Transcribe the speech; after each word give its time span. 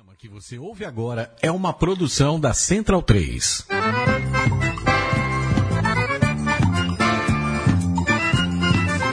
programa 0.00 0.14
que 0.16 0.28
você 0.28 0.58
ouve 0.58 0.84
agora 0.84 1.34
é 1.42 1.50
uma 1.50 1.72
produção 1.72 2.40
da 2.40 2.54
Central 2.54 3.02
3. 3.02 3.66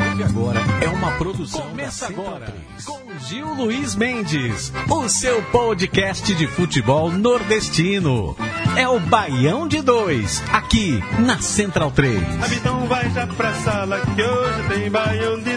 Ouve 0.10 0.24
agora 0.24 0.60
é 0.82 0.88
uma 0.88 1.12
produção 1.18 1.62
Começa 1.62 2.06
da 2.06 2.08
Central 2.08 2.28
agora 2.28 2.46
3. 2.46 2.86
com 2.86 3.20
Gil 3.28 3.54
Luiz 3.54 3.96
Mendes, 3.96 4.72
o 4.90 5.10
seu 5.10 5.44
podcast 5.44 6.34
de 6.34 6.48
futebol 6.48 7.12
nordestino. 7.12 8.38
É 8.78 8.88
o 8.88 9.00
Baião 9.00 9.68
de 9.68 9.82
Dois, 9.82 10.42
aqui 10.54 11.00
na 11.20 11.42
Central 11.42 11.92
3. 11.92 12.22
Então 12.54 12.86
vai 12.88 13.10
já 13.10 13.28
pra 13.28 13.54
sala 13.56 14.00
que 14.00 14.22
hoje 14.22 14.68
tem 14.70 14.90
baião 14.90 15.40
de 15.40 15.57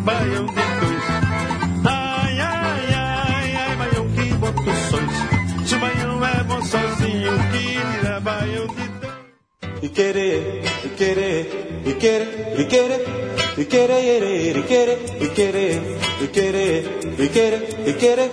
baião 0.00 0.46
de 0.46 0.54
dois. 0.54 1.04
Ai, 1.84 2.40
ai, 2.40 2.94
ai, 2.94 3.56
ai, 3.56 3.76
baião 3.76 4.08
que 4.08 4.34
puto 4.38 4.70
sois. 4.90 5.68
Se 5.68 5.74
o 5.74 5.80
baião 5.80 6.26
é 6.26 6.44
bom 6.44 6.62
sozinho, 6.62 7.32
que 7.52 7.98
dirá 8.00 8.20
baião 8.20 8.66
de 8.66 8.74
dois. 8.74 8.90
e 9.82 9.88
querer, 9.88 10.62
e 10.84 10.88
querer, 10.90 11.82
e 11.86 11.94
querer, 11.94 12.28
e 12.58 12.64
querer, 12.64 13.02
e 13.58 13.64
querer, 13.64 14.18
e 14.52 14.60
querer, 14.62 14.98
e 15.20 15.28
querer, 15.28 15.78
e 16.20 16.28
querer, 16.28 16.84
e 17.18 17.28
querer, 17.28 17.62
e 17.86 17.92
querer, 17.94 18.30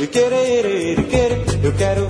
e 0.00 0.06
querer, 0.06 0.98
e 0.98 1.02
querer. 1.04 1.64
Eu 1.64 1.72
quero 1.74 2.08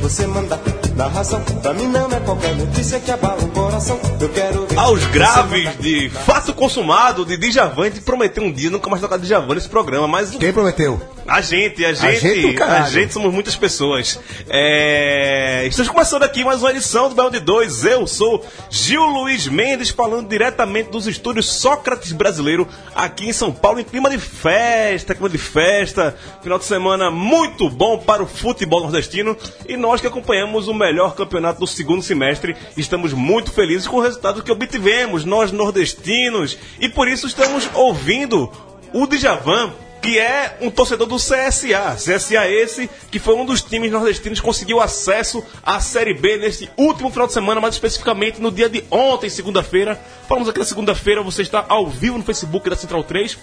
você 0.00 0.26
mandar 0.26 0.60
na 0.96 1.08
razão. 1.08 1.42
Pra 1.62 1.72
mim 1.74 1.86
não 1.86 2.06
é 2.06 2.20
qualquer 2.20 2.54
notícia 2.56 3.00
que 3.00 3.10
abala 3.10 3.42
o 3.42 3.48
coração. 3.48 3.71
Eu 3.88 4.28
quero 4.28 4.66
ver 4.66 4.78
Aos 4.78 5.04
graves 5.06 5.76
de 5.80 6.08
fato 6.08 6.54
consumado 6.54 7.24
de 7.24 7.36
Djavan, 7.36 7.90
de 7.90 8.00
prometer 8.00 8.40
um 8.40 8.52
dia 8.52 8.70
nunca 8.70 8.88
mais 8.88 9.02
tocar 9.02 9.18
Djavan 9.18 9.54
nesse 9.56 9.68
programa, 9.68 10.06
mas 10.06 10.30
Quem 10.30 10.52
prometeu? 10.52 11.00
a 11.26 11.40
gente, 11.40 11.84
a 11.84 11.92
gente, 11.92 12.20
gente, 12.20 12.46
o 12.46 12.54
caralho. 12.54 12.84
a 12.84 12.90
gente 12.90 13.12
somos 13.12 13.32
muitas 13.32 13.54
pessoas. 13.54 14.18
É... 14.48 15.64
Estamos 15.66 15.90
começando 15.90 16.24
aqui 16.24 16.44
mais 16.44 16.60
uma 16.60 16.70
edição 16.70 17.08
do 17.08 17.14
Belo 17.14 17.30
de 17.30 17.38
Dois. 17.40 17.84
Eu 17.84 18.06
sou 18.06 18.44
Gil 18.68 19.04
Luiz 19.04 19.46
Mendes, 19.46 19.90
falando 19.90 20.28
diretamente 20.28 20.90
dos 20.90 21.06
estúdios 21.06 21.46
Sócrates 21.46 22.12
Brasileiro, 22.12 22.66
aqui 22.94 23.28
em 23.28 23.32
São 23.32 23.52
Paulo, 23.52 23.80
em 23.80 23.84
clima 23.84 24.10
de 24.10 24.18
festa, 24.18 25.14
clima 25.14 25.30
de 25.30 25.38
festa. 25.38 26.16
Final 26.42 26.58
de 26.58 26.64
semana 26.64 27.10
muito 27.10 27.70
bom 27.70 27.98
para 27.98 28.22
o 28.22 28.26
futebol 28.26 28.80
nordestino. 28.80 29.36
E 29.68 29.76
nós 29.76 30.00
que 30.00 30.06
acompanhamos 30.06 30.66
o 30.68 30.74
melhor 30.74 31.14
campeonato 31.14 31.60
do 31.60 31.66
segundo 31.66 32.02
semestre, 32.02 32.56
estamos 32.76 33.12
muito 33.12 33.52
felizes 33.52 33.71
com 33.86 33.96
o 33.96 34.00
resultado 34.00 34.42
que 34.42 34.52
obtivemos, 34.52 35.24
nós 35.24 35.52
nordestinos. 35.52 36.58
E 36.80 36.88
por 36.88 37.08
isso 37.08 37.26
estamos 37.26 37.68
ouvindo 37.74 38.50
o 38.92 39.06
Djavan 39.06 39.72
que 40.02 40.18
é 40.18 40.58
um 40.60 40.68
torcedor 40.68 41.06
do 41.06 41.14
CSA. 41.14 41.94
CSA 41.94 42.48
esse 42.48 42.90
que 43.08 43.20
foi 43.20 43.36
um 43.36 43.46
dos 43.46 43.62
times 43.62 43.92
nordestinos 43.92 44.40
que 44.40 44.44
conseguiu 44.44 44.80
acesso 44.80 45.44
à 45.62 45.78
Série 45.78 46.12
B 46.12 46.38
nesse 46.38 46.68
último 46.76 47.08
final 47.08 47.28
de 47.28 47.32
semana, 47.32 47.60
mais 47.60 47.76
especificamente 47.76 48.40
no 48.40 48.50
dia 48.50 48.68
de 48.68 48.82
ontem, 48.90 49.30
segunda-feira. 49.30 49.98
Falamos 50.26 50.48
aqui 50.48 50.58
na 50.58 50.64
segunda-feira, 50.64 51.22
você 51.22 51.42
está 51.42 51.64
ao 51.68 51.86
vivo 51.86 52.18
no 52.18 52.24
Facebook 52.24 52.68
da 52.68 52.74
Central 52.74 53.04
3 53.04 53.38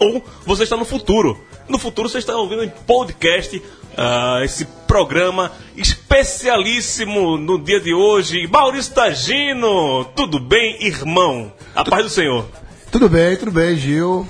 ou 0.00 0.22
você 0.44 0.64
está 0.64 0.76
no 0.76 0.84
futuro. 0.84 1.38
No 1.68 1.78
futuro 1.78 2.08
você 2.08 2.18
está 2.18 2.36
ouvindo 2.36 2.64
em 2.64 2.68
podcast 2.68 3.62
ah, 3.96 4.40
esse 4.44 4.64
programa 4.86 5.52
especialíssimo 5.76 7.36
no 7.36 7.58
dia 7.58 7.80
de 7.80 7.92
hoje. 7.94 8.46
Maurício 8.46 8.94
Tagino, 8.94 10.04
tudo 10.16 10.38
bem, 10.38 10.84
irmão? 10.84 11.52
A 11.74 11.84
paz 11.84 12.04
do 12.04 12.10
Senhor. 12.10 12.46
Tudo 12.90 13.08
bem, 13.08 13.36
tudo 13.36 13.50
bem, 13.50 13.76
Gil. 13.76 14.26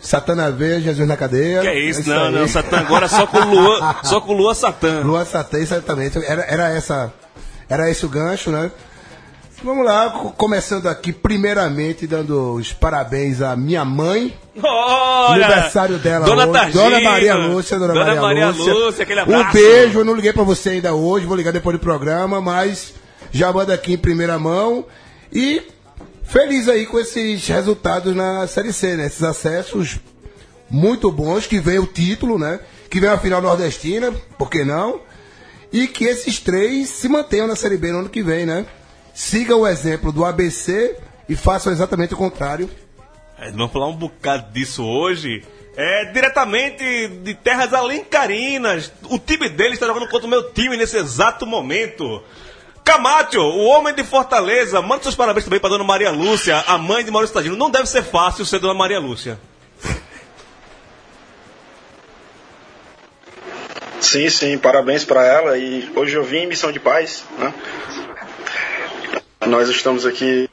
Satana 0.00 0.50
veia, 0.50 0.80
Jesus 0.80 1.06
na 1.06 1.16
cadeia. 1.16 1.60
Que 1.60 1.68
é 1.68 1.78
isso, 1.78 2.00
É 2.10 2.14
não, 2.14 2.24
aí. 2.24 2.32
não, 2.32 2.48
Satã 2.48 2.78
agora 2.78 3.06
só 3.06 3.24
com 3.26 3.38
Lua, 3.38 3.96
só 4.02 4.20
com 4.20 4.32
Lua 4.32 4.54
Satã. 4.54 5.00
Lua 5.04 5.24
Satã, 5.24 5.58
exatamente. 5.58 6.18
Era, 6.24 6.42
era, 6.42 6.68
essa, 6.70 7.12
era 7.68 7.88
esse 7.88 8.04
o 8.04 8.08
gancho, 8.08 8.50
né? 8.50 8.70
Vamos 9.64 9.84
lá, 9.84 10.10
co- 10.10 10.30
começando 10.32 10.88
aqui, 10.88 11.12
primeiramente, 11.12 12.06
dando 12.06 12.54
os 12.54 12.72
parabéns 12.72 13.40
à 13.40 13.54
minha 13.54 13.84
mãe. 13.84 14.36
Olha, 14.62 15.46
aniversário 15.46 15.98
dela 15.98 16.26
Dona 16.26 16.44
hoje. 16.44 16.52
Targina, 16.52 16.82
Dona 16.84 17.00
Maria 17.00 17.34
Lúcia, 17.36 17.78
Dona, 17.78 17.92
Dona 17.94 18.04
Maria, 18.06 18.20
Maria 18.20 18.46
Lúcia. 18.48 18.72
Lúcia, 18.74 19.02
aquele 19.04 19.20
abraço. 19.20 19.48
Um 19.48 19.52
beijo, 19.52 19.98
eu 20.00 20.04
não 20.04 20.14
liguei 20.14 20.32
pra 20.32 20.42
você 20.42 20.70
ainda 20.70 20.92
hoje, 20.94 21.26
vou 21.26 21.36
ligar 21.36 21.52
depois 21.52 21.76
do 21.76 21.80
programa, 21.80 22.40
mas 22.40 22.92
já 23.30 23.52
manda 23.52 23.72
aqui 23.72 23.92
em 23.94 23.98
primeira 23.98 24.36
mão. 24.38 24.84
E 25.32 25.62
feliz 26.24 26.68
aí 26.68 26.84
com 26.84 26.98
esses 26.98 27.46
resultados 27.46 28.16
na 28.16 28.46
Série 28.48 28.72
C, 28.72 28.96
né? 28.96 29.06
Esses 29.06 29.22
acessos 29.22 30.00
muito 30.68 31.10
bons, 31.12 31.46
que 31.46 31.60
vem 31.60 31.78
o 31.78 31.86
título, 31.86 32.36
né? 32.38 32.58
Que 32.90 32.98
vem 33.00 33.08
a 33.10 33.16
final 33.18 33.40
nordestina, 33.40 34.12
por 34.36 34.50
que 34.50 34.64
não? 34.64 35.00
E 35.72 35.86
que 35.86 36.04
esses 36.04 36.38
três 36.40 36.88
se 36.88 37.08
mantenham 37.08 37.46
na 37.46 37.54
Série 37.56 37.76
B 37.76 37.92
no 37.92 38.00
ano 38.00 38.08
que 38.08 38.22
vem, 38.22 38.44
né? 38.44 38.66
Sigam 39.14 39.60
o 39.60 39.66
exemplo 39.66 40.12
do 40.12 40.24
ABC 40.24 40.96
e 41.28 41.36
façam 41.36 41.72
exatamente 41.72 42.14
o 42.14 42.16
contrário. 42.16 42.68
É, 43.38 43.50
Vamos 43.50 43.72
falar 43.72 43.88
um 43.88 43.96
bocado 43.96 44.52
disso 44.52 44.84
hoje. 44.84 45.44
É 45.76 46.04
diretamente 46.12 47.08
de 47.08 47.34
terras 47.34 47.72
alencarinas. 47.72 48.92
O 49.04 49.18
time 49.18 49.48
dele 49.48 49.74
está 49.74 49.86
jogando 49.86 50.08
contra 50.08 50.26
o 50.26 50.30
meu 50.30 50.50
time 50.52 50.76
nesse 50.76 50.96
exato 50.96 51.46
momento. 51.46 52.22
Camacho, 52.84 53.40
o 53.40 53.64
homem 53.64 53.94
de 53.94 54.02
Fortaleza, 54.02 54.82
manda 54.82 55.02
seus 55.02 55.14
parabéns 55.14 55.44
também 55.44 55.60
para 55.60 55.70
Dona 55.70 55.84
Maria 55.84 56.10
Lúcia, 56.10 56.58
a 56.66 56.76
mãe 56.76 57.04
de 57.04 57.10
Maurício 57.10 57.32
Tadino. 57.34 57.56
Não 57.56 57.70
deve 57.70 57.86
ser 57.86 58.02
fácil 58.02 58.44
ser 58.44 58.58
Dona 58.58 58.74
Maria 58.74 58.98
Lúcia. 58.98 59.38
Sim, 64.00 64.28
sim, 64.28 64.58
parabéns 64.58 65.04
para 65.04 65.24
ela. 65.24 65.56
E 65.56 65.90
hoje 65.94 66.14
eu 66.16 66.24
vim 66.24 66.38
em 66.38 66.46
missão 66.48 66.72
de 66.72 66.80
paz. 66.80 67.24
Né? 67.38 67.54
Nós 69.46 69.68
estamos 69.68 70.06
aqui. 70.06 70.48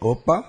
Opa, 0.00 0.48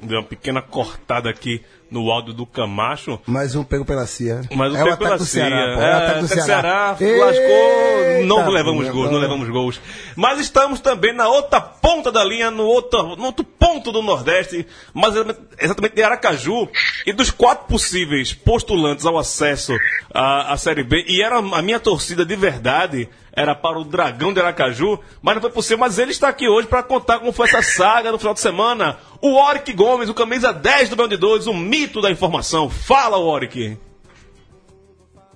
Deu 0.00 0.18
uma 0.20 0.24
pequena 0.26 0.62
cortada 0.62 1.28
aqui 1.28 1.60
no 1.90 2.10
áudio 2.10 2.32
do 2.34 2.46
Camacho. 2.46 3.18
mais 3.26 3.54
um 3.56 3.64
pego 3.64 3.84
pela 3.84 4.06
CIA. 4.06 4.42
Mas 4.54 4.72
o 4.72 4.76
é 4.76 4.80
o 4.82 4.84
pego 4.84 4.94
ataque 4.94 5.04
pela 5.04 5.18
CIA. 5.18 5.44
Ceará, 5.48 5.74
pô. 5.74 5.80
É, 5.80 5.84
É 5.84 5.92
o 5.92 5.96
ataque 5.96 5.98
do 5.98 6.04
ataque 6.04 6.20
do 6.20 6.28
Ceará. 6.28 6.96
Ceará 6.96 7.24
lascou. 7.24 8.24
Não 8.26 8.48
levamos 8.48 8.88
gols, 8.88 9.10
não 9.10 9.18
levamos 9.18 9.48
gols. 9.48 9.80
Mas 10.14 10.38
estamos 10.40 10.80
também 10.80 11.14
na 11.14 11.28
outra 11.28 11.60
ponta 11.60 12.12
da 12.12 12.22
linha, 12.24 12.50
no 12.50 12.64
outro, 12.64 13.16
no 13.16 13.24
outro 13.24 13.44
ponto 13.44 13.90
do 13.90 14.02
Nordeste, 14.02 14.66
mas 14.92 15.14
exatamente 15.58 15.94
de 15.94 16.02
Aracaju. 16.02 16.68
E 17.06 17.12
dos 17.12 17.30
quatro 17.30 17.66
possíveis 17.66 18.32
postulantes 18.32 19.06
ao 19.06 19.16
acesso 19.18 19.72
à, 20.12 20.52
à 20.52 20.56
Série 20.56 20.82
B, 20.84 21.04
e 21.08 21.22
era 21.22 21.38
a 21.38 21.62
minha 21.62 21.80
torcida 21.80 22.24
de 22.24 22.36
verdade, 22.36 23.08
era 23.32 23.54
para 23.54 23.78
o 23.78 23.84
Dragão 23.84 24.32
de 24.32 24.40
Aracaju, 24.40 24.98
mas 25.22 25.34
não 25.34 25.42
foi 25.42 25.50
possível. 25.50 25.78
Mas 25.78 25.98
ele 25.98 26.10
está 26.10 26.28
aqui 26.28 26.48
hoje 26.48 26.66
para 26.66 26.82
contar 26.82 27.18
como 27.20 27.32
foi 27.32 27.46
essa 27.48 27.62
saga 27.62 28.10
no 28.12 28.18
final 28.18 28.34
de 28.34 28.40
semana. 28.40 28.98
O 29.20 29.34
Oric 29.34 29.72
Gomes, 29.72 30.08
o 30.08 30.14
camisa 30.14 30.52
10 30.52 30.90
do 30.90 31.08
de 31.08 31.16
Dois, 31.16 31.46
o 31.46 31.54
mito 31.54 32.00
da 32.00 32.10
informação. 32.10 32.70
Fala, 32.70 33.18
Oric. 33.18 33.76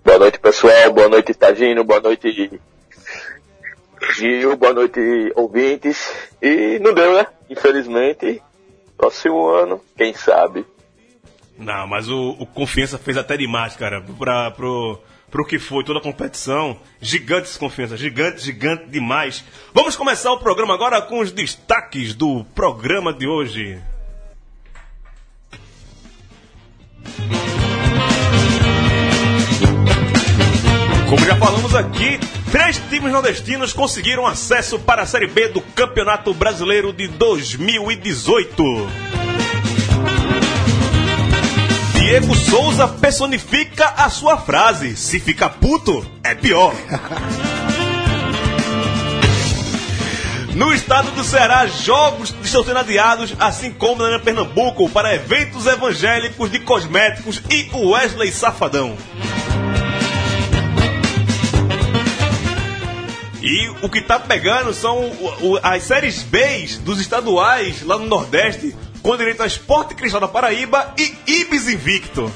Boa 0.05 0.19
noite, 0.19 0.39
pessoal. 0.39 0.93
Boa 0.93 1.09
noite, 1.09 1.35
Tagino. 1.35 1.83
Boa 1.83 2.01
noite, 2.01 2.61
Gil. 4.15 4.57
Boa 4.57 4.73
noite, 4.73 5.01
ouvintes. 5.35 6.15
E 6.41 6.79
não 6.81 6.95
deu, 6.95 7.15
né? 7.15 7.27
Infelizmente. 7.51 8.41
Próximo 8.97 9.49
ano, 9.49 9.81
quem 9.97 10.15
sabe. 10.15 10.65
Não, 11.59 11.87
mas 11.87 12.09
o, 12.09 12.37
o 12.39 12.47
Confiança 12.47 12.99
fez 12.99 13.17
até 13.17 13.37
demais, 13.37 13.77
cara, 13.77 14.01
pra, 14.19 14.51
pro, 14.53 14.99
pro 15.33 15.47
que 15.47 15.59
foi 15.59 15.83
toda 15.83 15.99
a 15.99 16.03
competição. 16.03 16.79
Gigantes 17.01 17.57
Confiança, 17.57 17.97
gigante, 17.97 18.45
gigante 18.45 18.85
demais. 18.89 19.43
Vamos 19.73 19.97
começar 19.97 20.31
o 20.31 20.39
programa 20.39 20.75
agora 20.75 21.01
com 21.01 21.21
os 21.21 21.33
destaques 21.33 22.15
do 22.15 22.45
programa 22.55 23.15
de 23.15 23.27
hoje. 23.27 23.81
Como 31.09 31.25
já 31.25 31.37
falamos 31.37 31.75
aqui, 31.75 32.21
três 32.51 32.79
times 32.91 33.13
nordestinos 33.13 33.73
conseguiram 33.73 34.27
acesso 34.27 34.79
para 34.79 35.03
a 35.03 35.07
Série 35.07 35.27
B 35.27 35.49
do 35.49 35.63
Campeonato 35.63 36.35
Brasileiro 36.35 36.93
de 36.93 37.09
2018. 37.09 39.22
Diego 42.13 42.35
Souza 42.35 42.87
personifica 42.87 43.89
a 43.97 44.11
sua 44.11 44.37
frase: 44.37 44.95
se 44.99 45.19
fica 45.19 45.49
puto, 45.49 46.07
é 46.23 46.35
pior. 46.35 46.75
No 50.55 50.75
estado 50.75 51.11
do 51.13 51.25
Ceará, 51.25 51.67
jogos 51.67 52.35
estão 52.45 52.63
sendo 52.63 52.81
adiados, 52.81 53.35
assim 53.41 53.73
como 53.73 54.07
na 54.07 54.19
Pernambuco, 54.19 54.91
para 54.91 55.15
eventos 55.15 55.65
evangélicos 55.67 56.51
de 56.53 56.59
cosméticos 56.59 57.41
e 57.49 57.71
o 57.73 57.93
Wesley 57.93 58.31
Safadão. 58.31 58.95
E 63.41 63.71
o 63.81 63.89
que 63.89 64.03
tá 64.03 64.21
pegando 64.21 64.75
são 64.75 65.11
as 65.63 65.83
séries 65.85 66.23
B 66.23 66.69
dos 66.83 67.01
estaduais 67.01 67.83
lá 67.83 67.97
no 67.99 68.05
Nordeste, 68.05 68.77
com 69.03 69.17
direito 69.17 69.43
a 69.43 69.47
Esporte 69.47 69.95
Cristal 69.95 70.21
da 70.21 70.29
Paraíba 70.29 70.95
e 70.99 71.15
Ibis 71.41 71.69
Invicto. 71.69 72.31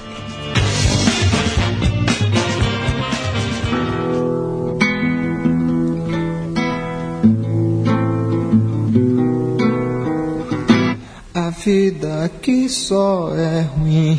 A 11.34 11.50
vida 11.50 12.24
aqui 12.24 12.68
só 12.68 13.30
é 13.36 13.60
ruim 13.76 14.16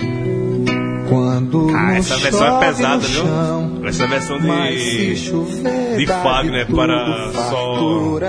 quando 1.09 1.69
Ah, 1.75 1.95
essa 1.97 2.17
versão 2.17 2.61
é 2.61 2.65
pesada, 2.67 2.95
no 2.95 3.01
viu? 3.01 3.23
chão. 3.23 3.81
Essa 3.85 4.07
versão 4.07 4.39
de- 4.39 5.15
chover, 5.15 5.97
de 5.97 6.05
Fagner 6.07 6.67
para 6.67 7.31
só 7.33 8.19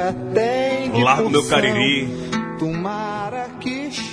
que 0.92 1.02
Largo 1.02 1.30
meu. 1.30 1.44
Cariri, 1.44 2.08
que 2.27 2.27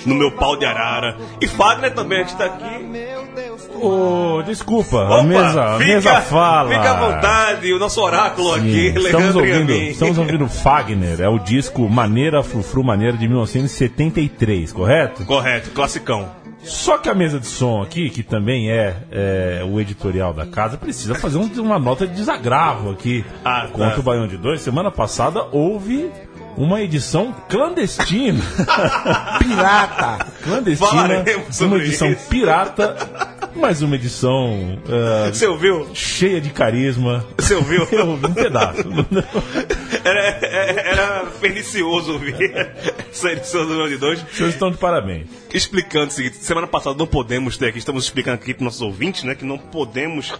no 0.06 0.14
meu 0.14 0.30
pau 0.32 0.56
de 0.56 0.64
arara. 0.64 1.16
E 1.40 1.46
Fagner 1.46 1.92
também, 1.94 2.20
a 2.20 2.22
gente 2.24 2.36
tá 2.36 2.44
aqui. 2.46 2.82
meu 2.84 3.26
Deus 3.34 3.68
Ô, 3.78 4.42
desculpa, 4.46 4.96
Opa, 5.04 5.18
a 5.20 5.22
mesa, 5.22 5.64
a 5.64 5.78
fica, 5.78 5.84
mesa 5.94 6.20
fala. 6.22 6.70
Fica 6.70 6.90
à 6.92 6.94
vontade, 7.12 7.72
o 7.74 7.78
nosso 7.78 8.00
oráculo 8.00 8.54
Sim, 8.54 8.60
aqui, 8.60 8.86
estamos 8.98 9.36
ouvindo, 9.36 9.72
estamos 9.72 10.18
ouvindo 10.18 10.48
Fagner, 10.48 11.20
é 11.20 11.28
o 11.28 11.38
disco 11.38 11.86
Maneira 11.88 12.42
Frufru 12.42 12.82
Maneira 12.82 13.16
de 13.16 13.28
1973, 13.28 14.72
correto? 14.72 15.24
Correto, 15.26 15.70
classicão. 15.70 16.28
Só 16.62 16.98
que 16.98 17.08
a 17.08 17.14
mesa 17.14 17.38
de 17.38 17.46
som 17.46 17.80
aqui, 17.82 18.10
que 18.10 18.22
também 18.22 18.70
é, 18.70 18.96
é, 19.12 19.62
o 19.70 19.78
editorial 19.80 20.32
da 20.32 20.46
casa, 20.46 20.76
precisa 20.76 21.14
fazer 21.14 21.38
um- 21.38 21.50
uma 21.62 21.78
nota 21.78 22.06
de 22.06 22.14
desagravo 22.14 22.90
aqui 22.90 23.24
Ah, 23.44 23.62
tá. 23.66 23.68
contra 23.68 24.00
o 24.00 24.02
Baião 24.02 24.26
de 24.26 24.36
Dois. 24.36 24.62
Semana 24.62 24.90
passada 24.90 25.46
houve 25.52 26.10
uma 26.56 26.80
edição 26.80 27.34
clandestina. 27.48 28.42
Pirata! 29.38 30.26
clandestina, 30.42 30.90
Falaremos 30.90 31.60
uma 31.60 31.76
edição 31.78 32.10
isso. 32.10 32.28
pirata, 32.28 32.96
mas 33.54 33.82
uma 33.82 33.96
edição 33.96 34.78
ah, 34.88 35.28
Você 35.32 35.46
ouviu? 35.46 35.88
cheia 35.94 36.40
de 36.40 36.50
carisma. 36.50 37.24
Você 37.38 37.54
ouviu? 37.54 37.86
Eu 37.92 38.08
ouvi 38.08 38.26
um 38.26 38.34
pedaço. 38.34 38.84
Era, 40.04 40.20
era, 40.46 40.80
era 40.80 41.26
pernicioso 41.40 42.12
ouvir 42.14 42.36
essa 43.10 43.32
edição 43.32 43.66
do 43.66 43.74
Meu 43.74 43.88
de 43.88 43.96
Dois. 43.96 44.20
Vocês 44.22 44.50
estão 44.50 44.70
de 44.70 44.76
parabéns. 44.78 45.26
Explicando 45.52 46.08
o 46.08 46.10
seguinte: 46.10 46.36
semana 46.36 46.66
passada 46.66 46.96
não 46.96 47.06
podemos 47.06 47.56
ter 47.56 47.68
aqui, 47.68 47.78
estamos 47.78 48.04
explicando 48.04 48.36
aqui 48.36 48.54
para 48.54 48.64
nossos 48.64 48.82
ouvintes, 48.82 49.24
né, 49.24 49.34
que 49.34 49.44
não 49.44 49.58
podemos 49.58 50.32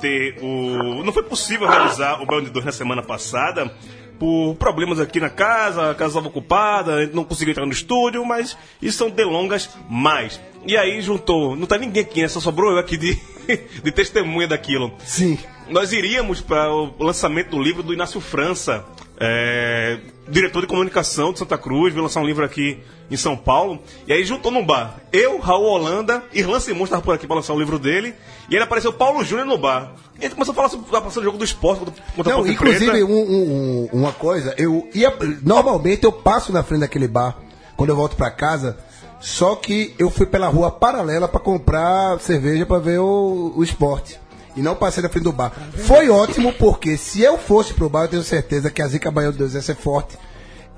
ter 0.00 0.36
o. 0.42 1.02
Não 1.04 1.12
foi 1.12 1.22
possível 1.22 1.68
realizar 1.68 2.20
o 2.22 2.26
Bel 2.26 2.42
de 2.42 2.50
Dois 2.50 2.64
na 2.64 2.72
semana 2.72 3.02
passada. 3.02 3.70
Por 4.18 4.54
problemas 4.56 5.00
aqui 5.00 5.18
na 5.18 5.30
casa, 5.30 5.90
a 5.90 5.94
casa 5.94 6.12
estava 6.12 6.28
ocupada, 6.28 6.94
a 6.94 7.04
gente 7.04 7.14
não 7.14 7.24
conseguiu 7.24 7.52
entrar 7.52 7.66
no 7.66 7.72
estúdio, 7.72 8.24
mas 8.24 8.56
isso 8.80 8.98
são 8.98 9.10
delongas 9.10 9.70
mais. 9.88 10.40
E 10.66 10.76
aí 10.76 11.02
juntou, 11.02 11.56
não 11.56 11.66
tá 11.66 11.76
ninguém 11.76 12.02
aqui, 12.02 12.22
né? 12.22 12.28
Só 12.28 12.40
sobrou 12.40 12.72
eu 12.72 12.78
aqui 12.78 12.96
de, 12.96 13.18
de 13.82 13.92
testemunha 13.92 14.48
daquilo. 14.48 14.92
Sim. 15.04 15.38
Nós 15.68 15.92
iríamos 15.92 16.40
para 16.40 16.72
o 16.72 16.92
lançamento 16.98 17.50
do 17.50 17.62
livro 17.62 17.82
do 17.82 17.92
Inácio 17.92 18.20
França, 18.20 18.84
é, 19.18 19.98
diretor 20.28 20.60
de 20.62 20.66
comunicação 20.66 21.32
de 21.32 21.38
Santa 21.38 21.56
Cruz, 21.58 21.92
veio 21.92 22.02
lançar 22.02 22.20
um 22.20 22.26
livro 22.26 22.44
aqui 22.44 22.78
em 23.10 23.16
São 23.16 23.36
Paulo. 23.36 23.78
E 24.06 24.12
aí 24.12 24.24
juntou 24.24 24.50
num 24.50 24.64
bar. 24.64 24.96
Eu, 25.12 25.38
Raul 25.38 25.64
Holanda, 25.66 26.22
Irlan 26.32 26.58
Simões 26.60 26.84
estava 26.84 27.02
por 27.02 27.14
aqui 27.14 27.26
para 27.26 27.36
lançar 27.36 27.52
o 27.54 27.58
livro 27.58 27.78
dele. 27.78 28.14
E 28.50 28.56
aí 28.56 28.62
apareceu 28.62 28.92
Paulo 28.92 29.24
Júnior 29.24 29.46
no 29.46 29.58
bar. 29.58 29.92
E 30.16 30.20
a 30.20 30.22
gente 30.22 30.34
começou 30.34 30.52
a 30.52 30.56
falar 30.56 30.68
sobre 30.68 30.86
a 30.96 31.00
passando 31.00 31.22
do 31.22 31.26
jogo 31.26 31.38
do 31.38 31.44
esporte 31.44 31.80
contra 32.16 32.32
Não, 32.32 32.46
inclusive, 32.46 33.04
um- 33.04 33.08
um- 33.12 33.88
um- 33.92 33.98
uma 34.00 34.12
coisa, 34.12 34.54
eu 34.58 34.88
ia. 34.94 35.12
Normalmente 35.42 36.04
eu 36.04 36.12
passo 36.12 36.52
na 36.52 36.62
frente 36.62 36.80
daquele 36.80 37.08
bar 37.08 37.36
quando 37.76 37.90
eu 37.90 37.96
volto 37.96 38.16
pra 38.16 38.30
casa. 38.30 38.76
Só 39.20 39.54
que 39.56 39.94
eu 39.98 40.10
fui 40.10 40.26
pela 40.26 40.48
rua 40.48 40.70
paralela 40.70 41.26
pra 41.26 41.40
comprar 41.40 42.18
cerveja 42.20 42.66
pra 42.66 42.78
ver 42.78 42.98
o, 43.00 43.54
o 43.56 43.62
esporte. 43.64 44.20
E 44.56 44.62
não 44.62 44.74
passei 44.74 45.02
na 45.02 45.08
frente 45.08 45.24
do 45.24 45.32
bar. 45.32 45.52
Foi 45.86 46.08
ótimo 46.08 46.52
porque 46.52 46.96
se 46.96 47.22
eu 47.22 47.36
fosse 47.36 47.74
pro 47.74 47.88
bar, 47.88 48.04
eu 48.04 48.08
tenho 48.08 48.22
certeza 48.22 48.70
que 48.70 48.80
a 48.80 48.86
Zica 48.86 49.10
Baiano 49.10 49.32
de 49.32 49.38
Deus 49.38 49.54
ia 49.54 49.62
ser 49.62 49.76
forte. 49.76 50.16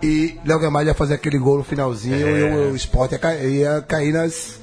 E 0.03 0.39
Léo 0.45 0.59
Gamalho 0.59 0.89
ia 0.89 0.95
fazer 0.95 1.15
aquele 1.15 1.39
gol 1.39 1.59
no 1.59 1.65
finalzinho 1.65 2.37
e 2.37 2.43
o, 2.43 2.73
o 2.73 2.77
esporte 2.77 3.15
ia, 3.15 3.45
ia 3.45 3.85
cair 3.87 4.13
nas, 4.13 4.61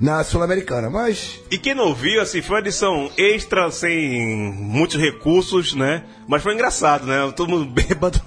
na 0.00 0.22
Sul-Americana. 0.22 0.90
Mas 0.90 1.40
E 1.50 1.58
quem 1.58 1.74
não 1.74 1.94
viu, 1.94 2.20
assim, 2.20 2.42
foi 2.42 2.56
uma 2.56 2.60
edição 2.60 3.10
extra, 3.16 3.70
sem 3.70 4.52
muitos 4.52 4.96
recursos, 4.96 5.74
né? 5.74 6.04
Mas 6.28 6.42
foi 6.42 6.54
engraçado, 6.54 7.06
né? 7.06 7.32
Todo 7.36 7.48
mundo 7.48 7.66
bêbado, 7.70 8.20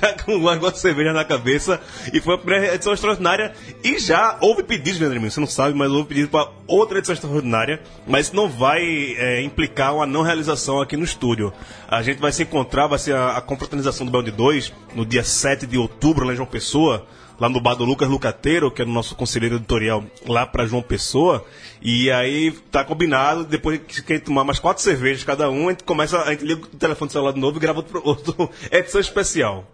já 0.00 0.14
com 0.24 0.36
uma 0.36 0.56
de 0.56 0.78
cerveja 0.78 1.12
na 1.12 1.24
cabeça. 1.24 1.80
E 2.12 2.20
foi 2.20 2.34
a 2.34 2.38
primeira 2.38 2.74
edição 2.74 2.92
extraordinária. 2.92 3.52
E 3.84 3.98
já 3.98 4.38
houve 4.40 4.62
pedidos, 4.62 4.98
Leandro 4.98 5.18
Lima, 5.18 5.30
você 5.30 5.40
não 5.40 5.46
sabe, 5.46 5.76
mas 5.76 5.90
houve 5.90 6.08
pedido 6.08 6.28
para 6.28 6.50
outra 6.66 6.98
edição 6.98 7.14
extraordinária. 7.14 7.82
Mas 8.06 8.26
isso 8.26 8.36
não 8.36 8.48
vai 8.48 8.82
é, 9.18 9.42
implicar 9.42 9.94
uma 9.94 10.06
não 10.06 10.22
realização 10.22 10.80
aqui 10.80 10.96
no 10.96 11.04
estúdio. 11.04 11.52
A 11.88 12.02
gente 12.02 12.20
vai 12.20 12.32
se 12.32 12.42
encontrar, 12.42 12.86
vai 12.86 12.98
ser 12.98 13.14
a, 13.14 13.36
a 13.36 13.40
confraternização 13.40 14.06
do 14.06 14.22
de 14.22 14.30
2 14.30 14.72
no 14.94 15.04
dia 15.04 15.24
7 15.24 15.66
de 15.66 15.76
outubro, 15.76 16.24
lá 16.24 16.32
em 16.32 16.36
João 16.36 16.46
Pessoa 16.46 17.06
lá 17.42 17.48
no 17.48 17.60
bar 17.60 17.74
do 17.74 17.84
Lucas 17.84 18.08
Lucateiro, 18.08 18.70
que 18.70 18.82
é 18.82 18.84
o 18.84 18.88
nosso 18.88 19.16
conselheiro 19.16 19.56
editorial 19.56 20.04
lá 20.24 20.46
pra 20.46 20.64
João 20.64 20.80
Pessoa. 20.80 21.44
E 21.82 22.08
aí 22.08 22.52
tá 22.70 22.84
combinado, 22.84 23.42
depois 23.42 23.80
que 23.80 24.00
quem 24.00 24.20
tomar 24.20 24.44
mais 24.44 24.60
quatro 24.60 24.80
cervejas 24.80 25.24
cada 25.24 25.50
um, 25.50 25.66
a 25.66 25.72
gente 25.72 25.82
começa, 25.82 26.22
a 26.22 26.30
gente 26.30 26.44
liga 26.44 26.62
o 26.62 26.66
telefone 26.68 27.08
do 27.08 27.12
celular 27.12 27.32
de 27.32 27.40
novo 27.40 27.56
e 27.56 27.60
grava 27.60 27.80
outro, 27.80 28.00
outro 28.04 28.48
edição 28.70 29.00
especial. 29.00 29.68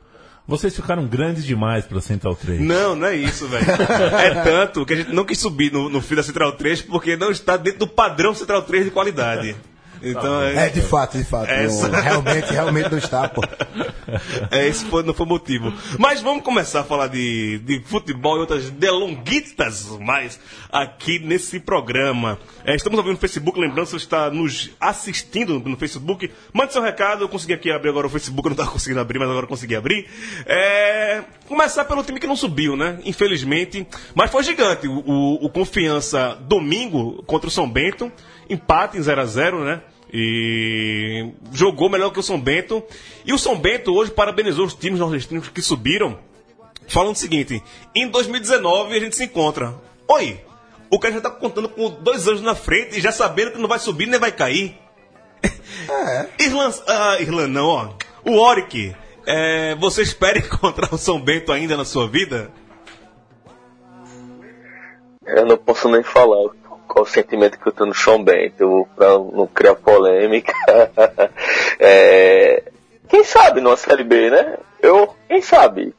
Vocês 0.47 0.75
ficaram 0.75 1.07
grandes 1.07 1.45
demais 1.45 1.85
pra 1.85 2.01
Central 2.01 2.35
3. 2.35 2.59
Não, 2.59 2.97
não 2.97 3.07
é 3.07 3.15
isso, 3.15 3.47
velho. 3.47 3.67
É 4.17 4.43
tanto 4.43 4.87
que 4.87 4.95
a 4.95 4.97
gente 4.97 5.13
não 5.13 5.27
quis 5.27 5.39
subir 5.39 5.71
no, 5.71 5.91
no 5.91 6.01
fio 6.01 6.17
da 6.17 6.23
Central 6.23 6.53
3 6.53 6.81
porque 6.81 7.19
não 7.19 7.31
está 7.31 7.59
dentro 7.59 7.81
do 7.81 7.87
padrão 7.87 8.35
Central 8.35 8.63
3 8.63 8.87
de 8.87 8.91
qualidade. 8.91 9.55
Então 10.03 10.43
é 10.43 10.69
de 10.69 10.81
fato, 10.81 11.19
de 11.19 11.25
fato. 11.25 11.51
Essa- 11.51 11.89
não, 11.89 12.01
realmente, 12.01 12.53
realmente 12.53 12.91
não 12.91 12.99
está, 12.99 13.29
pô. 13.29 13.43
É, 14.51 14.67
esse 14.67 14.85
foi, 14.87 15.03
não 15.03 15.13
foi 15.15 15.27
o 15.27 15.29
motivo. 15.29 15.73
Mas 15.99 16.21
vamos 16.23 16.43
começar 16.43 16.81
a 16.81 16.85
falar 16.85 17.09
de, 17.09 17.59
de 17.59 17.81
futebol 17.81 18.37
e 18.37 18.41
outras 18.41 18.71
delonguitas 18.71 19.87
mais 20.01 20.39
aqui 20.71 21.19
nesse 21.19 21.61
programa. 21.61 22.39
É, 22.65 22.75
estamos 22.75 22.97
ouvindo 22.99 23.15
no 23.15 23.19
Facebook, 23.21 23.59
lembrando, 23.59 23.87
se 23.87 23.93
você 23.93 24.05
está 24.05 24.31
nos 24.31 24.71
assistindo 24.81 25.61
no 25.61 25.77
Facebook, 25.77 26.31
mande 26.53 26.73
seu 26.73 26.83
recado. 26.83 27.25
Eu 27.25 27.29
consegui 27.29 27.53
aqui 27.55 27.71
abrir 27.71 27.91
agora 27.91 28.07
o 28.07 28.11
Facebook, 28.11 28.47
eu 28.47 28.51
não 28.51 28.55
estava 28.55 28.71
conseguindo 28.71 29.01
abrir, 29.01 29.19
mas 29.19 29.29
agora 29.29 29.45
eu 29.45 29.49
consegui 29.49 29.75
abrir. 29.77 30.07
É, 30.47 31.23
começar 31.47 31.85
pelo 31.85 32.03
time 32.03 32.21
que 32.21 32.27
não 32.27 32.37
subiu, 32.37 32.77
né? 32.77 32.99
Infelizmente. 33.05 33.87
Mas 34.15 34.31
foi 34.31 34.43
gigante. 34.43 34.87
O, 34.89 34.99
o- 35.01 35.47
o 35.47 35.51
Confiança 35.51 36.37
domingo 36.43 37.23
contra 37.25 37.49
o 37.49 37.51
São 37.51 37.69
Bento, 37.69 38.11
empate 38.49 38.97
em 38.97 39.03
0 39.03 39.21
a 39.21 39.25
0 39.25 39.65
né? 39.65 39.81
E 40.13 41.31
jogou 41.53 41.91
melhor 41.91 42.11
que 42.11 42.19
o 42.19 42.23
São 42.23 42.41
Bento. 42.41 42.83
E 43.25 43.33
o 43.33 43.39
São 43.39 43.59
Bento 43.59 43.95
hoje 43.95 44.11
parabenizou 44.11 44.65
os 44.65 44.75
times 44.75 45.01
nordestinos 45.01 45.49
que 45.49 45.61
subiram, 45.61 46.19
falando 46.89 47.15
o 47.15 47.19
seguinte: 47.19 47.63
em 47.95 48.09
2019 48.09 48.97
a 48.97 49.01
gente 49.01 49.17
se 49.17 49.25
encontra. 49.25 49.75
Oi, 50.09 50.41
o 50.91 50.99
cara 50.99 51.15
já 51.15 51.21
tá 51.21 51.31
contando 51.31 51.69
com 51.69 51.91
dois 51.91 52.27
anos 52.27 52.41
na 52.41 52.55
frente 52.55 52.99
e 52.99 53.01
já 53.01 53.13
sabendo 53.13 53.53
que 53.53 53.59
não 53.59 53.69
vai 53.69 53.79
subir 53.79 54.07
nem 54.07 54.21
vai 54.21 54.33
cair. 54.33 54.77
É. 55.89 56.29
Irlan, 56.41 56.71
ah, 56.87 57.47
não, 57.49 57.67
ó. 57.67 57.91
O 58.25 58.37
Oric, 58.37 58.95
é, 59.27 59.75
você 59.77 60.03
espera 60.03 60.37
encontrar 60.41 60.93
o 60.93 60.99
São 60.99 61.21
Bento 61.21 61.53
ainda 61.53 61.77
na 61.77 61.85
sua 61.85 62.09
vida? 62.09 62.51
Eu 65.27 65.47
não 65.47 65.57
posso 65.57 65.89
nem 65.89 66.03
falar 66.03 66.49
qual 66.89 67.05
o 67.05 67.09
sentimento 67.09 67.59
que 67.59 67.69
eu 67.69 67.73
tenho 67.73 67.89
no 67.89 67.95
São 67.95 68.23
Bento, 68.23 68.89
pra 68.97 69.11
não 69.11 69.47
criar 69.47 69.75
polêmica. 69.77 70.53
É, 71.81 72.65
quem 73.09 73.23
sabe 73.23 73.61
numa 73.61 73.77
Série 73.77 74.03
B, 74.03 74.31
né? 74.31 74.57
Eu, 74.83 75.15
quem 75.29 75.41
sabe? 75.41 75.95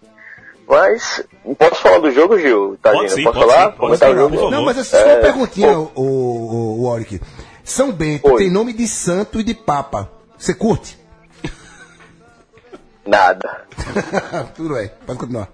Mas, 0.68 1.24
posso 1.58 1.76
falar 1.82 2.00
do 2.00 2.12
jogo, 2.12 2.38
Gil? 2.38 2.78
Tá, 2.82 2.92
Pode 2.92 3.12
sim, 3.14 3.24
posso 3.24 3.40
pode 3.40 3.52
falar? 3.52 3.72
sim, 3.72 3.78
pode 3.78 3.98
sim, 3.98 4.06
o 4.06 4.16
jogo? 4.16 4.52
Não, 4.52 4.64
mas 4.66 4.78
essa 4.78 4.98
é 4.98 5.02
só 5.02 5.08
É, 5.10 5.14
uma 5.14 5.22
perguntinha, 5.22 5.80
o, 5.80 5.92
o, 5.96 6.82
o 6.82 6.90
Warwick. 6.90 7.22
São 7.64 7.92
Bento 7.94 8.30
Oi. 8.30 8.44
tem 8.44 8.52
nome 8.52 8.74
de 8.74 8.88
santo 8.88 9.40
e 9.40 9.44
de 9.44 9.54
papa. 9.54 10.10
Você 10.38 10.54
curte? 10.54 11.00
Nada. 13.08 13.66
Tudo 14.56 14.74
bem, 14.76 14.92
pode 15.06 15.20
continuar. 15.20 15.48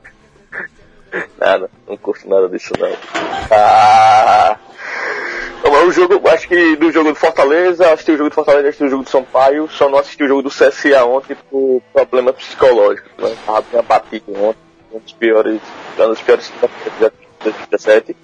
Nada, 1.40 1.70
não 1.88 1.96
curto 1.98 2.28
nada 2.28 2.50
disso 2.50 2.74
não. 2.78 2.92
Ah, 3.52 4.58
o 5.86 5.92
jogo, 5.92 6.28
acho 6.30 6.48
que 6.48 6.76
do 6.76 6.92
jogo 6.92 7.10
do 7.10 7.16
Fortaleza, 7.16 7.94
assisti 7.94 8.12
o 8.12 8.18
jogo 8.18 8.30
do 8.30 8.34
Fortaleza, 8.34 8.68
assisti 8.68 8.84
o 8.84 8.90
jogo 8.90 9.04
do 9.04 9.10
São 9.10 9.24
Paulo, 9.24 9.70
só 9.70 9.88
não 9.88 10.00
assisti 10.00 10.24
o 10.24 10.28
jogo 10.28 10.42
do 10.42 10.50
CSA 10.50 11.06
ontem 11.06 11.38
por 11.50 11.82
problema 11.94 12.34
psicológico. 12.34 13.10
Né? 13.18 13.36
Tava 13.46 13.62
bem 13.62 13.80
abatido 13.80 14.32
ontem, 14.36 14.60
um 14.92 15.00
dos 15.00 15.14
piores, 15.14 15.62
uma 15.98 16.08
das 16.08 16.22
piores 16.22 16.48
quinta-feiras 16.50 17.12
de 17.12 17.18
2017, 17.44 18.16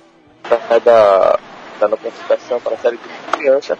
da, 0.50 1.39
da, 1.80 1.88
na 1.88 1.98
classificação 1.98 2.60
para 2.60 2.74
a 2.74 2.77
série 2.77 2.98
de 2.98 3.38
criança. 3.38 3.77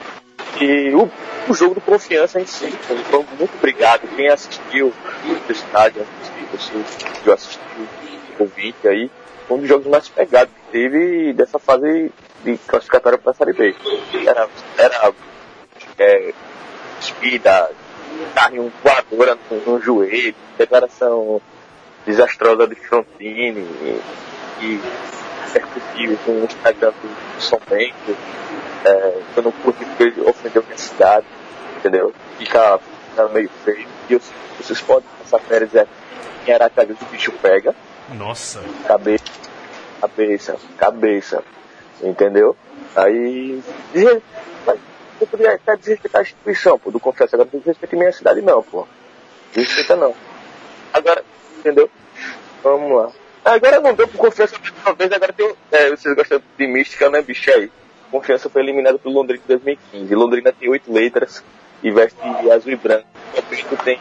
E 0.60 0.94
o, 0.94 1.10
o 1.50 1.54
jogo 1.54 1.76
do 1.76 1.82
confiança 1.82 2.40
em 2.40 2.46
si, 2.46 2.70
foi 2.72 3.26
muito 3.38 3.56
obrigado. 3.58 4.08
Quem 4.16 4.30
assistiu 4.30 4.94
do 5.24 5.52
estádio, 5.52 6.06
assistiu, 6.54 6.82
assistiu, 6.82 7.34
assistiu, 7.34 7.62
ouvinte 8.40 8.88
aí, 8.88 9.10
foi 9.48 9.58
um 9.58 9.60
dos 9.60 9.70
jogos 9.70 9.88
mais 9.88 10.08
pegados 10.08 10.54
que 10.54 10.72
teve 10.72 11.34
dessa 11.34 11.58
fase 11.58 12.12
de 12.44 12.58
classificatória 12.58 13.18
para 13.18 13.32
a 13.32 13.34
Série 13.34 13.54
B. 13.54 13.76
Era, 14.26 14.48
era 14.78 15.14
é, 15.98 16.34
despida, 17.00 17.72
carrinho 18.34 18.72
voadora 18.84 19.38
no, 19.50 19.74
no 19.74 19.82
joelho, 19.82 20.36
declaração 20.58 21.42
desastrosa 22.06 22.68
de 22.68 22.76
Frontini 22.76 23.62
e, 24.62 24.80
percutiu 25.54 26.18
com 26.26 26.32
o 26.32 26.46
Instagram 26.46 26.92
do 26.92 27.42
São 27.42 27.60
Bento, 27.70 28.18
é, 28.86 29.22
eu 29.36 29.44
não 29.44 29.52
curti 29.52 29.84
porque 29.84 30.04
ele 30.04 30.22
ofendeu 30.22 30.64
minha 30.64 30.78
cidade, 30.78 31.26
entendeu? 31.78 32.14
Fica, 32.38 32.80
fica 33.10 33.28
meio 33.30 33.50
feio. 33.66 33.88
E 34.10 34.14
eu, 34.14 34.22
vocês 34.58 34.80
podem 34.82 35.08
passar 35.20 35.40
férias 35.40 35.76
aqui 35.76 35.90
em 36.48 36.54
Aracaju, 36.54 36.96
o 37.02 37.06
bicho 37.06 37.32
pega. 37.34 37.76
Nossa. 38.14 38.64
Cabeça, 38.88 39.26
cabeça, 40.00 40.58
cabeça. 40.78 41.44
Entendeu? 42.02 42.56
Aí. 42.96 43.62
Eu 43.96 45.28
podia 45.28 45.54
até 45.54 45.76
desrespeitar 45.78 46.20
a 46.20 46.24
instituição, 46.24 46.80
pô, 46.80 46.90
do 46.90 47.00
confiança. 47.00 47.36
Agora 47.36 47.50
não 47.54 47.60
desrespeita 47.60 47.96
minha 47.96 48.12
cidade, 48.12 48.42
não, 48.42 48.64
pô. 48.64 48.88
Desrespeita 49.54 49.96
não. 49.96 50.16
Agora, 50.92 51.24
entendeu? 51.60 51.90
Vamos 52.64 52.98
lá. 52.98 53.12
Agora 53.46 53.80
não 53.80 53.94
deu 53.94 54.08
por 54.08 54.18
confiança 54.18 54.56
uma 54.86 54.94
vez, 54.94 55.12
agora 55.12 55.34
tem. 55.34 55.54
É, 55.72 55.90
vocês 55.90 56.16
gostam 56.16 56.42
de 56.58 56.68
mística, 56.68 57.10
né, 57.10 57.22
bicho 57.22 57.52
aí? 57.52 57.72
Confiança 58.10 58.50
foi 58.50 58.62
eliminado 58.62 59.00
pelo 59.00 59.16
Londrina 59.16 59.42
em 59.44 59.48
2015. 59.48 60.16
Londrina 60.16 60.52
tem 60.52 60.70
oito 60.70 60.92
letras 60.92 61.44
e 61.82 61.90
veste 61.92 62.20
azul 62.52 62.72
e 62.72 62.76
branco. 62.76 63.08
O 63.38 63.78
tem 63.84 64.00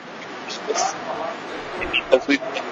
azul 2.10 2.34
e 2.34 2.38
branco. 2.38 2.69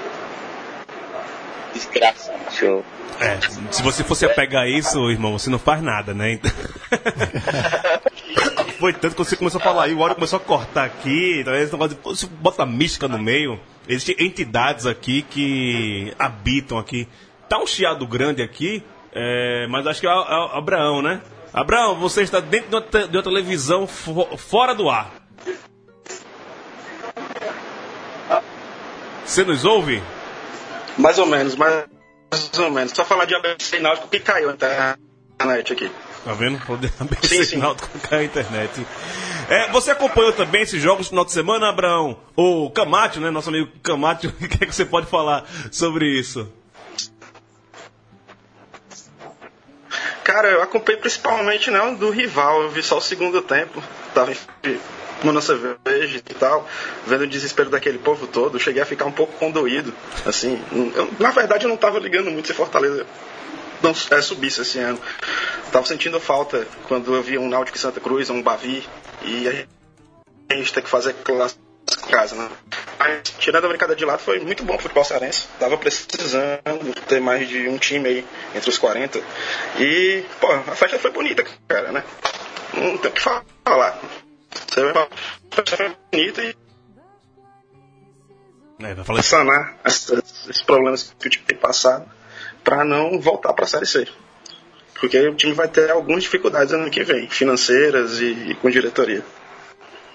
Desgraça, 1.78 2.34
bicho. 2.48 2.82
É, 3.20 3.38
se 3.70 3.82
você 3.82 4.02
fosse 4.02 4.26
pegar 4.28 4.68
isso, 4.68 5.08
irmão, 5.10 5.38
você 5.38 5.48
não 5.48 5.60
faz 5.60 5.80
nada, 5.80 6.12
né? 6.12 6.40
Foi 8.78 8.92
tanto 8.92 9.14
que 9.14 9.24
você 9.24 9.36
começou 9.36 9.60
a 9.60 9.64
falar 9.64 9.84
aí, 9.84 9.94
o 9.94 10.00
Hora 10.00 10.14
começou 10.14 10.38
a 10.38 10.40
cortar 10.40 10.84
aqui, 10.84 11.40
então 11.40 11.52
negócio 11.52 11.96
de, 11.96 12.02
você 12.02 12.26
bota 12.26 12.66
mística 12.66 13.06
no 13.06 13.18
meio. 13.18 13.60
Existem 13.88 14.26
entidades 14.26 14.86
aqui 14.86 15.22
que 15.22 16.12
habitam 16.18 16.78
aqui. 16.78 17.06
Tá 17.48 17.58
um 17.58 17.66
chiado 17.66 18.06
grande 18.06 18.42
aqui, 18.42 18.82
é, 19.12 19.66
mas 19.68 19.86
acho 19.86 20.00
que 20.00 20.06
é, 20.06 20.10
é 20.10 20.56
Abraão, 20.56 21.00
né? 21.00 21.20
Abraão, 21.52 21.96
você 21.96 22.22
está 22.22 22.40
dentro 22.40 22.70
de 22.70 22.76
uma, 22.76 23.08
de 23.08 23.16
uma 23.16 23.22
televisão 23.22 23.86
fo 23.86 24.36
fora 24.36 24.74
do 24.74 24.90
ar. 24.90 25.12
Você 29.24 29.44
nos 29.44 29.64
ouve? 29.64 30.02
Mais 30.98 31.18
ou 31.18 31.26
menos, 31.26 31.54
mais 31.54 31.86
ou 32.58 32.70
menos. 32.70 32.92
Só 32.92 33.04
falar 33.04 33.24
de 33.24 33.34
ABC 33.34 33.78
Náutico 33.78 34.08
que 34.08 34.20
caiu 34.20 34.50
a 34.50 34.52
internet 34.52 35.72
aqui. 35.72 35.90
Tá 36.24 36.32
vendo? 36.32 36.60
ABC 37.00 37.28
sim, 37.36 37.44
sim. 37.44 37.56
Náutico 37.56 37.98
caiu 38.00 38.22
a 38.22 38.24
internet. 38.24 38.86
É, 39.48 39.70
você 39.70 39.92
acompanhou 39.92 40.32
também 40.32 40.62
esses 40.62 40.82
jogos 40.82 41.06
no 41.06 41.10
final 41.10 41.24
de 41.24 41.32
semana, 41.32 41.68
Abraão? 41.68 42.18
O 42.36 42.68
Camate, 42.70 43.20
né? 43.20 43.30
Nosso 43.30 43.48
amigo 43.48 43.70
Camate, 43.82 44.26
o 44.28 44.32
que, 44.32 44.64
é 44.64 44.66
que 44.66 44.74
você 44.74 44.84
pode 44.84 45.06
falar 45.06 45.44
sobre 45.70 46.06
isso? 46.06 46.52
Cara, 50.24 50.48
eu 50.48 50.60
acompanhei 50.62 51.00
principalmente 51.00 51.70
não 51.70 51.94
do 51.94 52.10
rival, 52.10 52.60
eu 52.60 52.68
vi 52.68 52.82
só 52.82 52.98
o 52.98 53.00
segundo 53.00 53.40
tempo. 53.40 53.82
Tava 54.12 54.30
tomando 55.20 55.40
cerveja 55.40 56.18
e 56.18 56.34
tal, 56.34 56.68
vendo 57.06 57.22
o 57.22 57.26
desespero 57.26 57.70
daquele 57.70 57.98
povo 57.98 58.26
todo, 58.26 58.58
cheguei 58.58 58.82
a 58.82 58.86
ficar 58.86 59.06
um 59.06 59.12
pouco 59.12 59.32
condoído. 59.38 59.92
Assim, 60.24 60.62
eu, 60.72 61.10
na 61.18 61.30
verdade 61.30 61.64
eu 61.64 61.68
não 61.68 61.76
tava 61.76 61.98
ligando 61.98 62.30
muito 62.30 62.46
se 62.46 62.54
Fortaleza 62.54 63.06
não 63.82 63.90
é, 63.90 64.22
subisse 64.22 64.62
esse 64.62 64.78
ano. 64.78 65.00
Tava 65.70 65.86
sentindo 65.86 66.18
falta 66.18 66.66
quando 66.86 67.14
eu 67.14 67.22
vi 67.22 67.38
um 67.38 67.48
Náutico 67.48 67.78
Santa 67.78 68.00
Cruz, 68.00 68.30
um 68.30 68.42
Bavi, 68.42 68.86
e 69.22 69.48
a 70.50 70.54
gente 70.54 70.72
tem 70.72 70.82
que 70.82 70.88
fazer 70.88 71.14
classe 71.14 71.56
casa, 72.10 72.34
né? 72.34 72.50
Mas, 72.98 73.22
tirando 73.38 73.64
a 73.64 73.68
brincadeira 73.68 73.98
de 73.98 74.04
lado, 74.04 74.20
foi 74.20 74.40
muito 74.40 74.64
bom 74.64 74.74
o 74.74 74.78
futebol 74.78 75.04
cearense. 75.04 75.46
Tava 75.58 75.76
precisando 75.78 76.94
ter 77.06 77.20
mais 77.20 77.48
de 77.48 77.68
um 77.68 77.78
time 77.78 78.08
aí 78.08 78.26
entre 78.54 78.68
os 78.68 78.78
40. 78.78 79.20
E, 79.78 80.24
pô, 80.40 80.50
a 80.50 80.74
festa 80.74 80.98
foi 80.98 81.10
bonita, 81.10 81.44
cara, 81.66 81.92
né? 81.92 82.04
Não 82.74 82.98
tem 82.98 83.10
o 83.10 83.14
que 83.14 83.20
falar. 83.20 83.98
A 84.50 85.54
festa 85.54 85.76
foi 85.76 85.96
bonita 86.12 86.42
e. 86.42 86.56
É, 88.80 88.94
vai 88.94 89.04
falar 89.04 89.22
sanar 89.22 89.78
esses 89.84 90.62
problemas 90.62 91.14
que 91.18 91.26
o 91.26 91.30
time 91.30 91.44
tem 91.44 91.58
passado 91.58 92.08
para 92.62 92.84
não 92.84 93.18
voltar 93.20 93.52
para 93.52 93.64
a 93.64 93.68
Série 93.68 93.86
C. 93.86 94.08
Porque 94.94 95.18
o 95.28 95.34
time 95.34 95.52
vai 95.52 95.68
ter 95.68 95.90
algumas 95.90 96.22
dificuldades 96.22 96.72
ano 96.72 96.90
que 96.90 97.04
vem, 97.04 97.28
financeiras 97.28 98.20
e, 98.20 98.50
e 98.50 98.54
com 98.56 98.70
diretoria. 98.70 99.24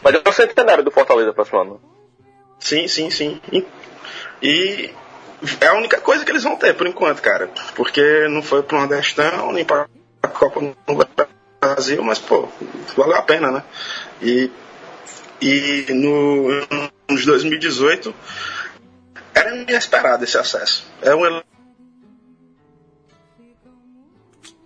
Mas 0.02 0.13
eu 0.13 0.34
sei 0.34 0.48
que 0.48 0.56
tem 0.56 0.70
área 0.70 0.84
do 0.84 0.92
Fortaleza 0.92 1.34
próximo 1.34 1.62
ano. 1.62 1.82
Sim, 2.60 2.88
sim, 2.88 3.10
sim. 3.10 3.42
E, 4.42 4.92
é 5.60 5.68
a 5.68 5.74
única 5.74 6.00
coisa 6.02 6.24
que 6.24 6.32
eles 6.32 6.44
vão 6.44 6.58
ter 6.58 6.74
por 6.75 6.88
enquanto, 6.88 7.22
cara. 7.22 7.50
Porque 7.75 8.28
não 8.28 8.42
foi 8.42 8.63
pro 8.63 8.78
Nordestão, 8.78 9.52
nem 9.52 9.66
pra 9.66 9.88
Copa 10.34 10.62
no 10.62 10.96
Brasil, 10.96 11.34
mas, 12.03 12.20
pô, 12.20 12.48
valeu 12.96 13.15
a 13.15 13.22
pena, 13.22 13.51
né? 13.51 13.63
E, 14.22 14.51
e 15.41 15.86
no, 15.93 16.50
nos 17.10 17.25
2018 17.25 18.13
era 19.34 19.55
inesperado 19.55 20.24
esse 20.24 20.38
acesso. 20.38 20.86
É 21.01 21.13
um 21.15 21.25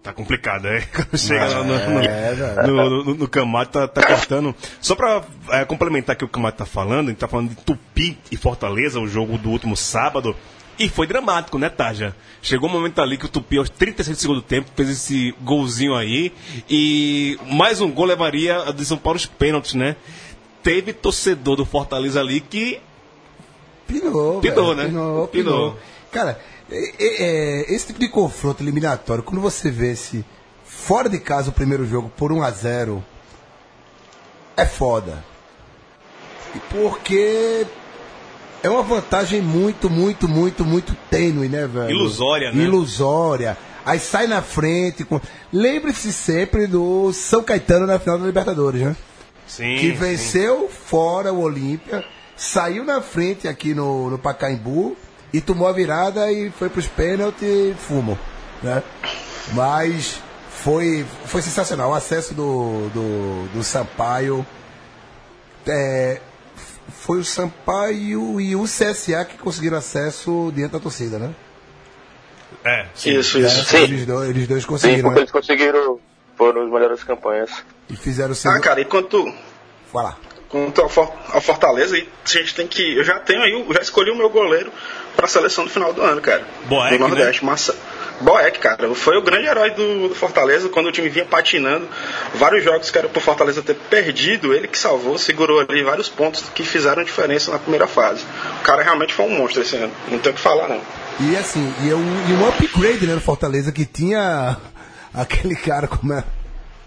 Tá 0.07 0.13
complicado, 0.13 0.67
é? 0.67 0.79
Quando 0.95 1.17
chega 1.17 1.47
lá 1.47 1.63
no, 1.65 1.73
é, 1.99 2.65
no, 2.65 2.73
no, 2.73 3.03
no, 3.03 3.13
no 3.15 3.27
Camato, 3.27 3.73
tá, 3.73 3.87
tá 3.89 4.07
cortando. 4.07 4.55
Só 4.79 4.95
pra 4.95 5.21
é, 5.49 5.65
complementar 5.65 6.15
o 6.15 6.19
que 6.19 6.23
o 6.23 6.29
Camato 6.29 6.59
tá 6.59 6.65
falando, 6.65 7.07
a 7.07 7.09
gente 7.09 7.19
tá 7.19 7.27
falando 7.27 7.49
de 7.49 7.55
Tupi 7.57 8.17
e 8.31 8.37
Fortaleza, 8.37 9.01
o 9.01 9.07
jogo 9.07 9.37
do 9.37 9.49
último 9.49 9.75
sábado. 9.75 10.33
E 10.79 10.87
foi 10.87 11.07
dramático, 11.07 11.57
né, 11.57 11.69
Taja? 11.69 12.15
Chegou 12.41 12.69
um 12.69 12.71
momento 12.71 13.01
ali 13.01 13.17
que 13.17 13.25
o 13.25 13.29
Tupi, 13.29 13.57
aos 13.57 13.69
36 13.69 14.17
do 14.17 14.21
segundo 14.21 14.41
tempo, 14.41 14.69
fez 14.75 14.89
esse 14.89 15.33
golzinho 15.41 15.95
aí. 15.95 16.31
E 16.69 17.39
mais 17.47 17.81
um 17.81 17.91
gol 17.91 18.05
levaria 18.05 18.57
a 18.57 18.71
decisão 18.71 18.97
para 18.97 19.17
os 19.17 19.25
pênaltis, 19.25 19.73
né? 19.73 19.95
Teve 20.61 20.93
torcedor 20.93 21.55
do 21.55 21.65
Fortaleza 21.65 22.19
ali 22.19 22.39
que. 22.39 22.79
Pinou, 23.87 24.39
pinou, 24.39 24.75
né? 24.75 24.85
Pinou, 24.85 25.27
pinou. 25.27 25.79
Cara, 26.11 26.39
é, 26.69 26.93
é, 26.99 27.73
esse 27.73 27.87
tipo 27.87 27.99
de 27.99 28.09
confronto 28.09 28.61
eliminatório, 28.61 29.23
quando 29.23 29.41
você 29.41 29.71
vê 29.71 29.95
se 29.95 30.23
fora 30.63 31.09
de 31.09 31.19
casa 31.19 31.49
o 31.49 31.53
primeiro 31.53 31.85
jogo 31.85 32.11
por 32.15 32.31
1 32.31 32.43
a 32.43 32.51
0 32.51 33.03
é 34.55 34.65
foda. 34.65 35.23
Porque 36.69 37.65
é 38.63 38.69
uma 38.69 38.83
vantagem 38.83 39.41
muito, 39.41 39.89
muito, 39.89 40.27
muito, 40.27 40.65
muito 40.65 40.95
tênue, 41.09 41.47
né, 41.47 41.67
velho? 41.67 41.89
Ilusória, 41.91 42.51
né? 42.51 42.63
Ilusória. 42.63 43.57
Aí 43.85 43.99
sai 43.99 44.27
na 44.27 44.41
frente. 44.41 45.03
Com... 45.03 45.21
Lembre-se 45.51 46.11
sempre 46.11 46.67
do 46.67 47.13
São 47.13 47.43
Caetano 47.43 47.87
na 47.87 47.99
final 47.99 48.17
da 48.17 48.25
Libertadores, 48.25 48.81
né? 48.81 48.95
Sim. 49.47 49.77
Que 49.77 49.91
venceu 49.91 50.63
sim. 50.63 50.75
fora 50.87 51.31
o 51.31 51.39
Olímpia, 51.39 52.03
saiu 52.35 52.83
na 52.83 53.01
frente 53.01 53.47
aqui 53.47 53.73
no, 53.73 54.09
no 54.09 54.19
Pacaembu 54.19 54.97
e 55.31 55.39
tomou 55.39 55.67
a 55.67 55.71
virada 55.71 56.29
e 56.31 56.49
foi 56.51 56.69
para 56.69 56.79
os 56.79 56.87
pênaltis 56.87 57.47
e 57.47 57.75
fumo. 57.77 58.19
Né? 58.61 58.83
Mas 59.53 60.19
foi, 60.49 61.05
foi 61.25 61.41
sensacional. 61.41 61.91
O 61.91 61.93
acesso 61.93 62.33
do, 62.33 62.89
do, 62.89 63.47
do 63.53 63.63
Sampaio. 63.63 64.45
É, 65.65 66.21
foi 66.89 67.19
o 67.19 67.23
Sampaio 67.23 68.39
e 68.39 68.55
o 68.55 68.63
CSA 68.63 69.25
que 69.25 69.37
conseguiram 69.37 69.77
acesso 69.77 70.51
diante 70.55 70.71
da 70.71 70.79
torcida, 70.79 71.19
né? 71.19 71.33
É, 72.63 72.85
sim. 72.93 73.11
isso, 73.17 73.39
isso. 73.39 73.65
Sim. 73.65 73.83
Eles, 73.83 74.05
dois, 74.05 74.29
eles 74.29 74.47
dois 74.47 74.65
conseguiram. 74.65 74.97
Sim, 74.97 75.03
porque 75.03 75.15
né? 75.15 75.21
eles 75.21 75.31
conseguiram, 75.31 75.99
foram 76.37 76.63
as 76.63 76.71
melhores 76.71 77.03
campanhas. 77.03 77.51
E 77.89 77.95
fizeram 77.95 78.31
o 78.31 78.35
seu. 78.35 78.51
Ah, 78.51 78.59
cara, 78.59 78.81
e 78.81 78.85
quanto. 78.85 79.33
Fala. 79.91 80.17
Quanto 80.49 80.81
ao 80.81 80.89
Fortaleza, 81.41 81.97
a 81.97 82.29
gente 82.29 82.55
tem 82.55 82.67
que. 82.67 82.97
Eu 82.97 83.03
já 83.03 83.19
tenho 83.19 83.41
aí, 83.41 83.51
eu 83.51 83.73
já 83.73 83.81
escolhi 83.81 84.11
o 84.11 84.15
meu 84.15 84.29
goleiro 84.29 84.71
para 85.15 85.25
a 85.25 85.29
seleção 85.29 85.65
do 85.65 85.69
final 85.69 85.91
do 85.93 86.01
ano, 86.01 86.21
cara. 86.21 86.45
Boeck, 86.67 86.97
do 86.97 86.99
Nordeste. 86.99 87.43
Né? 87.43 87.51
Massa. 87.51 87.75
Boeck, 88.21 88.59
cara, 88.59 88.93
foi 88.95 89.17
o 89.17 89.21
grande 89.21 89.47
herói 89.47 89.71
do, 89.71 90.09
do, 90.09 90.15
Fortaleza 90.15 90.69
quando 90.69 90.87
o 90.87 90.91
time 90.91 91.09
vinha 91.09 91.25
patinando. 91.25 91.87
Vários 92.35 92.63
jogos 92.63 92.89
que 92.89 92.97
era 92.97 93.07
pro 93.07 93.21
Fortaleza 93.21 93.61
ter 93.61 93.75
perdido, 93.75 94.53
ele 94.53 94.67
que 94.67 94.77
salvou, 94.77 95.17
segurou 95.17 95.59
ali 95.59 95.83
vários 95.83 96.09
pontos 96.09 96.43
que 96.53 96.63
fizeram 96.63 97.03
diferença 97.03 97.51
na 97.51 97.59
primeira 97.59 97.87
fase. 97.87 98.25
O 98.59 98.63
cara 98.63 98.81
realmente 98.81 99.13
foi 99.13 99.25
um 99.25 99.37
monstro 99.37 99.61
esse 99.61 99.75
ano, 99.75 99.91
não 100.09 100.19
tem 100.19 100.31
o 100.31 100.35
que 100.35 100.41
falar, 100.41 100.67
não. 100.67 100.81
E 101.19 101.35
assim, 101.35 101.73
e 101.83 101.93
um, 101.93 102.29
e 102.29 102.33
um 102.33 102.47
upgrade 102.47 103.05
né, 103.05 103.15
no 103.15 103.21
Fortaleza 103.21 103.71
que 103.71 103.85
tinha 103.85 104.57
aquele 105.13 105.55
cara 105.55 105.87
como 105.87 106.13
é. 106.13 106.23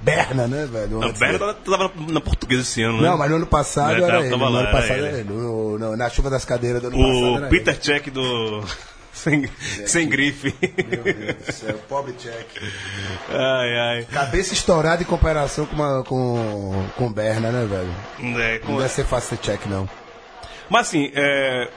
Berna, 0.03 0.49
né, 0.49 0.67
velho? 0.71 1.03
Antes 1.03 1.21
Berna 1.21 1.53
tava 1.53 1.93
na, 2.09 2.23
portuguesa 2.23 2.63
esse 2.63 2.83
ano, 2.83 3.03
né? 3.03 3.09
Não, 3.11 3.19
mas 3.19 3.29
no 3.29 3.37
ano 3.37 3.47
passado 3.47 4.03
É, 4.03 4.03
era 4.03 4.21
ele. 4.21 4.35
no 4.35 4.45
ano 4.47 4.73
passado 4.73 5.05
era 5.05 5.19
ele. 5.19 5.97
Na 5.97 6.09
chuva 6.09 6.31
das 6.31 6.43
cadeiras 6.43 6.81
do 6.81 6.89
ano 6.89 6.97
passado 6.97 7.47
O 7.47 7.49
Peter 7.51 7.79
Check 7.79 8.09
do. 8.09 8.65
Sem, 9.13 9.49
sem 9.87 10.09
grife. 10.09 10.55
Meu 10.89 11.03
Deus 11.03 11.35
do 11.47 11.53
céu, 11.53 11.79
pobre 11.89 12.13
Jack. 12.13 12.47
ai, 13.29 13.79
ai. 13.79 14.07
Cabeça 14.11 14.53
estourada 14.55 15.03
em 15.03 15.07
comparação 15.07 15.67
com, 15.67 15.75
uma, 15.75 16.05
com, 16.05 16.87
com 16.97 17.13
Berna, 17.13 17.51
né, 17.51 17.67
velho? 17.67 18.39
É, 18.41 18.59
Não 18.61 18.67
com- 18.67 18.77
deve 18.79 18.89
ser 18.91 19.05
fácil 19.05 19.37
ser 19.37 19.43
check, 19.43 19.67
não. 19.67 19.89
Mas 20.69 20.89
assim, 20.89 21.11
é, 21.15 21.69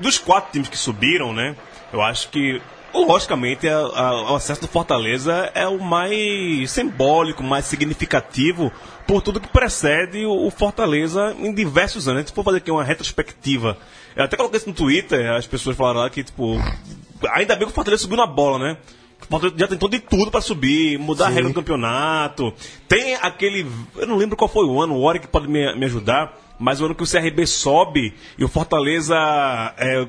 dos 0.00 0.18
quatro 0.18 0.52
times 0.52 0.68
que 0.68 0.76
subiram, 0.78 1.32
né? 1.32 1.56
Eu 1.92 2.02
acho 2.02 2.28
que, 2.30 2.60
logicamente, 3.04 3.68
a- 3.68 3.76
a- 3.78 4.32
o 4.32 4.36
acesso 4.36 4.60
do 4.62 4.68
Fortaleza 4.68 5.50
é 5.54 5.66
o 5.66 5.78
mais 5.82 6.70
simbólico, 6.70 7.42
mais 7.42 7.64
significativo 7.66 8.70
por 9.06 9.20
tudo 9.22 9.40
que 9.40 9.48
precede 9.48 10.24
o, 10.24 10.46
o 10.46 10.50
Fortaleza 10.50 11.34
em 11.38 11.52
diversos 11.52 12.08
anos. 12.08 12.26
Se 12.26 12.32
for 12.32 12.44
fazer 12.44 12.58
aqui 12.58 12.70
uma 12.70 12.84
retrospectiva, 12.84 13.76
eu 14.14 14.24
até 14.24 14.36
coloquei 14.36 14.58
isso 14.58 14.68
no 14.68 14.74
Twitter, 14.74 15.30
as 15.32 15.46
pessoas 15.46 15.76
falaram 15.76 16.00
lá 16.00 16.10
que, 16.10 16.22
tipo, 16.24 16.56
ainda 17.32 17.54
bem 17.56 17.66
que 17.66 17.72
o 17.72 17.74
Fortaleza 17.74 18.02
subiu 18.02 18.16
na 18.16 18.26
bola, 18.26 18.58
né? 18.58 18.76
O 19.22 19.26
Fortaleza 19.26 19.58
já 19.58 19.68
tentou 19.68 19.88
de 19.88 19.98
tudo 19.98 20.30
pra 20.30 20.40
subir, 20.40 20.98
mudar 20.98 21.26
a 21.26 21.28
Sim. 21.28 21.34
regra 21.34 21.50
do 21.50 21.54
campeonato. 21.54 22.52
Tem 22.88 23.14
aquele. 23.16 23.66
Eu 23.96 24.06
não 24.06 24.16
lembro 24.16 24.36
qual 24.36 24.48
foi 24.48 24.64
o 24.66 24.80
ano, 24.80 24.94
o 24.94 25.02
Ori 25.02 25.18
que 25.20 25.26
pode 25.26 25.48
me, 25.48 25.74
me 25.74 25.86
ajudar, 25.86 26.38
mas 26.58 26.80
o 26.80 26.84
ano 26.84 26.94
que 26.94 27.02
o 27.02 27.06
CRB 27.06 27.46
sobe 27.46 28.14
e 28.38 28.44
o 28.44 28.48
Fortaleza. 28.48 29.16
É, 29.78 30.06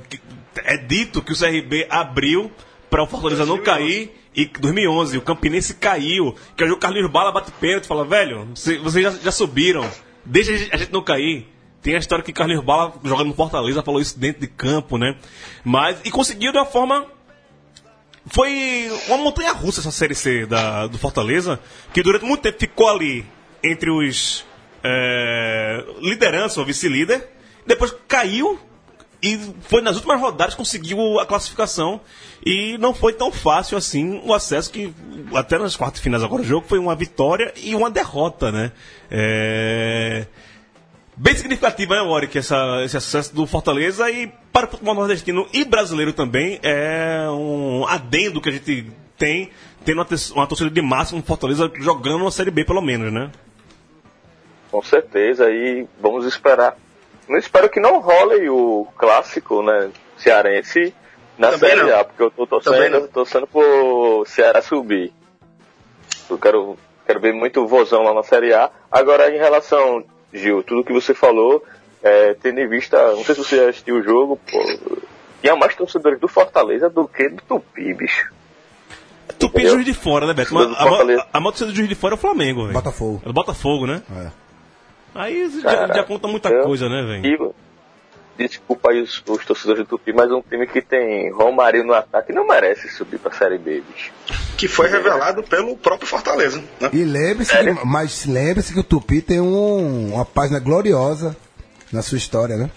é 0.65 0.77
dito 0.77 1.21
que 1.21 1.31
o 1.31 1.37
CRB 1.37 1.85
abriu 1.89 2.51
para 2.89 3.03
o 3.03 3.07
Fortaleza 3.07 3.45
não 3.45 3.57
cair. 3.61 4.11
E 4.35 4.45
2011, 4.45 5.17
o 5.17 5.21
Campinense 5.21 5.73
caiu. 5.75 6.35
Que 6.55 6.63
aí 6.63 6.71
o 6.71 6.77
Carlinhos 6.77 7.09
Bala 7.09 7.31
bate 7.31 7.51
pênalti 7.53 7.85
e 7.85 7.87
fala: 7.87 8.05
velho, 8.05 8.47
cê- 8.55 8.77
vocês 8.77 9.03
já, 9.03 9.11
já 9.11 9.31
subiram, 9.31 9.89
deixa 10.23 10.51
a 10.53 10.57
gente- 10.57 10.73
a 10.75 10.77
gente 10.77 10.93
não 10.93 11.01
cair. 11.01 11.47
Tem 11.81 11.95
a 11.95 11.99
história 11.99 12.23
que 12.23 12.31
Carlinhos 12.33 12.63
Bala, 12.63 12.93
jogando 13.03 13.27
no 13.29 13.33
Fortaleza, 13.33 13.81
falou 13.81 13.99
isso 14.01 14.19
dentro 14.19 14.41
de 14.41 14.47
campo, 14.47 14.97
né? 14.97 15.15
Mas, 15.63 15.97
e 16.05 16.11
conseguiu 16.11 16.51
de 16.51 16.57
uma 16.57 16.65
forma 16.65 17.05
foi 18.29 18.89
uma 19.07 19.17
montanha 19.17 19.53
russa 19.53 19.79
essa 19.79 19.91
série 19.91 20.13
C 20.13 20.45
da, 20.45 20.85
do 20.87 20.97
Fortaleza, 20.97 21.59
que 21.93 22.03
durante 22.03 22.25
muito 22.25 22.41
tempo 22.41 22.59
ficou 22.59 22.89
ali 22.89 23.25
entre 23.63 23.89
os 23.89 24.45
é, 24.83 25.85
liderança 26.01 26.59
ou 26.59 26.65
vice-líder, 26.65 27.25
depois 27.65 27.95
caiu 28.07 28.59
e 29.21 29.37
foi 29.61 29.81
nas 29.81 29.95
últimas 29.95 30.19
rodadas 30.19 30.53
conseguiu 30.53 31.19
a 31.19 31.25
classificação 31.25 31.99
e 32.45 32.77
não 32.77 32.93
foi 32.93 33.13
tão 33.13 33.31
fácil 33.31 33.77
assim 33.77 34.21
o 34.23 34.33
acesso 34.33 34.71
que 34.71 34.93
até 35.33 35.57
nas 35.57 35.75
quartas 35.75 36.01
finais 36.01 36.23
agora 36.23 36.43
jogo 36.43 36.67
foi 36.67 36.77
uma 36.77 36.95
vitória 36.95 37.51
e 37.57 37.73
uma 37.73 37.89
derrota, 37.89 38.51
né? 38.51 38.71
É, 39.09 40.27
bem 41.15 41.35
significativa, 41.35 41.95
né, 41.95 42.01
Warwick, 42.01 42.37
essa, 42.37 42.83
esse 42.83 42.95
acesso 42.95 43.33
do 43.33 43.47
Fortaleza 43.47 44.09
e 44.11 44.31
para 44.53 44.67
o 44.67 44.69
futebol 44.69 44.93
nordestino 44.93 45.47
e 45.51 45.65
brasileiro 45.65 46.13
também 46.13 46.59
é 46.61 47.27
um 47.31 47.85
adendo 47.87 48.39
que 48.39 48.49
a 48.49 48.51
gente 48.51 48.91
tem, 49.17 49.49
tendo 49.83 50.05
uma, 50.35 50.47
torcida 50.47 50.69
de 50.69 50.81
máximo 50.81 51.23
Fortaleza 51.23 51.71
jogando 51.79 52.21
uma 52.21 52.31
Série 52.31 52.51
B 52.51 52.63
pelo 52.63 52.81
menos, 52.81 53.11
né? 53.11 53.31
Com 54.69 54.83
certeza, 54.83 55.49
e 55.49 55.87
vamos 55.99 56.25
esperar. 56.25 56.77
Não 57.27 57.37
espero 57.37 57.69
que 57.69 57.79
não 57.79 57.99
role 57.99 58.49
o 58.49 58.87
clássico, 58.97 59.61
né, 59.61 59.89
cearense 60.17 60.93
na 61.37 61.51
Também 61.51 61.69
Série 61.69 61.83
não. 61.83 61.99
A, 61.99 62.03
porque 62.03 62.23
eu 62.23 62.31
tô 62.31 62.47
torcendo, 62.47 63.07
torcendo 63.09 63.47
pro 63.47 64.23
Ceará 64.25 64.61
subir. 64.61 65.13
Eu 66.29 66.37
quero, 66.37 66.77
quero 67.05 67.19
ver 67.19 67.33
muito 67.33 67.67
vozão 67.67 68.03
lá 68.03 68.13
na 68.13 68.23
Série 68.23 68.53
A. 68.53 68.71
Agora, 68.91 69.33
em 69.33 69.37
relação, 69.37 70.03
Gil, 70.33 70.63
tudo 70.63 70.83
que 70.83 70.91
você 70.91 71.13
falou, 71.13 71.63
é, 72.01 72.33
tendo 72.33 72.59
em 72.59 72.67
vista, 72.67 73.11
não 73.11 73.23
sei 73.23 73.35
se 73.35 73.43
você 73.43 73.59
assistiu 73.61 73.97
o 73.97 74.03
jogo, 74.03 74.39
pô, 74.49 75.07
tinha 75.41 75.55
mais 75.55 75.75
torcedores 75.75 76.19
do 76.19 76.27
Fortaleza 76.27 76.89
do 76.89 77.07
que 77.07 77.29
do 77.29 77.41
Tupi, 77.43 77.93
bicho. 77.93 78.31
Tupi 79.37 79.65
é 79.65 79.69
juiz 79.69 79.85
de 79.85 79.93
fora, 79.93 80.25
né, 80.25 80.33
Beto? 80.33 80.53
Mas 80.53 80.71
a, 80.71 80.83
a, 80.83 81.27
a 81.33 81.39
maior 81.39 81.51
torcida 81.51 81.71
do 81.71 81.75
juiz 81.75 81.87
de 81.87 81.95
fora 81.95 82.15
é 82.15 82.17
o 82.17 82.19
Flamengo, 82.19 82.63
velho. 82.63 82.73
Botafogo. 82.73 83.21
É 83.23 83.27
do 83.27 83.33
Botafogo, 83.33 83.85
né? 83.85 84.01
É. 84.11 84.46
Aí 85.17 85.49
já, 85.49 85.61
Cara, 85.61 85.93
já 85.95 86.03
conta 86.03 86.27
muita 86.27 86.49
eu- 86.49 86.63
coisa, 86.63 86.87
né, 86.87 87.01
velho? 87.01 87.53
E, 88.39 88.47
desculpa 88.47 88.91
aí 88.91 89.01
os, 89.01 89.23
os 89.27 89.45
torcedores 89.45 89.83
do 89.83 89.89
Tupi, 89.97 90.13
mas 90.13 90.31
um 90.31 90.41
time 90.41 90.67
que 90.67 90.79
tem 90.81 91.31
Romário 91.31 91.83
no 91.83 91.93
ataque 91.93 92.31
não 92.31 92.45
merece 92.47 92.87
subir 92.89 93.17
pra 93.17 93.33
Série 93.33 93.57
B, 93.57 93.81
bicho. 93.91 94.11
Que 94.55 94.67
foi 94.67 94.87
revelado 94.89 95.41
pelo 95.43 95.75
próprio 95.75 96.07
Fortaleza. 96.07 96.63
Né? 96.79 96.89
E 96.93 97.03
lembre-se, 97.03 97.51
que, 97.57 97.85
mas 97.85 98.25
lembre-se 98.27 98.73
que 98.73 98.79
o 98.79 98.83
Tupi 98.83 99.21
tem 99.21 99.41
um- 99.41 100.13
uma 100.13 100.23
página 100.25 100.59
gloriosa 100.59 101.35
na 101.91 102.01
sua 102.03 102.17
história, 102.19 102.57
né? 102.57 102.69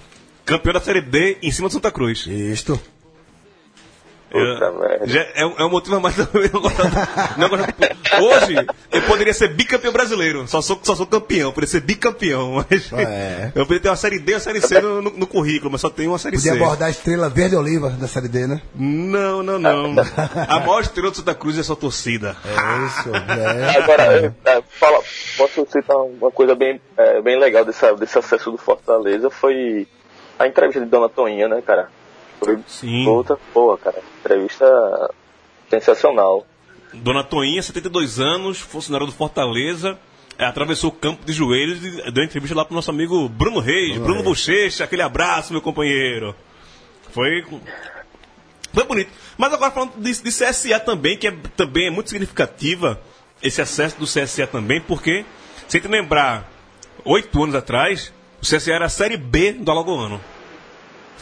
Campeão 0.46 0.72
da 0.72 0.81
Série 0.81 1.03
B 1.03 1.37
em 1.42 1.53
cima 1.53 1.68
do 1.68 1.74
Santa 1.74 1.90
Cruz. 1.92 2.26
Isto. 2.26 2.81
Puta 4.30 4.64
É, 4.64 4.70
merda. 4.70 5.06
já 5.08 5.26
é, 5.34 5.44
um- 5.44 5.54
é 5.58 5.64
um 5.64 5.70
motivo 5.70 5.96
a 5.96 6.00
mais 6.00 6.14
não 7.36 7.50
Hoje, 8.26 8.54
eu 8.92 9.02
poderia 9.02 9.32
ser 9.34 9.48
bicampeão 9.48 9.92
brasileiro. 9.92 10.46
Só 10.46 10.60
sou, 10.60 10.78
só 10.82 10.94
sou 10.94 11.06
campeão, 11.06 11.50
poderia 11.52 11.68
ser 11.70 11.80
bicampeão. 11.80 12.64
Mas 12.70 12.92
É. 12.92 13.50
Eu 13.56 13.62
poderia 13.66 13.80
ter 13.82 13.88
uma 13.88 13.96
série 13.96 14.18
D 14.18 14.32
e 14.32 14.34
uma 14.34 14.40
série 14.40 14.60
C 14.60 14.80
no, 14.80 15.02
no- 15.02 15.10
no 15.10 15.26
currículo, 15.26 15.70
mas 15.70 15.80
só 15.80 15.90
tenho 15.90 16.10
uma 16.10 16.18
série 16.18 16.36
Podia 16.36 16.52
C. 16.52 16.58
abordar 16.62 16.88
a 16.88 16.90
estrela 16.90 17.28
verde 17.28 17.56
oliva 17.56 17.90
da 17.90 18.06
série 18.06 18.28
D, 18.28 18.46
né? 18.46 18.60
Não, 18.74 19.42
não, 19.42 19.58
não. 19.58 19.94
A 20.48 20.60
maior 20.60 20.80
estrela 20.82 21.10
do 21.10 21.16
Santa 21.16 21.34
Cruz 21.34 21.56
é 21.56 21.60
a 21.60 21.64
sua 21.64 21.76
torcida. 21.76 22.36
É 22.44 22.86
isso, 22.86 23.10
é. 23.14 23.78
Agora, 23.82 24.34
é, 24.44 24.62
fala, 24.78 25.00
posso 25.36 25.66
citar 25.70 25.96
uma 25.96 26.30
coisa 26.30 26.54
bem, 26.54 26.80
é, 26.96 27.20
bem 27.20 27.38
legal 27.38 27.64
dessa, 27.64 27.92
desse 27.94 28.18
acesso 28.18 28.50
do 28.50 28.58
Fortaleza 28.58 29.30
foi 29.30 29.86
a 30.38 30.46
entrevista 30.46 30.80
de 30.80 30.86
Dona 30.86 31.08
Toinha, 31.08 31.48
né, 31.48 31.62
cara? 31.66 31.88
Foi 32.42 32.59
Sim. 32.66 33.07
outra, 33.07 33.38
boa, 33.55 33.76
cara. 33.79 34.03
Entrevista 34.20 35.11
sensacional. 35.68 36.46
Dona 36.92 37.22
Toinha, 37.22 37.62
72 37.62 38.18
anos, 38.18 38.59
funcionária 38.59 39.07
do 39.07 39.12
Fortaleza, 39.12 39.98
é, 40.38 40.44
atravessou 40.44 40.90
o 40.90 40.92
campo 40.92 41.24
de 41.24 41.33
joelhos 41.33 41.85
e 41.85 42.11
deu 42.11 42.24
entrevista 42.24 42.57
lá 42.57 42.64
pro 42.64 42.74
nosso 42.74 42.90
amigo 42.90 43.29
Bruno 43.29 43.61
Reis. 43.61 43.98
Bruno, 43.98 44.22
Bochecha, 44.22 44.85
aquele 44.85 45.03
abraço, 45.03 45.53
meu 45.53 45.62
companheiro. 45.62 46.35
Foi. 47.11 47.44
Foi 48.72 48.85
bonito. 48.85 49.11
Mas 49.37 49.53
agora 49.53 49.70
falando 49.70 49.92
de, 49.96 50.22
de 50.22 50.31
CSA 50.31 50.81
também, 50.81 51.16
que 51.16 51.29
é, 51.29 51.37
também 51.57 51.87
é 51.87 51.90
muito 51.90 52.11
significativa, 52.11 53.00
esse 53.42 53.61
acesso 53.61 53.98
do 53.98 54.07
CSA 54.07 54.46
também, 54.46 54.81
porque, 54.81 55.24
se 55.68 55.76
a 55.76 55.81
gente 55.81 55.90
lembrar, 55.90 56.50
oito 57.05 57.42
anos 57.42 57.55
atrás, 57.55 58.12
o 58.40 58.46
CSA 58.46 58.72
era 58.72 58.87
a 58.87 58.88
Série 58.88 59.16
B 59.16 59.53
do 59.53 59.70
Alagoano. 59.70 60.20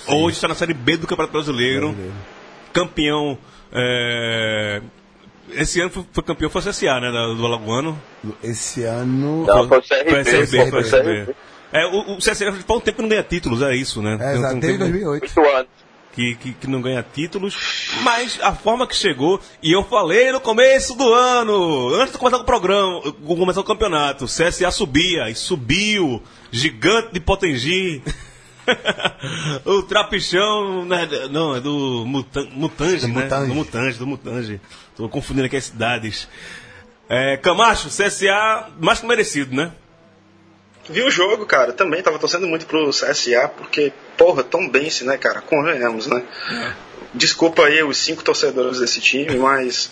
Hoje 0.09 0.37
está 0.37 0.49
na 0.49 0.55
Série 0.55 0.75
B 0.75 0.97
do 0.97 1.07
Campeonato 1.07 1.33
Brasileiro. 1.33 1.95
Campeão. 2.73 3.39
é, 3.73 4.81
Esse 5.53 5.81
ano 5.81 5.91
foi, 5.91 6.05
foi 6.13 6.23
campeão, 6.25 6.51
foi 6.51 6.61
o 6.61 6.65
CSA, 6.65 7.01
né? 7.01 7.11
Do 7.37 7.45
Alagoano. 7.47 8.01
Esse 8.43 8.85
ano. 8.85 9.47
Não, 9.47 9.69
foi 9.69 9.79
o 9.79 9.83
Foi 9.83 10.25
CRB, 10.25 10.25
CRB, 10.25 10.47
foi 10.47 10.71
foi 10.71 10.81
o 10.81 10.91
CRB. 10.91 11.17
CRB. 11.27 11.35
É, 11.73 11.87
o, 11.87 12.15
o 12.15 12.19
CSA 12.19 12.51
faz 12.53 12.65
um 12.71 12.81
tempo 12.81 12.97
que 12.97 13.03
não 13.03 13.09
ganha 13.09 13.23
títulos, 13.23 13.61
é 13.63 13.75
isso, 13.77 14.01
né? 14.01 14.17
É, 14.21 14.27
um- 14.27 14.39
exato, 14.39 14.55
desde 14.61 14.79
tempo 14.79 14.91
2008. 14.91 15.23
Oito 15.23 15.41
anos. 15.57 15.69
Que, 16.15 16.35
que, 16.35 16.53
que 16.53 16.67
não 16.67 16.83
ganha 16.83 17.05
títulos, 17.15 17.55
mas 18.03 18.41
a 18.43 18.53
forma 18.53 18.89
que 18.89 18.97
chegou, 18.97 19.41
e 19.63 19.71
eu 19.71 19.85
falei 19.85 20.33
no 20.33 20.41
começo 20.41 20.97
do 20.97 21.13
ano, 21.15 21.95
antes 21.95 22.13
de 22.13 22.19
começar 22.19 22.39
o 22.39 22.45
programa, 22.45 23.03
de 23.03 23.13
começar 23.13 23.61
o 23.61 23.65
campeonato, 23.65 24.25
o 24.25 24.27
CSA 24.27 24.69
subia, 24.73 25.31
e 25.31 25.35
subiu, 25.37 26.21
gigante 26.51 27.13
de 27.13 27.21
Potengi. 27.21 28.03
o 29.65 29.83
Trapichão, 29.83 30.85
né, 30.85 31.09
não, 31.31 31.57
é 31.57 31.61
do 31.61 32.05
Mutan- 32.07 32.49
Mutange, 32.53 33.07
Do 33.07 33.09
né? 33.09 33.23
Mutange. 33.25 33.47
Do 33.49 33.55
Mutange, 33.55 33.99
do 33.99 34.07
Mutange. 34.07 34.61
Tô 34.97 35.09
confundindo 35.09 35.47
aqui 35.47 35.57
as 35.57 35.65
cidades. 35.65 36.29
É, 37.09 37.37
Camacho, 37.39 37.89
CSA 37.89 38.69
mais 38.79 39.01
que 39.01 39.07
merecido, 39.07 39.55
né? 39.55 39.73
Vi 40.91 41.03
o 41.03 41.11
jogo, 41.11 41.45
cara, 41.45 41.73
também 41.73 42.03
tava 42.03 42.19
torcendo 42.19 42.47
muito 42.47 42.67
pro 42.67 42.89
CSA, 42.91 43.49
porque, 43.57 43.93
porra, 44.17 44.43
tão 44.43 44.69
bem 44.69 44.89
né, 45.05 45.19
cara? 45.19 45.41
Convenhamos, 45.43 46.07
né? 46.07 46.23
Desculpa 47.15 47.65
aí 47.65 47.83
os 47.83 47.97
cinco 47.99 48.23
torcedores 48.23 48.81
desse 48.81 49.01
time, 49.01 49.37
mas 49.37 49.91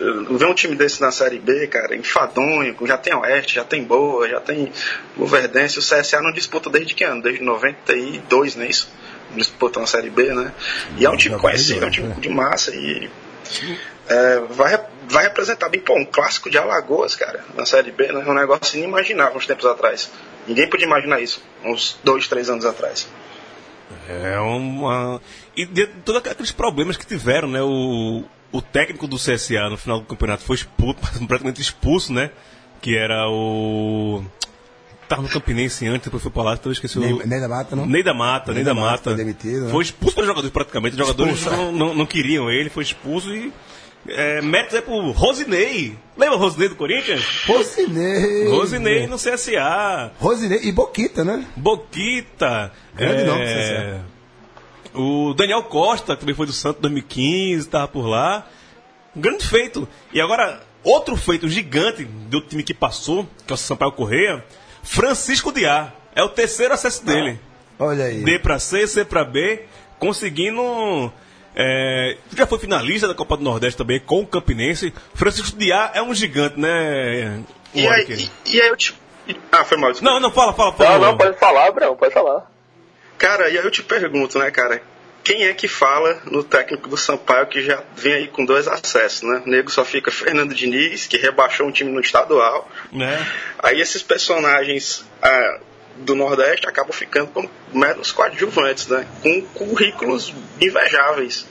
ver 0.00 0.46
um 0.46 0.54
time 0.54 0.74
desse 0.74 1.00
na 1.00 1.10
Série 1.10 1.38
B, 1.38 1.66
cara, 1.66 1.94
enfadonho, 1.94 2.74
já 2.86 2.96
tem 2.96 3.14
Oeste, 3.14 3.54
já 3.54 3.64
tem 3.64 3.84
Boa, 3.84 4.28
já 4.28 4.40
tem 4.40 4.72
Luverdense, 5.16 5.78
o 5.78 5.82
CSA 5.82 6.22
não 6.22 6.32
disputa 6.32 6.70
desde 6.70 6.94
que 6.94 7.04
ano? 7.04 7.22
Desde 7.22 7.42
92, 7.42 8.56
não 8.56 8.64
é 8.64 8.68
isso? 8.68 8.90
Não 9.30 9.36
disputa 9.36 9.78
uma 9.78 9.86
Série 9.86 10.10
B, 10.10 10.32
né? 10.32 10.52
E 10.96 11.04
é 11.04 11.10
um 11.10 11.16
time 11.16 11.34
92, 11.36 11.40
conhecido, 11.40 11.84
é 11.84 11.88
um 11.88 11.90
time 11.90 12.08
né? 12.08 12.16
de 12.18 12.28
massa 12.28 12.74
e 12.74 13.10
é, 14.08 14.40
vai, 14.50 14.80
vai 15.08 15.24
representar 15.24 15.68
bem, 15.68 15.80
pô, 15.80 15.94
um 15.96 16.04
clássico 16.04 16.50
de 16.50 16.58
Alagoas, 16.58 17.14
cara, 17.14 17.44
na 17.54 17.66
Série 17.66 17.90
B, 17.90 18.10
né? 18.10 18.24
É 18.26 18.30
um 18.30 18.34
negócio 18.34 18.78
inimaginável 18.78 19.36
uns 19.36 19.46
tempos 19.46 19.66
atrás. 19.66 20.10
Ninguém 20.48 20.68
podia 20.68 20.86
imaginar 20.86 21.20
isso, 21.20 21.42
uns 21.62 21.98
dois, 22.02 22.26
três 22.26 22.48
anos 22.48 22.64
atrás. 22.64 23.06
É 24.08 24.38
uma. 24.38 25.20
E 25.56 25.66
de 25.66 25.86
todos 25.86 26.22
aqueles 26.24 26.52
problemas 26.52 26.96
que 26.96 27.06
tiveram, 27.06 27.48
né? 27.48 27.60
O, 27.62 28.24
o 28.52 28.60
técnico 28.60 29.06
do 29.06 29.16
CSA 29.16 29.68
no 29.68 29.76
final 29.76 30.00
do 30.00 30.06
campeonato 30.06 30.42
foi 30.42 30.56
expulso, 30.56 30.98
praticamente 31.26 31.60
expulso, 31.60 32.12
né? 32.12 32.30
Que 32.80 32.96
era 32.96 33.28
o. 33.28 34.22
Tava 35.08 35.22
no 35.22 35.28
Campinense 35.28 35.86
antes, 35.88 36.04
depois 36.04 36.22
foi 36.22 36.30
pra 36.30 36.42
lá, 36.44 36.54
então 36.54 36.70
eu 36.70 36.72
esqueci 36.72 36.98
o. 36.98 37.26
Nem 37.26 37.40
da 37.40 37.48
mata, 37.48 37.74
não? 37.74 37.84
Nem 37.84 38.02
da 38.02 38.14
Mata, 38.14 38.52
nem 38.52 38.62
da 38.62 38.74
Mata. 38.74 39.10
Foi 39.10 39.14
demitido, 39.16 39.64
né? 39.64 39.70
Foi 39.70 39.82
expulso 39.82 40.14
pelos 40.14 40.28
jogadores 40.28 40.52
praticamente. 40.52 40.92
Os 40.94 40.98
jogadores 40.98 41.34
Expulso, 41.34 41.56
não, 41.56 41.72
não, 41.72 41.94
não 41.94 42.06
queriam 42.06 42.50
ele, 42.50 42.70
foi 42.70 42.84
expulso 42.84 43.34
e. 43.34 43.52
É, 44.08 44.40
méritos 44.40 44.78
é 44.78 44.80
pro 44.80 45.10
Rosinei. 45.10 45.94
Lembra 46.16 46.36
o 46.36 46.38
Rosinei 46.38 46.68
do 46.70 46.74
Corinthians? 46.74 47.22
Rosinei. 47.46 48.48
Rosinei 48.48 49.06
no 49.06 49.16
CSA. 49.16 50.12
Rosinei 50.18 50.60
e 50.62 50.72
Boquita, 50.72 51.22
né? 51.22 51.44
Boquita. 51.54 52.72
Grande 52.94 53.22
é, 53.22 53.26
nome 53.26 53.44
do 53.44 53.50
CSA. 53.50 54.00
O 54.94 55.34
Daniel 55.34 55.62
Costa, 55.64 56.14
que 56.14 56.20
também 56.20 56.34
foi 56.34 56.46
do 56.46 56.52
Santos 56.52 56.80
2015, 56.82 57.66
estava 57.66 57.88
por 57.88 58.06
lá. 58.06 58.46
Um 59.14 59.20
grande 59.20 59.46
feito. 59.46 59.88
E 60.12 60.20
agora, 60.20 60.60
outro 60.82 61.16
feito 61.16 61.48
gigante 61.48 62.04
do 62.04 62.40
time 62.40 62.62
que 62.62 62.74
passou, 62.74 63.26
que 63.46 63.52
é 63.52 63.54
o 63.54 63.56
Sampaio 63.56 63.92
Correia, 63.92 64.44
Francisco 64.82 65.52
Diá. 65.52 65.92
É 66.14 66.22
o 66.22 66.28
terceiro 66.28 66.74
acesso 66.74 67.04
dele. 67.04 67.38
Olha 67.78 68.04
aí. 68.06 68.22
D 68.22 68.38
pra 68.38 68.58
C, 68.58 68.86
C 68.86 69.04
pra 69.04 69.24
B, 69.24 69.64
conseguindo. 69.98 71.12
É, 71.54 72.16
já 72.36 72.46
foi 72.46 72.58
finalista 72.58 73.08
da 73.08 73.14
Copa 73.14 73.36
do 73.36 73.42
Nordeste 73.42 73.76
também 73.76 73.98
com 74.00 74.20
o 74.20 74.26
Campinense. 74.26 74.92
Francisco 75.14 75.56
Diá 75.56 75.90
é 75.94 76.02
um 76.02 76.14
gigante, 76.14 76.58
né? 76.58 77.42
E 77.74 77.86
aí, 77.86 78.06
e, 78.46 78.52
e 78.56 78.60
aí 78.60 78.68
eu 78.68 78.76
te. 78.76 78.94
Ah, 79.52 79.64
foi 79.64 79.76
mal. 79.78 79.90
desculpa. 79.92 80.12
Não, 80.14 80.20
não, 80.20 80.30
fala, 80.32 80.52
fala, 80.52 80.70
Não, 80.70 80.76
fala. 80.76 81.06
não, 81.06 81.16
pode 81.16 81.38
falar, 81.38 81.68
Abraão, 81.68 81.96
pode 81.96 82.12
falar. 82.12 82.50
Cara, 83.20 83.50
e 83.50 83.58
aí 83.58 83.62
eu 83.62 83.70
te 83.70 83.82
pergunto, 83.82 84.38
né, 84.38 84.50
cara? 84.50 84.82
Quem 85.22 85.44
é 85.44 85.52
que 85.52 85.68
fala 85.68 86.22
no 86.24 86.42
técnico 86.42 86.88
do 86.88 86.96
Sampaio 86.96 87.46
que 87.48 87.62
já 87.62 87.84
vem 87.94 88.14
aí 88.14 88.28
com 88.28 88.46
dois 88.46 88.66
acessos, 88.66 89.28
né? 89.28 89.42
O 89.44 89.50
nego 89.50 89.70
só 89.70 89.84
fica 89.84 90.10
Fernando 90.10 90.54
Diniz, 90.54 91.06
que 91.06 91.18
rebaixou 91.18 91.66
um 91.66 91.70
time 91.70 91.92
no 91.92 92.00
estadual. 92.00 92.66
Né? 92.90 93.30
Aí 93.58 93.78
esses 93.78 94.02
personagens 94.02 95.04
ah, 95.20 95.58
do 95.98 96.14
Nordeste 96.14 96.66
acabam 96.66 96.92
ficando 96.92 97.26
como 97.26 97.50
meros 97.74 98.10
coadjuvantes, 98.10 98.86
né? 98.88 99.06
Com 99.22 99.42
currículos 99.42 100.32
invejáveis, 100.58 101.46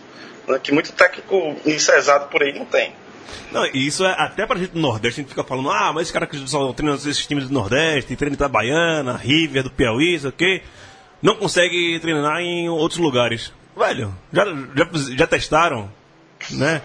né? 0.47 0.59
que 0.61 0.71
muito 0.71 0.91
técnico 0.93 1.55
incesado 1.67 2.29
por 2.29 2.41
aí 2.41 2.57
não 2.57 2.65
tem. 2.65 2.95
Não, 3.51 3.63
e 3.67 3.85
isso 3.85 4.03
é 4.03 4.15
até 4.17 4.47
pra 4.47 4.57
gente 4.57 4.71
do 4.71 4.79
Nordeste, 4.79 5.19
a 5.19 5.21
gente 5.21 5.29
fica 5.29 5.43
falando, 5.43 5.69
ah, 5.69 5.93
mas 5.93 6.07
esse 6.07 6.13
cara 6.13 6.25
que 6.25 6.35
só 6.47 6.73
treina 6.73 6.95
esses 6.95 7.27
times 7.27 7.47
do 7.47 7.53
Nordeste, 7.53 8.15
treina 8.15 8.35
da 8.35 8.47
Baiana, 8.47 9.15
River, 9.15 9.61
do 9.61 9.69
Piauí, 9.69 10.19
sei 10.19 10.29
o 10.29 10.33
quê, 10.33 10.63
não 11.21 11.35
consegue 11.35 11.99
treinar 11.99 12.39
em 12.41 12.69
outros 12.69 12.99
lugares. 12.99 13.51
Velho, 13.77 14.13
já, 14.31 14.45
já, 14.45 15.15
já 15.15 15.27
testaram, 15.27 15.89
né? 16.51 16.81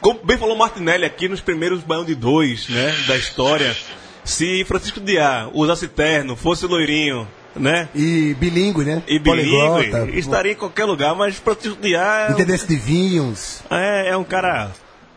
Como 0.00 0.20
bem 0.24 0.38
falou 0.38 0.56
Martinelli 0.56 1.04
aqui 1.04 1.28
nos 1.28 1.40
primeiros 1.40 1.82
Baião 1.82 2.04
de 2.04 2.14
dois, 2.14 2.68
né, 2.68 2.94
da 3.06 3.16
história, 3.16 3.76
se 4.24 4.64
Francisco 4.64 5.00
Diá 5.00 5.50
usasse 5.52 5.88
terno, 5.88 6.36
fosse 6.36 6.66
loirinho, 6.66 7.28
né? 7.54 7.88
E 7.94 8.34
bilíngue, 8.38 8.84
né? 8.84 9.02
E 9.06 9.18
bilíngue, 9.18 10.18
estaria 10.18 10.52
em 10.52 10.56
qualquer 10.56 10.84
lugar, 10.84 11.14
mas 11.14 11.36
Francisco 11.36 11.78
Diá 11.80 12.28
é 12.28 12.32
Entendesse 12.32 12.66
de 12.66 12.76
vinhos. 12.76 13.62
é, 13.70 14.10
é 14.10 14.16
um 14.16 14.24
cara 14.24 14.70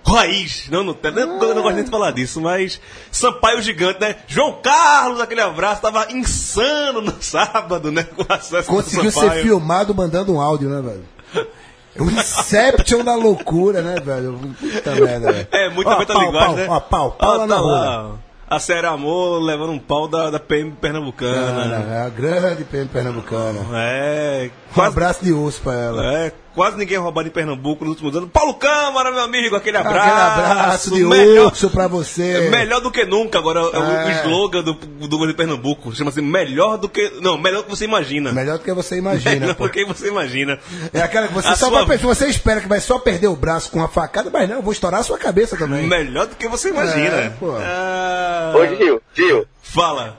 raiz. 0.05 0.67
Não, 0.69 0.83
não, 0.83 0.97
eu 1.01 1.11
não, 1.27 1.55
não 1.55 1.61
gosto 1.61 1.75
nem 1.75 1.83
de 1.83 1.89
falar 1.91 2.11
disso, 2.11 2.41
mas 2.41 2.79
Sampaio 3.11 3.61
gigante, 3.61 3.99
né? 4.01 4.15
João 4.27 4.59
Carlos, 4.61 5.19
aquele 5.21 5.41
abraço, 5.41 5.81
tava 5.81 6.11
insano 6.11 7.01
no 7.01 7.13
sábado, 7.21 7.91
né? 7.91 8.03
Com 8.03 8.25
acesso 8.31 8.69
Conseguiu 8.69 9.11
ser 9.11 9.31
filmado 9.41 9.93
mandando 9.95 10.33
um 10.33 10.41
áudio, 10.41 10.69
né, 10.69 10.81
velho? 10.81 11.05
O 11.99 12.09
Inception 12.09 13.03
da 13.03 13.15
loucura, 13.15 13.81
né, 13.81 13.95
velho? 14.03 14.39
Puta 14.59 14.95
merda, 14.95 15.31
velho. 15.31 15.47
É, 15.51 15.69
muito 15.69 15.87
Ó, 15.87 15.91
a 15.93 16.05
pau, 16.05 16.21
linguagem, 16.21 16.47
pau, 16.47 16.55
né? 16.55 16.67
Ó, 16.69 16.79
pau, 16.79 17.11
pau 17.11 17.29
Ó, 17.33 17.37
lá 17.37 17.47
na 17.47 17.55
tá 17.55 17.61
rua. 17.61 17.71
lá. 17.79 18.11
A 18.49 18.59
Série 18.59 18.85
Amor 18.85 19.39
levando 19.41 19.71
um 19.71 19.79
pau 19.79 20.07
da, 20.07 20.29
da 20.29 20.39
PM 20.39 20.71
Pernambucana. 20.71 21.85
É 21.91 22.01
a 22.05 22.09
grande 22.09 22.63
PM 22.63 22.87
pernambucana. 22.87 23.59
É, 23.73 24.49
Um 24.69 24.73
quase, 24.73 24.89
abraço 24.91 25.23
de 25.23 25.33
osso 25.33 25.61
pra 25.61 25.73
ela. 25.73 26.13
é, 26.17 26.31
quase 26.53 26.77
ninguém 26.77 26.97
roubado 26.97 27.27
em 27.27 27.31
Pernambuco 27.31 27.83
nos 27.83 27.91
últimos 27.93 28.15
anos. 28.15 28.29
Paulo 28.31 28.53
Câmara, 28.55 29.11
meu 29.11 29.21
amigo, 29.21 29.55
aquele 29.55 29.77
abraço. 29.77 29.99
Aquele 30.09 30.51
abraço 30.59 30.91
de 30.93 31.03
melhor, 31.03 31.47
urso 31.47 31.69
pra 31.69 31.87
você. 31.87 32.47
É 32.47 32.49
melhor 32.49 32.79
do 32.81 32.91
que 32.91 33.05
nunca, 33.05 33.37
agora 33.39 33.59
é 33.59 33.63
o- 33.63 33.81
o 33.81 33.91
É. 34.09 34.21
slogan 34.21 34.63
do, 34.63 34.73
do 34.73 35.07
governo 35.09 35.27
de 35.33 35.37
Pernambuco. 35.37 35.93
Chama-se 35.95 36.21
melhor 36.21 36.77
do 36.77 36.87
que. 36.89 37.11
Não, 37.21 37.37
melhor 37.37 37.59
do 37.59 37.65
que 37.65 37.69
você 37.75 37.85
imagina. 37.85 38.31
Melhor 38.31 38.57
do 38.57 38.63
que 38.63 38.73
você 38.73 38.97
imagina, 38.97 39.31
melhor 39.39 39.55
pô. 39.55 39.63
do 39.67 39.69
que 39.71 39.85
você 39.85 40.07
imagina. 40.07 40.59
É 40.93 41.01
aquela 41.01 41.27
que 41.27 41.33
você 41.33 41.47
A 41.47 41.55
só 41.55 41.69
sua- 41.69 41.85
vai, 41.85 41.97
você 41.97 42.27
espera 42.27 42.61
que 42.61 42.67
vai 42.67 42.79
só 42.79 42.99
perder 42.99 43.27
o 43.27 43.35
braço 43.35 43.71
com 43.71 43.79
uma 43.79 43.87
facada, 43.87 44.29
mas 44.31 44.47
não, 44.49 44.57
eu 44.57 44.61
vou 44.61 44.73
estourar 44.73 44.99
a 44.99 45.03
sua 45.03 45.17
cabeça 45.17 45.57
também. 45.57 45.87
Melhor 45.87 46.27
do 46.27 46.35
que 46.35 46.47
você 46.47 46.69
imagina. 46.69 47.15
É, 47.17 47.29
pô. 47.39 47.55
Ah, 47.57 48.53
Ô, 48.55 48.75
Gil, 48.75 49.01
Gil, 49.13 49.45
Fala. 49.73 50.17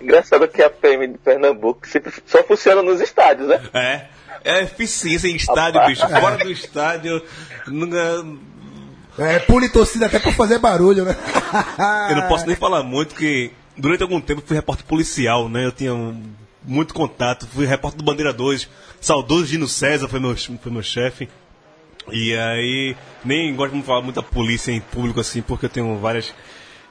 engraçado 0.00 0.48
que 0.48 0.62
a 0.62 0.70
PM 0.70 1.08
de 1.08 1.18
Pernambuco 1.18 1.86
sempre 1.86 2.12
só 2.26 2.42
funciona 2.42 2.82
nos 2.82 3.00
estádios, 3.00 3.48
né? 3.48 3.60
É. 3.74 4.06
É 4.44 4.62
eficiência 4.62 5.28
em 5.28 5.34
estádio, 5.36 5.84
bicho. 5.86 6.06
Fora 6.08 6.36
do 6.38 6.50
estádio. 6.50 7.22
Nunca... 7.66 8.24
É, 9.18 9.38
pule 9.40 9.68
torcida 9.68 10.06
até 10.06 10.18
pra 10.18 10.30
fazer 10.32 10.58
barulho, 10.58 11.04
né? 11.04 11.16
Eu 12.10 12.16
não 12.16 12.28
posso 12.28 12.46
nem 12.46 12.54
falar 12.54 12.82
muito, 12.82 13.14
que 13.14 13.50
durante 13.76 14.02
algum 14.02 14.20
tempo 14.20 14.42
eu 14.42 14.46
fui 14.46 14.54
repórter 14.56 14.84
policial, 14.86 15.48
né? 15.48 15.64
Eu 15.64 15.72
tinha 15.72 15.94
um- 15.94 16.22
muito 16.62 16.92
contato, 16.94 17.46
fui 17.46 17.64
repórter 17.66 17.98
do 17.98 18.04
Bandeira 18.04 18.32
2. 18.32 18.68
Saudoso 19.00 19.46
Gino 19.46 19.66
César 19.66 20.06
foi 20.08 20.20
meu, 20.20 20.36
foi 20.36 20.70
meu 20.72 20.82
chefe. 20.82 21.28
E 22.12 22.36
aí, 22.36 22.94
nem 23.24 23.54
gosto 23.56 23.74
de 23.74 23.82
falar 23.82 24.02
muito 24.02 24.16
da 24.16 24.22
polícia 24.22 24.70
em 24.70 24.80
público 24.80 25.18
assim, 25.18 25.42
porque 25.42 25.64
eu 25.66 25.70
tenho 25.70 25.96
várias 25.98 26.32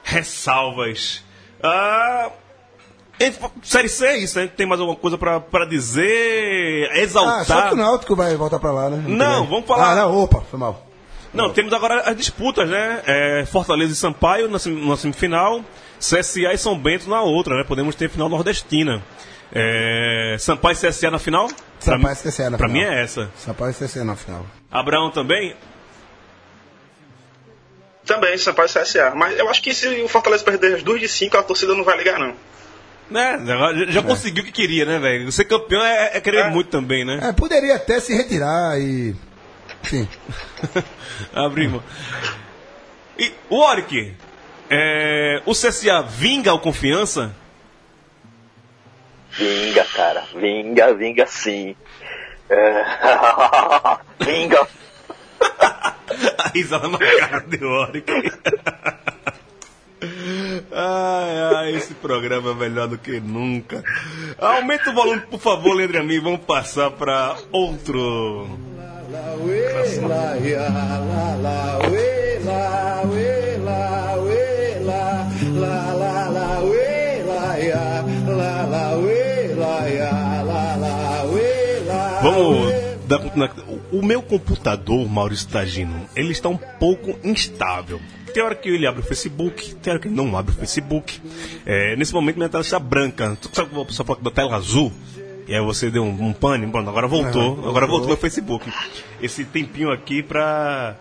ressalvas. 0.02 1.22
Ah. 1.62 2.30
Série 3.62 3.88
C 3.88 4.06
é 4.06 4.18
isso, 4.18 4.38
né? 4.38 4.46
Tem 4.46 4.66
mais 4.66 4.78
alguma 4.80 4.96
coisa 4.98 5.16
pra, 5.16 5.40
pra 5.40 5.64
dizer? 5.64 6.90
Ah, 6.92 6.98
Exaltar? 6.98 7.44
só 7.46 7.62
que 7.68 7.74
o 7.74 7.76
Náutico 7.76 8.14
vai 8.14 8.36
voltar 8.36 8.58
pra 8.58 8.70
lá, 8.70 8.90
né? 8.90 9.02
Não, 9.06 9.46
vamos 9.46 9.66
falar- 9.66 9.92
Ah, 9.92 9.94
não, 9.96 10.16
opa, 10.22 10.42
foi 10.50 10.58
mal. 10.58 10.86
Não, 11.32 11.50
temos 11.52 11.72
agora 11.72 12.00
as 12.02 12.16
disputas, 12.16 12.68
né? 12.68 13.02
É, 13.06 13.44
Fortaleza 13.46 13.92
e 13.92 13.96
Sampaio 13.96 14.48
na, 14.48 14.58
na 14.86 14.96
semifinal, 14.96 15.62
CSA 15.98 16.52
e 16.52 16.58
São 16.58 16.78
Bento 16.78 17.08
na 17.08 17.22
outra, 17.22 17.56
né? 17.56 17.64
Podemos 17.64 17.94
ter 17.94 18.10
final 18.10 18.28
nordestina. 18.28 19.02
É, 19.52 20.36
Sampaio 20.38 20.74
e 20.74 20.76
CSA 20.88 21.10
na 21.10 21.18
final? 21.18 21.48
Sampaio 21.78 22.02
pra, 22.02 22.12
e 22.12 22.16
CSA 22.32 22.50
na 22.50 22.58
pra 22.58 22.68
final. 22.68 22.82
mim 22.82 22.86
é 22.88 23.02
essa. 23.02 23.30
Sampaio 23.38 23.70
e 23.70 23.74
CC 23.74 24.04
na 24.04 24.14
final. 24.16 24.44
Abraão 24.70 25.10
também? 25.10 25.54
Também, 28.06 28.38
Sampaio 28.38 28.68
e 28.68 28.72
CSA. 28.72 29.12
Mas 29.14 29.36
eu 29.38 29.48
acho 29.50 29.60
que 29.60 29.74
se 29.74 29.88
o 30.02 30.08
Fortaleza 30.08 30.44
perder 30.44 30.76
as 30.76 30.82
duas 30.82 31.00
de 31.00 31.08
cinco, 31.08 31.36
a 31.36 31.42
torcida 31.42 31.74
não 31.74 31.84
vai 31.84 31.98
ligar, 31.98 32.18
não. 32.18 32.34
Né? 33.10 33.40
Já, 33.44 33.92
já 33.92 34.02
conseguiu 34.02 34.42
o 34.42 34.46
que 34.46 34.52
queria, 34.52 34.84
né, 34.84 34.98
velho? 34.98 35.30
Ser 35.30 35.44
campeão 35.44 35.84
é, 35.84 36.12
é 36.14 36.20
querer 36.20 36.46
É. 36.46 36.50
muito 36.50 36.70
também, 36.70 37.04
né? 37.04 37.20
É, 37.22 37.32
poderia 37.32 37.76
até 37.76 38.00
se 38.00 38.14
retirar 38.16 38.80
e. 38.80 39.14
Sim. 39.82 40.08
Abrimos. 41.34 41.82
E 43.18 43.32
o 43.48 43.56
Oric, 43.58 44.14
é, 44.70 45.40
o 45.46 45.52
CSA 45.52 46.02
vinga 46.02 46.52
o 46.52 46.58
confiança? 46.58 47.34
Vinga, 49.30 49.84
cara. 49.84 50.24
Vinga, 50.34 50.94
vinga 50.94 51.26
sim. 51.26 51.76
É... 52.48 52.84
vinga. 54.24 54.66
A 56.38 56.48
risada 56.54 56.88
na 56.88 56.98
cara 56.98 57.40
de 57.40 57.64
Oric. 57.64 58.10
Ai, 60.72 61.54
ai, 61.54 61.74
esse 61.74 61.94
programa 61.94 62.50
é 62.50 62.54
melhor 62.54 62.88
do 62.88 62.98
que 62.98 63.20
nunca. 63.20 63.82
Aumenta 64.38 64.90
o 64.90 64.94
volume, 64.94 65.22
por 65.22 65.40
favor, 65.40 65.74
Leandro 65.74 66.00
a 66.00 66.02
mim. 66.02 66.20
Vamos 66.20 66.40
passar 66.40 66.90
para 66.90 67.36
outro. 67.52 68.58
Vamos 82.22 82.72
dar 83.06 83.18
continuidade. 83.18 83.75
O- 83.92 83.98
O 83.98 84.04
meu 84.04 84.20
computador, 84.22 85.08
Maurício 85.08 85.48
Tagino, 85.48 86.08
ele 86.14 86.32
está 86.32 86.48
um 86.48 86.56
pouco 86.56 87.18
instável. 87.22 88.00
Tem 88.32 88.42
hora 88.42 88.54
que 88.54 88.68
ele 88.68 88.86
abre 88.86 89.00
o 89.00 89.04
Facebook, 89.04 89.74
tem 89.76 89.92
hora 89.92 90.00
que 90.00 90.08
ele 90.08 90.14
não 90.14 90.36
abre 90.36 90.52
o 90.52 90.56
Facebook. 90.56 91.20
É, 91.64 91.96
nesse 91.96 92.12
momento 92.12 92.36
minha 92.36 92.48
tela 92.48 92.62
está 92.62 92.78
branca. 92.78 93.36
Tu 93.40 93.48
sabe 93.52 93.70
quando 93.70 93.82
a 93.82 93.86
pessoa 93.86 94.06
fala 94.06 94.18
da 94.20 94.30
tela 94.30 94.56
azul? 94.56 94.92
E 95.48 95.54
aí 95.54 95.60
você 95.64 95.90
deu 95.90 96.02
um, 96.02 96.26
um 96.28 96.32
pane, 96.32 96.66
pronto, 96.66 96.90
agora 96.90 97.06
voltou. 97.06 97.66
Agora 97.68 97.86
voltou 97.86 98.08
meu 98.08 98.16
Facebook. 98.16 98.70
Esse 99.22 99.44
tempinho 99.44 99.90
aqui 99.90 100.22
pra, 100.22 100.96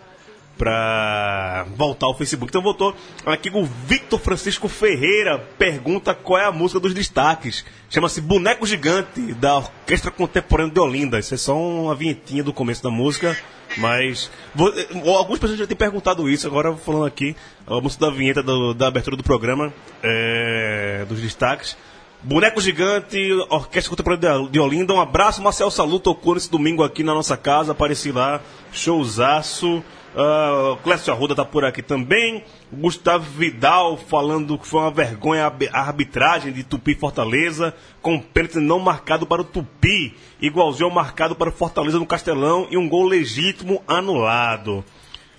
pra 0.57 1.65
voltar 1.75 2.07
ao 2.07 2.17
Facebook. 2.17 2.49
Então 2.49 2.61
voltou 2.61 2.95
aqui 3.25 3.49
o 3.53 3.65
Victor 3.65 4.19
Francisco 4.19 4.67
Ferreira 4.67 5.37
pergunta 5.57 6.13
qual 6.13 6.39
é 6.39 6.45
a 6.45 6.51
música 6.51 6.79
dos 6.79 6.93
destaques. 6.93 7.65
Chama-se 7.89 8.21
Boneco 8.21 8.65
Gigante, 8.65 9.33
da 9.33 9.57
Orquestra 9.57 10.11
Contemporânea 10.11 10.73
de 10.73 10.79
Olinda. 10.79 11.19
Isso 11.19 11.33
é 11.33 11.37
só 11.37 11.57
uma 11.57 11.95
vinhetinha 11.95 12.43
do 12.43 12.53
começo 12.53 12.83
da 12.83 12.89
música. 12.89 13.37
Mas 13.77 14.31
vou- 14.53 14.69
eh, 14.77 14.87
algumas 15.17 15.39
pessoas 15.39 15.59
já 15.59 15.67
têm 15.67 15.75
perguntado 15.75 16.29
isso, 16.29 16.47
agora 16.47 16.73
falando 16.77 17.05
aqui, 17.05 17.35
a 17.67 17.81
música 17.81 18.05
da 18.05 18.11
vinheta 18.11 18.41
do- 18.43 18.73
da 18.73 18.87
abertura 18.87 19.17
do 19.17 19.23
programa, 19.23 19.73
é, 20.03 21.03
dos 21.09 21.19
destaques. 21.19 21.75
Boneco 22.23 22.61
Gigante, 22.61 23.31
Orquestra 23.49 23.89
Contemporânea 23.89 24.43
de- 24.45 24.49
de 24.51 24.59
Olinda. 24.59 24.93
Um 24.93 25.01
abraço, 25.01 25.41
Marcel 25.41 25.69
Salu 25.69 25.99
tocou 25.99 26.35
nesse 26.35 26.49
domingo 26.49 26.83
aqui 26.83 27.03
na 27.03 27.13
nossa 27.13 27.35
casa, 27.35 27.71
apareci 27.73 28.11
lá, 28.11 28.39
showzaço. 28.71 29.83
Uh, 30.15 30.77
Clécio 30.77 31.11
Arruda 31.11 31.35
tá 31.35 31.43
por 31.43 31.65
aqui 31.65 31.81
também. 31.81 32.41
Gustavo 32.71 33.25
Vidal 33.31 33.97
falando 33.97 34.57
que 34.57 34.65
foi 34.65 34.79
uma 34.79 34.91
vergonha 34.91 35.41
a 35.43 35.45
arbi- 35.47 35.69
a 35.73 35.81
arbitragem 35.81 36.53
de 36.53 36.63
Tupi 36.63 36.95
Fortaleza, 36.95 37.73
com 38.01 38.17
pênalti 38.17 38.59
não 38.59 38.79
marcado 38.79 39.25
para 39.25 39.41
o 39.41 39.45
Tupi, 39.45 40.15
igualzinho 40.41 40.85
ao 40.87 40.95
marcado 40.95 41.35
para 41.35 41.49
o 41.49 41.51
Fortaleza 41.51 41.99
no 41.99 42.05
Castelão 42.05 42.65
e 42.71 42.77
um 42.77 42.87
gol 42.87 43.03
legítimo 43.05 43.83
anulado. 43.85 44.85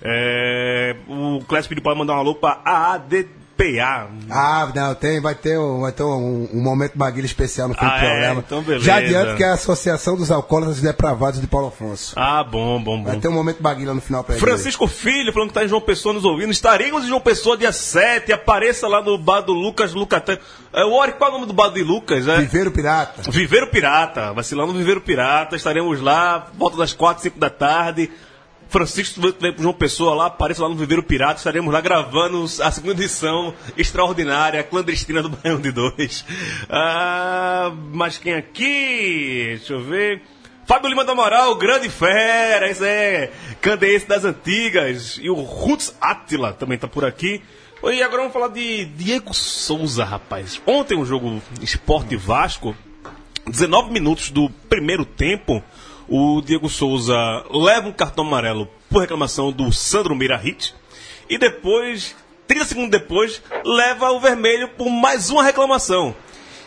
É, 0.02 0.94
o 1.08 1.42
Clécio 1.48 1.70
pediu 1.70 1.82
para 1.82 1.94
mandar 1.94 2.14
um 2.16 2.18
alô 2.18 2.34
para 2.34 2.60
AADPA. 3.64 4.10
Ah, 4.30 4.68
não, 4.74 4.94
tem, 4.94 5.20
vai 5.20 5.34
ter, 5.34 5.58
um, 5.58 5.80
vai 5.80 5.92
ter 5.92 6.02
um, 6.02 6.48
um 6.52 6.60
momento 6.62 6.92
Maguila 6.96 7.26
especial 7.26 7.68
no 7.68 7.74
fim 7.74 7.84
Ah, 7.84 7.88
do 7.88 7.94
é? 7.96 7.98
programa. 8.10 8.44
Então 8.46 8.62
beleza. 8.62 8.84
Já 8.84 8.96
adianto 8.96 9.36
que 9.36 9.42
é 9.44 9.48
a 9.48 9.54
Associação 9.54 10.16
dos 10.16 10.30
Alcoólatras 10.30 10.80
Depravados 10.80 11.40
de 11.40 11.46
Paulo 11.46 11.68
Afonso. 11.68 12.12
Ah, 12.16 12.44
bom, 12.44 12.82
bom, 12.82 12.98
bom. 12.98 13.04
Vai 13.10 13.16
ter 13.18 13.28
um 13.28 13.32
momento 13.32 13.62
Maguila 13.62 13.94
no 13.94 14.00
final 14.00 14.22
pra 14.22 14.34
ele. 14.36 14.44
Francisco 14.44 14.86
Filho, 14.86 15.32
falando 15.32 15.48
que 15.48 15.54
tá 15.54 15.64
em 15.64 15.68
João 15.68 15.80
Pessoa 15.80 16.12
nos 16.14 16.24
ouvindo. 16.24 16.50
Estaremos 16.52 17.04
em 17.04 17.08
João 17.08 17.20
Pessoa 17.20 17.56
dia 17.56 17.72
7. 17.72 18.32
Apareça 18.32 18.86
lá 18.86 19.02
no 19.02 19.16
bar 19.18 19.40
do 19.40 19.52
Lucas 19.52 19.94
Lucatan. 19.94 20.38
É, 20.72 20.84
o 20.84 20.92
Ori, 20.92 21.12
qual 21.12 21.30
é 21.30 21.32
o 21.32 21.34
nome 21.36 21.46
do 21.46 21.52
bar 21.54 21.70
de 21.70 21.82
Lucas? 21.82 22.28
É? 22.28 22.36
Viveiro 22.38 22.70
Pirata. 22.70 23.30
Viveiro 23.30 23.68
Pirata. 23.68 24.32
Vai 24.32 24.44
ser 24.44 24.54
lá 24.56 24.66
no 24.66 24.72
Viveiro 24.74 25.00
Pirata. 25.00 25.56
Estaremos 25.56 26.00
lá, 26.00 26.48
volta 26.54 26.76
das 26.76 26.92
4, 26.92 27.22
5 27.22 27.38
da 27.38 27.48
tarde. 27.48 28.10
Francisco 28.68 29.20
vem 29.20 29.52
pro 29.52 29.62
João 29.62 29.74
Pessoa 29.74 30.14
lá, 30.14 30.26
apareça 30.26 30.62
lá 30.62 30.68
no 30.68 30.74
Viveiro 30.74 31.02
Pirata. 31.02 31.38
Estaremos 31.38 31.72
lá 31.72 31.80
gravando 31.80 32.44
a 32.44 32.70
segunda 32.70 32.94
edição 32.94 33.54
extraordinária, 33.76 34.62
clandestina 34.62 35.22
do 35.22 35.28
Baião 35.30 35.60
de 35.60 35.70
Dois. 35.70 36.24
Ah, 36.68 37.72
mas 37.92 38.18
quem 38.18 38.34
aqui? 38.34 39.56
Deixa 39.56 39.74
eu 39.74 39.82
ver. 39.82 40.22
Fábio 40.66 40.88
Lima 40.88 41.04
do 41.04 41.12
Amaral, 41.12 41.54
grande 41.54 41.88
fera, 41.88 42.68
esse 42.68 42.84
é 42.84 43.32
candeiense 43.60 44.06
das 44.06 44.24
antigas. 44.24 45.16
E 45.22 45.30
o 45.30 45.34
Roots 45.34 45.94
Attila 46.00 46.52
também 46.52 46.76
tá 46.76 46.88
por 46.88 47.04
aqui. 47.04 47.40
E 47.84 48.02
agora 48.02 48.22
vamos 48.22 48.32
falar 48.32 48.48
de 48.48 48.84
Diego 48.86 49.32
Souza, 49.32 50.04
rapaz. 50.04 50.60
Ontem 50.66 50.98
um 50.98 51.06
jogo 51.06 51.40
Esporte 51.62 52.16
Vasco, 52.16 52.74
19 53.46 53.92
minutos 53.92 54.30
do 54.30 54.50
primeiro 54.68 55.04
tempo, 55.04 55.62
o 56.08 56.40
Diego 56.40 56.68
Souza 56.68 57.16
leva 57.50 57.88
um 57.88 57.92
cartão 57.92 58.26
amarelo 58.26 58.68
por 58.90 59.00
reclamação 59.00 59.50
do 59.52 59.72
Sandro 59.72 60.14
Mirahit. 60.14 60.74
E 61.28 61.38
depois, 61.38 62.14
30 62.46 62.64
segundos 62.64 62.90
depois, 62.90 63.42
leva 63.64 64.10
o 64.12 64.20
vermelho 64.20 64.68
por 64.68 64.88
mais 64.88 65.30
uma 65.30 65.42
reclamação. 65.42 66.14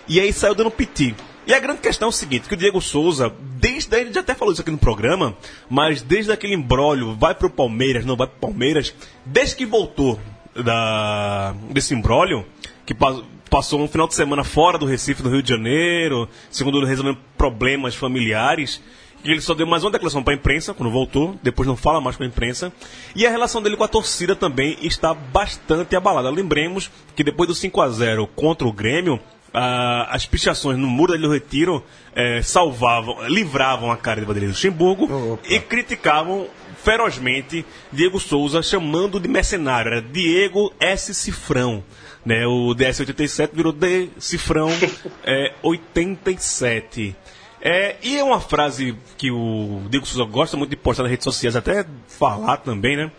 E 0.08 0.19
aí 0.19 0.34
saiu 0.34 0.54
dando 0.56 0.71
piti. 0.71 1.15
E 1.47 1.54
a 1.54 1.60
grande 1.60 1.80
questão 1.82 2.08
é 2.08 2.10
o 2.10 2.12
seguinte, 2.12 2.47
que 2.47 2.54
o 2.54 2.58
Diego 2.58 2.80
Souza, 2.82 3.34
desde 3.56 3.95
ele 3.99 4.13
já 4.13 4.19
até 4.19 4.36
falou 4.36 4.52
isso 4.52 4.62
aqui 4.62 4.69
no 4.69 4.78
programa, 4.78 5.36
mas 5.69 6.02
desde 6.02 6.32
aquele 6.32 6.54
embrólio, 6.54 7.15
vai 7.15 7.34
pro 7.34 7.49
Palmeiras, 7.49 8.06
não 8.06 8.15
vai 8.15 8.28
pro 8.28 8.38
Palmeiras, 8.39 8.93
desde 9.25 9.56
que 9.56 9.65
voltou 9.65 10.19
da, 10.56 11.56
desse 11.71 11.93
embrólio, 11.95 12.45
que 12.86 12.93
pa- 12.93 13.21
passou 13.49 13.82
um 13.82 13.88
final 13.88 14.08
de 14.08 14.13
semana 14.13 14.43
fora 14.43 14.78
do 14.78 14.86
Recife, 14.86 15.23
do 15.23 15.30
Rio 15.30 15.41
de 15.41 15.49
Janeiro, 15.49 16.30
segundo 16.52 16.78
ele 16.78 16.86
resolvendo 16.86 17.17
problemas 17.38 17.95
familiares, 17.95 18.80
e 19.24 19.32
ele 19.32 19.42
só 19.42 19.54
deu 19.54 19.68
mais 19.68 19.84
uma 19.84 19.92
declaração 19.92 20.24
para 20.24 20.34
a 20.34 20.38
imprensa 20.38 20.74
quando 20.74 20.90
voltou, 20.92 21.38
depois 21.44 21.68
não 21.68 21.76
fala 21.76 22.00
mais 22.00 22.16
com 22.16 22.24
a 22.24 22.26
imprensa. 22.26 22.72
E 23.16 23.26
a 23.26 23.30
relação 23.30 23.62
dele 23.62 23.76
com 23.76 23.84
a 23.84 23.88
torcida 23.88 24.36
também 24.36 24.78
está 24.82 25.14
bastante 25.14 25.96
abalada. 25.96 26.30
Lembremos 26.30 26.90
que 27.16 27.24
depois 27.24 27.48
do 27.48 27.56
5 27.56 27.82
a 27.82 27.90
0 27.90 28.28
contra 28.28 28.68
o 28.68 28.72
Grêmio, 28.72 29.20
ah, 29.54 30.08
as 30.12 30.26
pichações 30.26 30.78
no 30.78 30.88
muro 30.88 31.18
do 31.18 31.32
Retiro 31.32 31.84
eh, 32.16 32.42
salvavam, 32.42 33.28
livravam 33.28 33.92
a 33.92 33.98
cara 33.98 34.20
de 34.20 34.26
Vanderlei 34.26 34.50
Luxemburgo 34.50 35.40
e 35.50 35.60
criticavam 35.60 36.48
ferozmente 36.84 37.66
Diego 37.92 38.20
Souza, 38.20 38.62
chamando 38.62 39.20
de 39.20 39.28
mercenário. 39.28 39.92
Era 39.92 40.02
Diego 40.02 40.72
S. 40.80 41.14
Cifrão. 41.14 41.84
Né? 42.26 42.46
O 42.46 42.76
DS87 42.76 43.50
virou 43.54 43.72
D. 43.72 44.10
Cifrão 44.18 44.70
é, 45.24 45.54
87. 45.64 47.16
É, 47.62 47.98
e 48.02 48.17
é 48.17 48.24
uma 48.24 48.39
frase 48.39 48.98
que 49.17 49.30
o 49.32 49.82
Diego 49.89 50.06
Souza 50.06 50.30
gosta 50.30 50.56
muito 50.56 50.69
de 50.69 50.78
postar 50.78 51.04
nas 51.04 51.10
redes 51.12 51.26
sociais, 51.26 51.56
até 51.56 51.86
falar 52.08 52.58
também, 52.58 52.95
né? 52.95 53.12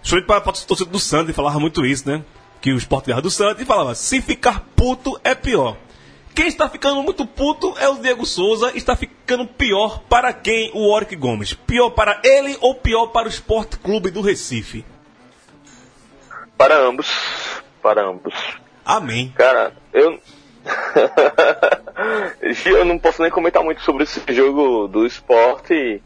Principalmente 0.00 0.26
para 0.26 0.38
a 0.38 0.66
torcida 0.66 0.90
do 0.90 0.98
Santos, 0.98 1.26
ele 1.26 1.34
falava 1.34 1.60
muito 1.60 1.84
isso, 1.84 2.08
né? 2.08 2.24
Que 2.60 2.72
o 2.72 2.78
esporte 2.78 3.06
ganhava 3.06 3.22
do 3.22 3.30
Santos 3.30 3.62
e 3.62 3.66
falava: 3.66 3.94
se 3.94 4.22
ficar 4.22 4.66
puto 4.74 5.20
é 5.22 5.34
pior. 5.34 5.76
Quem 6.34 6.46
está 6.46 6.68
ficando 6.68 7.02
muito 7.02 7.26
puto 7.26 7.74
é 7.78 7.88
o 7.88 7.96
Diego 7.96 8.24
Souza, 8.24 8.70
está 8.74 8.94
ficando 8.94 9.44
pior 9.44 10.00
para 10.08 10.32
quem? 10.32 10.70
O 10.72 10.88
Oric 10.88 11.16
Gomes. 11.16 11.52
Pior 11.52 11.90
para 11.90 12.20
ele 12.22 12.56
ou 12.60 12.76
pior 12.76 13.08
para 13.08 13.26
o 13.26 13.30
Esporte 13.30 13.76
Clube 13.76 14.10
do 14.10 14.20
Recife? 14.20 14.84
Para 16.56 16.78
ambos. 16.78 17.08
Para 17.82 18.08
ambos. 18.08 18.34
Amém. 18.84 19.32
Cara, 19.36 19.72
eu. 19.92 20.20
eu 22.66 22.84
não 22.84 22.98
posso 22.98 23.22
nem 23.22 23.30
comentar 23.30 23.62
muito 23.62 23.80
sobre 23.82 24.04
esse 24.04 24.20
jogo 24.32 24.86
do 24.88 25.06
esporte 25.06 26.02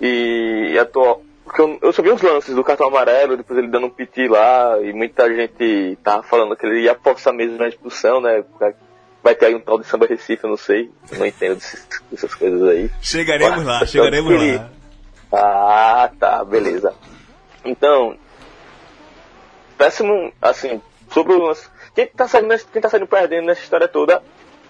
e, 0.00 0.70
e 0.72 0.78
atual. 0.78 1.22
Porque 1.44 1.60
eu, 1.60 1.78
eu 1.82 1.92
só 1.92 2.02
vi 2.02 2.10
os 2.10 2.22
lances 2.22 2.54
do 2.54 2.64
cartão 2.64 2.86
amarelo, 2.88 3.36
depois 3.36 3.58
ele 3.58 3.68
dando 3.68 3.86
um 3.86 3.90
piti 3.90 4.26
lá, 4.28 4.78
e 4.80 4.92
muita 4.92 5.28
gente 5.34 5.98
tava 6.02 6.22
falando 6.22 6.56
que 6.56 6.64
ele 6.64 6.82
ia 6.82 6.94
forçar 6.94 7.32
mesmo 7.34 7.58
na 7.58 7.68
expulsão, 7.68 8.20
né? 8.20 8.44
Vai 9.22 9.34
ter 9.34 9.46
aí 9.46 9.54
um 9.54 9.60
tal 9.60 9.78
de 9.78 9.86
samba 9.86 10.06
Recife, 10.06 10.42
eu 10.44 10.50
não 10.50 10.56
sei. 10.56 10.90
Eu 11.10 11.18
não 11.18 11.26
entendo 11.26 11.54
desses- 11.56 11.86
dessas 12.10 12.34
coisas 12.34 12.62
aí. 12.68 12.90
Chegaremos 13.00 13.64
lá, 13.64 13.80
Ué, 13.82 13.86
chegaremos 13.86 14.32
lá. 14.32 14.70
Ah, 15.32 16.10
tá, 16.18 16.44
beleza. 16.44 16.92
Então, 17.64 18.16
péssimo, 19.78 20.32
assim, 20.40 20.80
sobre 21.10 21.32
o 21.34 21.42
lance. 21.46 21.68
Quem 21.94 22.06
tá 22.06 22.26
saindo, 22.26 22.54
quem 22.72 22.80
tá 22.82 22.88
saindo 22.88 23.06
perdendo 23.06 23.46
nessa 23.46 23.62
história 23.62 23.86
toda 23.88 24.22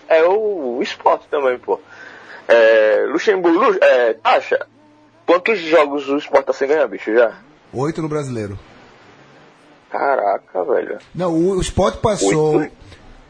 é 0.08 0.22
o, 0.24 0.78
o 0.78 0.82
esporte 0.82 1.26
também, 1.30 1.58
pô. 1.58 1.80
É, 2.48 3.06
Luxemburgo, 3.08 3.58
Lu, 3.58 3.78
é, 3.80 4.14
Tasha, 4.14 4.66
quantos 5.24 5.58
jogos 5.61 6.08
o 6.08 6.16
esporte 6.16 6.46
tá 6.46 6.52
sem 6.52 6.68
ganhar, 6.68 6.87
bicho, 6.88 7.14
já? 7.14 7.38
Oito 7.72 8.02
no 8.02 8.08
brasileiro. 8.08 8.58
Caraca, 9.90 10.64
velho. 10.64 10.98
Não, 11.14 11.32
o, 11.32 11.56
o 11.56 11.61
Sport 11.61 11.98
passou 12.00 12.58
Oito. 12.58 12.72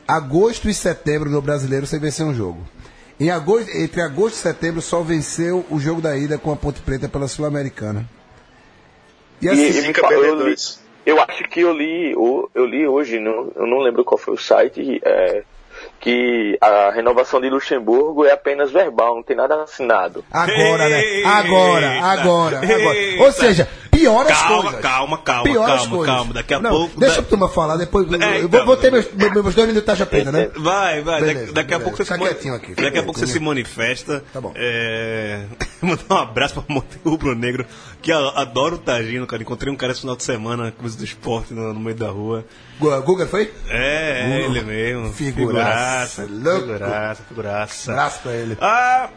agosto 0.07 0.68
e 0.68 0.74
setembro 0.74 1.28
no 1.28 1.42
brasileiro 1.42 1.87
sem 1.87 1.98
vencer 1.98 2.24
um 2.24 2.35
jogo. 2.35 2.61
Em 3.18 3.31
agosto, 3.31 3.70
entre 3.76 4.00
agosto 4.00 4.37
e 4.37 4.38
setembro 4.38 4.81
só 4.81 5.02
venceu 5.02 5.64
o 5.70 5.78
jogo 5.78 6.00
da 6.00 6.16
ida 6.16 6.38
com 6.38 6.52
a 6.52 6.57
Ponte 6.57 6.81
Preta 6.81 7.09
pela 7.09 7.28
Sul-Americana. 7.28 8.09
E 9.40 9.46
E, 9.46 9.48
assim, 9.48 9.61
e 9.61 9.72
me 9.83 9.83
Fica 9.88 10.09
eu, 11.07 11.21
acho 11.21 11.45
que 11.45 11.61
eu 11.61 11.73
li, 11.73 12.15
o- 12.17 12.49
eu 12.55 12.65
li 12.67 12.87
hoje, 12.87 13.19
não, 13.19 13.51
eu 13.57 13.67
não 13.67 13.79
lembro 13.81 14.05
qual 14.05 14.19
foi 14.19 14.35
o 14.35 14.38
site, 14.38 15.01
é, 15.05 15.43
que 16.01 16.57
a 16.61 16.91
renovação 16.91 17.41
de 17.41 17.49
Luxemburgo 17.49 18.25
é 18.25 18.33
apenas 18.33 18.71
verbal, 18.71 19.17
não 19.17 19.23
tem 19.23 19.37
nada 19.37 19.62
assinado. 19.62 20.25
agora, 20.31 20.88
né? 20.88 21.01
Eita, 21.05 21.29
Agora, 21.29 21.91
agora, 22.03 22.59
agora. 22.59 22.97
eita. 22.97 23.23
Ou 23.23 23.33
seja, 23.33 23.69
pior 23.91 24.27
as 24.27 24.38
Calma, 24.43 24.62
coisas. 24.62 24.81
calma, 24.81 25.19
calma, 25.19 25.43
Pior 25.45 25.67
calma, 25.67 25.88
coisas. 25.97 26.07
calma. 26.15 26.35
Daqui 26.35 26.55
a 26.55 26.61
Não, 26.61 26.71
pouco. 26.71 27.01
Deixa 27.01 27.17
da- 27.17 27.21
a 27.23 27.25
turma 27.25 27.49
falar, 27.49 27.77
depois. 27.77 28.07
É, 28.12 28.15
eu 28.15 28.45
então. 28.47 28.49
vou, 28.49 28.67
vou 28.67 28.77
ter 28.77 28.91
meus, 28.93 29.11
meus 29.12 29.55
dois 29.55 29.69
minutos 29.69 29.97
de 29.99 30.07
pena, 30.07 30.31
né? 30.33 30.51
Vai, 30.57 31.01
vai. 31.03 31.21
Beleza, 31.21 31.41
daqui, 31.41 31.53
daqui 31.53 31.75
a 31.75 31.79
beleza. 31.79 31.85
pouco 31.85 31.97
você 31.97 32.05
Fica 32.05 32.17
se 32.19 32.21
quietinho 32.31 32.55
aqui, 32.55 32.75
Daqui 32.75 32.99
a 32.99 33.03
pouco 33.03 33.19
você 33.19 33.27
se 33.27 33.41
manifesta. 33.41 34.25
Tá 34.33 34.41
bom. 34.41 34.53
É... 34.57 35.45
Mandar 35.83 36.03
um 36.11 36.17
abraço 36.17 36.55
pra 36.62 36.65
Monte 36.75 36.99
Rubro 37.05 37.35
Negro, 37.35 37.67
que 38.03 38.11
a- 38.12 38.33
adora 38.37 38.75
o 38.75 38.79
Tagino, 38.79 39.27
cara. 39.27 39.43
Encontrei 39.43 39.73
um 39.73 39.77
cara 39.77 39.93
esse 39.93 40.01
final 40.03 40.17
de 40.17 40.25
semana, 40.25 40.71
Cruz 40.73 40.97
do 40.97 41.05
Esporte, 41.05 41.55
no, 41.55 41.73
no 41.73 41.81
meio 41.81 41.97
da 41.97 42.11
rua. 42.11 42.45
Gu- 42.79 43.03
Guga 43.03 43.27
foi? 43.27 43.53
É, 43.69 44.25
Uh, 44.27 44.51
ele 44.51 44.61
mesmo. 44.62 45.12
figuraça, 45.12 46.27
louco. 46.29 46.61
Figuraça, 46.67 47.23
figuraça. 47.23 47.93
Abraço 47.93 48.21
pra 48.21 48.33
ele. 48.33 48.59
Ah, 48.61 49.09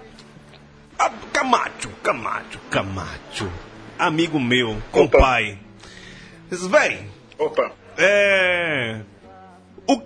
ah, 0.99 1.11
Camacho, 1.33 1.89
Camacho, 2.03 2.59
Camacho. 2.69 3.51
Amigo 3.97 4.39
meu, 4.39 4.77
compai. 4.91 5.57
Véi, 6.49 7.09
Opa. 7.39 7.71
é. 7.97 9.01
O, 9.87 10.01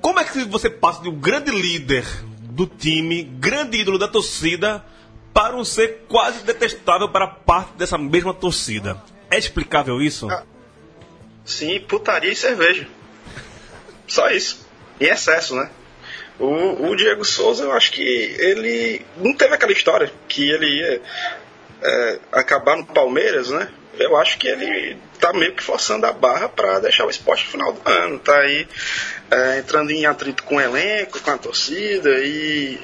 como 0.00 0.20
é 0.20 0.24
que 0.24 0.44
você 0.44 0.70
passa 0.70 1.02
de 1.02 1.08
um 1.08 1.14
grande 1.14 1.50
líder 1.50 2.04
do 2.40 2.66
time, 2.66 3.22
grande 3.22 3.78
ídolo 3.80 3.98
da 3.98 4.06
torcida, 4.08 4.84
para 5.32 5.56
um 5.56 5.64
ser 5.64 6.04
quase 6.08 6.44
detestável 6.44 7.08
para 7.08 7.26
parte 7.26 7.72
dessa 7.74 7.96
mesma 7.96 8.34
torcida? 8.34 9.02
É 9.30 9.38
explicável 9.38 10.00
isso? 10.00 10.28
Ah. 10.30 10.44
Sim, 11.44 11.80
putaria 11.80 12.30
e 12.30 12.36
cerveja. 12.36 12.86
Só 14.06 14.28
isso. 14.30 14.66
Em 15.00 15.06
excesso, 15.06 15.56
né? 15.56 15.70
O, 16.38 16.90
o 16.90 16.96
Diego 16.96 17.24
Souza, 17.24 17.64
eu 17.64 17.72
acho 17.72 17.92
que 17.92 18.02
ele 18.02 19.04
não 19.16 19.34
teve 19.34 19.54
aquela 19.54 19.72
história 19.72 20.12
que 20.28 20.50
ele 20.50 20.66
ia 20.66 21.02
é, 21.82 22.18
acabar 22.32 22.76
no 22.76 22.86
Palmeiras, 22.86 23.50
né? 23.50 23.68
Eu 23.98 24.16
acho 24.16 24.38
que 24.38 24.48
ele 24.48 24.96
tá 25.20 25.32
meio 25.32 25.54
que 25.54 25.62
forçando 25.62 26.06
a 26.06 26.12
barra 26.12 26.48
para 26.48 26.80
deixar 26.80 27.04
o 27.04 27.10
esporte 27.10 27.44
no 27.44 27.50
final 27.50 27.72
do 27.72 27.88
ano. 27.88 28.18
Tá 28.18 28.38
aí 28.38 28.66
é, 29.30 29.58
entrando 29.58 29.90
em 29.90 30.06
atrito 30.06 30.42
com 30.44 30.56
o 30.56 30.60
elenco, 30.60 31.20
com 31.20 31.30
a 31.30 31.38
torcida 31.38 32.10
e 32.20 32.80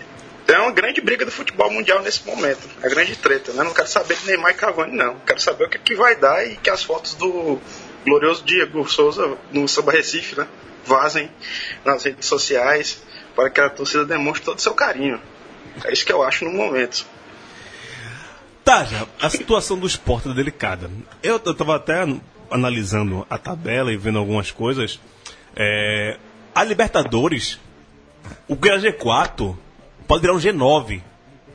é 0.55 0.59
uma 0.59 0.73
grande 0.73 1.01
briga 1.01 1.25
do 1.25 1.31
futebol 1.31 1.71
mundial 1.71 2.01
nesse 2.01 2.27
momento. 2.27 2.67
É 2.83 2.89
grande 2.89 3.15
treta, 3.17 3.53
né? 3.53 3.63
Não 3.63 3.75
quero 3.75 3.89
saber 3.89 4.17
de 4.17 4.27
Neymar 4.27 4.53
e 4.53 4.55
Cavani, 4.55 4.97
não. 4.97 5.19
Quero 5.21 5.41
saber 5.41 5.65
o 5.65 5.69
que, 5.69 5.79
que 5.79 5.95
vai 5.95 6.17
dar 6.17 6.47
e 6.47 6.57
que 6.57 6.71
as 6.71 6.83
fotos 6.83 7.15
do 7.15 7.61
glorioso 8.05 8.43
Diego 8.45 8.89
Souza 8.89 9.37
no 9.53 9.69
Samba 9.69 9.93
Recife, 9.93 10.39
né? 10.39 10.47
Vazem 10.87 11.31
nas 11.85 12.03
redes 12.03 12.27
sociais 12.27 13.03
para 13.37 13.51
que 13.51 13.61
a 13.61 13.69
torcida 13.69 14.07
demonstre 14.07 14.45
todo 14.45 14.59
o 14.59 14.61
seu 14.63 14.73
carinho. 14.73 15.21
É 15.85 15.93
isso 15.93 16.07
que 16.07 16.13
eu 16.13 16.23
acho 16.23 16.47
no 16.47 16.53
momento. 16.53 17.07
Tá, 18.65 18.85
já, 18.85 19.07
a 19.21 19.29
situação 19.29 19.79
do 19.79 19.87
esporte 19.87 20.31
é 20.31 20.35
delicada. 20.35 20.91
Eu, 21.23 21.41
eu 21.45 21.55
tava 21.55 21.77
até 21.77 22.07
analisando 22.51 23.27
a 23.29 23.37
tabela 23.37 23.93
e 23.93 23.97
vendo 23.97 24.19
algumas 24.19 24.51
coisas. 24.51 24.99
É, 25.55 26.17
a 26.55 26.65
Libertadores, 26.65 27.59
o 28.47 28.57
que 28.57 28.69
era 28.69 28.81
G4 28.81 29.57
pode 30.09 30.23
virar 30.23 30.35
um 30.35 30.39
G9. 30.39 31.01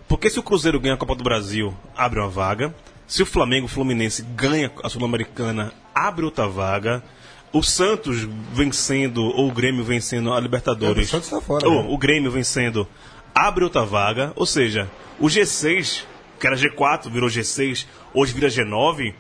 Porque 0.07 0.29
se 0.29 0.39
o 0.39 0.43
Cruzeiro 0.43 0.79
ganha 0.79 0.93
a 0.93 0.97
Copa 0.97 1.15
do 1.15 1.23
Brasil, 1.23 1.73
abre 1.97 2.19
uma 2.19 2.29
vaga. 2.29 2.73
Se 3.07 3.21
o 3.21 3.25
Flamengo, 3.25 3.65
o 3.65 3.69
Fluminense 3.69 4.21
ganha 4.21 4.71
a 4.83 4.87
Sul-Americana, 4.89 5.73
abre 5.93 6.23
outra 6.23 6.47
vaga. 6.47 7.03
O 7.51 7.61
Santos 7.61 8.27
vencendo, 8.53 9.23
ou 9.23 9.49
o 9.49 9.51
Grêmio 9.51 9.83
vencendo 9.83 10.33
a 10.33 10.39
Libertadores. 10.39 11.03
É, 11.13 11.17
o 11.17 11.21
Santos 11.21 11.29
tá 11.29 11.41
fora, 11.41 11.67
ou 11.67 11.83
né? 11.83 11.89
o 11.89 11.97
Grêmio 11.97 12.31
vencendo, 12.31 12.87
abre 13.33 13.63
outra 13.63 13.83
vaga. 13.85 14.31
Ou 14.35 14.45
seja, 14.45 14.89
o 15.19 15.25
G6, 15.27 16.03
que 16.39 16.47
era 16.47 16.55
G4, 16.55 17.09
virou 17.11 17.29
G6, 17.29 17.85
hoje 18.13 18.33
vira 18.33 18.47
G9. 18.47 19.13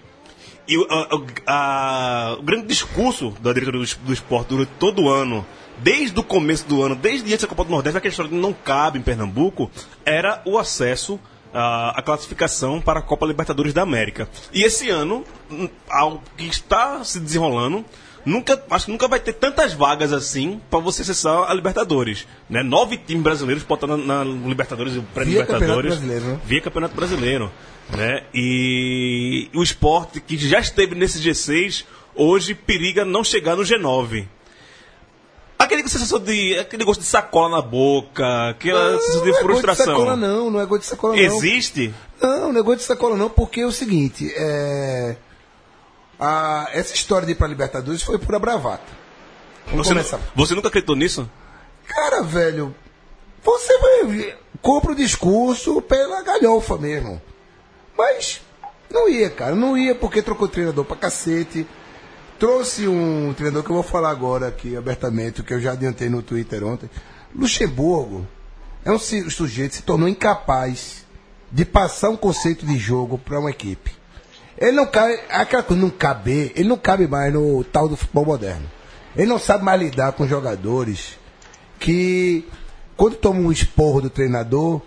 E 0.67 0.77
o, 0.77 0.87
a- 0.89 1.09
a- 1.47 2.35
o 2.39 2.41
grande 2.43 2.67
discurso 2.67 3.31
da 3.41 3.51
diretoria 3.53 3.81
do, 3.85 4.05
do 4.05 4.13
esporte 4.13 4.47
durante 4.49 4.71
todo 4.79 5.03
o 5.03 5.09
ano, 5.09 5.45
desde 5.79 6.19
o 6.19 6.23
começo 6.23 6.67
do 6.67 6.83
ano, 6.83 6.95
desde 6.95 7.31
antes 7.31 7.41
da 7.41 7.47
Copa 7.47 7.63
do 7.63 7.71
Nordeste, 7.71 7.97
aquela 7.97 8.09
história 8.11 8.31
que 8.31 8.37
não 8.37 8.53
cabe 8.53 8.99
em 8.99 9.01
Pernambuco, 9.01 9.69
era 10.05 10.41
o 10.45 10.57
acesso 10.57 11.19
à, 11.53 11.99
à 11.99 12.01
classificação 12.01 12.81
para 12.81 12.99
a 12.99 13.03
Copa 13.03 13.25
Libertadores 13.25 13.73
da 13.73 13.81
América. 13.81 14.27
E 14.51 14.63
esse 14.63 14.89
ano, 14.89 15.23
hum, 15.51 15.69
ao 15.89 16.21
que 16.37 16.45
está 16.45 17.03
se 17.03 17.19
desenrolando, 17.19 17.85
nunca, 18.25 18.61
acho 18.69 18.85
que 18.85 18.91
nunca 18.91 19.07
vai 19.07 19.19
ter 19.19 19.33
tantas 19.33 19.73
vagas 19.73 20.11
assim 20.13 20.59
para 20.69 20.79
você 20.79 21.01
acessar 21.01 21.49
a 21.49 21.53
Libertadores. 21.53 22.27
Né? 22.49 22.63
Nove 22.63 22.97
times 22.97 23.23
brasileiros 23.23 23.63
estar 23.63 23.87
na, 23.87 23.97
na 23.97 24.23
Libertadores 24.23 24.95
e 24.95 25.01
pré-Libertadores 25.01 25.99
né? 26.01 26.39
via 26.45 26.61
Campeonato 26.61 26.95
Brasileiro. 26.95 27.51
Né? 27.89 28.23
E 28.33 29.49
o 29.53 29.61
esporte 29.61 30.19
que 30.21 30.37
já 30.37 30.59
esteve 30.59 30.95
nesse 30.95 31.19
G6, 31.19 31.85
hoje 32.15 32.55
periga 32.55 33.03
não 33.03 33.23
chegar 33.23 33.55
no 33.55 33.63
G9. 33.63 34.25
Aquele 35.63 35.87
sensação 35.87 36.19
de. 36.19 36.57
aquele 36.59 36.83
gosto 36.83 36.99
de 37.01 37.05
sacola 37.07 37.49
na 37.57 37.61
boca, 37.61 38.49
aquela 38.49 38.99
sensação 38.99 39.23
de 39.23 39.29
não 39.31 39.37
é 39.37 39.41
gosto 39.41 39.47
de 39.47 39.61
frustração. 39.61 39.85
sacola, 39.85 40.15
não, 40.15 40.49
não 40.51 40.59
é 40.61 40.65
gosto 40.65 40.81
de 40.81 40.87
sacola, 40.87 41.15
não. 41.15 41.21
Existe? 41.23 41.93
Não, 42.21 42.51
não 42.53 42.59
é 42.59 42.63
gosto 42.63 42.79
de 42.79 42.83
sacola, 42.85 43.15
não, 43.17 43.29
porque 43.29 43.61
é 43.61 43.65
o 43.65 43.71
seguinte, 43.71 44.31
é... 44.35 45.15
a- 46.19 46.69
essa 46.73 46.93
história 46.93 47.25
de 47.25 47.31
ir 47.31 47.35
pra 47.35 47.47
Libertadores 47.47 48.01
foi 48.03 48.17
pura 48.17 48.39
bravata. 48.39 48.83
Vamos 49.67 49.87
Você, 49.87 49.93
começar. 49.93 50.19
você 50.35 50.53
nunca 50.55 50.67
acreditou 50.67 50.95
nisso? 50.95 51.29
Cara, 51.87 52.21
velho, 52.23 52.75
você 53.43 53.77
vai. 53.77 54.35
compra 54.61 54.91
o 54.91 54.95
discurso 54.95 55.81
pela 55.81 56.21
galhofa 56.21 56.77
mesmo. 56.77 57.21
Mas 57.97 58.41
não 58.89 59.07
ia, 59.09 59.29
cara, 59.29 59.55
não 59.55 59.77
ia 59.77 59.95
porque 59.95 60.21
trocou 60.21 60.47
treinador 60.47 60.83
pra 60.85 60.95
cacete. 60.97 61.65
Trouxe 62.43 62.89
um 62.89 63.33
treinador 63.33 63.63
que 63.63 63.69
eu 63.69 63.75
vou 63.75 63.83
falar 63.83 64.09
agora 64.09 64.49
aqui 64.49 64.75
abertamente, 64.75 65.41
que 65.41 65.53
eu 65.53 65.61
já 65.61 65.71
adiantei 65.71 66.09
no 66.09 66.21
Twitter 66.21 66.61
ontem. 66.65 66.89
Luxemburgo 67.33 68.27
é 68.83 68.91
um 68.91 68.99
sujeito 68.99 69.69
que 69.69 69.77
se 69.77 69.83
tornou 69.83 70.09
incapaz 70.09 71.05
de 71.49 71.63
passar 71.63 72.09
um 72.09 72.17
conceito 72.17 72.65
de 72.65 72.77
jogo 72.77 73.17
para 73.17 73.39
uma 73.39 73.49
equipe. 73.49 73.95
Ele 74.57 74.73
não 74.73 74.85
cabe, 74.85 75.17
aquela 75.29 75.63
coisa 75.63 75.81
não 75.81 75.89
caber, 75.89 76.51
ele 76.53 76.67
não 76.67 76.75
cabe 76.75 77.07
mais 77.07 77.33
no 77.33 77.63
tal 77.63 77.87
do 77.87 77.95
futebol 77.95 78.25
moderno. 78.25 78.69
Ele 79.15 79.27
não 79.27 79.39
sabe 79.39 79.63
mais 79.63 79.81
lidar 79.81 80.11
com 80.11 80.27
jogadores 80.27 81.17
que 81.79 82.45
quando 82.97 83.15
toma 83.15 83.39
um 83.39 83.53
esporro 83.53 84.01
do 84.01 84.09
treinador, 84.09 84.81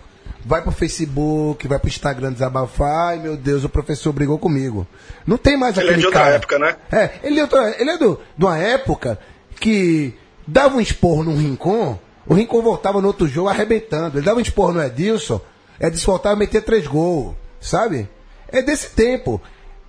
vai 0.45 0.63
pro 0.63 0.71
Facebook, 0.71 1.67
vai 1.67 1.79
pro 1.79 1.89
Instagram 1.89 2.33
desabafar, 2.33 3.09
ai 3.09 3.19
meu 3.19 3.37
Deus, 3.37 3.65
o 3.65 3.69
professor 3.69 4.13
brigou 4.13 4.39
comigo. 4.39 4.87
Não 5.27 5.37
tem 5.37 5.57
mais 5.57 5.77
Ele 5.77 5.87
é 5.87 5.91
aquele 5.91 6.01
de 6.01 6.07
outra 6.07 6.21
cara. 6.23 6.35
época, 6.37 6.59
né? 6.59 6.77
É, 6.93 7.11
ele 7.23 7.39
é, 7.41 7.43
outra- 7.43 7.75
ele 7.81 7.91
é 7.91 7.99
do, 7.99 8.21
de 8.37 8.45
uma 8.45 8.59
época 8.59 9.19
que 9.61 10.15
dava 10.47 10.77
um 10.77 10.81
esporro 10.81 11.25
num 11.25 11.37
Rincon, 11.37 11.99
o 12.27 12.35
Rincon 12.35 12.63
voltava 12.63 13.01
no 13.01 13.07
outro 13.09 13.27
jogo 13.27 13.49
arrebentando. 13.49 14.19
Ele 14.19 14.25
dava 14.27 14.39
um 14.39 14.43
esporro 14.43 14.73
no 14.73 14.83
Edilson, 14.83 15.41
Edilson 15.81 16.13
voltava 16.13 16.35
a 16.35 16.39
meter 16.39 16.63
três 16.63 16.87
gols, 16.87 17.35
sabe? 17.61 18.09
É 18.49 18.63
desse 18.63 18.91
tempo, 18.91 19.41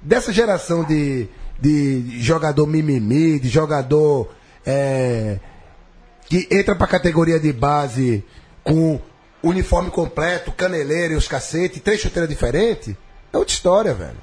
dessa 0.01 0.31
geração 0.33 0.83
de, 0.83 1.27
de 1.59 2.19
jogador 2.21 2.65
mimimi, 2.65 3.39
de 3.39 3.49
jogador 3.49 4.29
é, 4.65 5.39
que 6.27 6.47
entra 6.51 6.75
pra 6.75 6.87
categoria 6.87 7.39
de 7.39 7.53
base 7.53 8.23
com 8.63 8.99
uniforme 9.47 9.89
completo, 9.89 10.51
caneleira 10.51 11.13
e 11.13 11.17
os 11.17 11.27
cacete, 11.27 11.79
três 11.79 11.99
chuteiras 12.01 12.29
diferentes, 12.29 12.95
é 13.31 13.37
outra 13.37 13.53
história, 13.53 13.93
velho. 13.93 14.17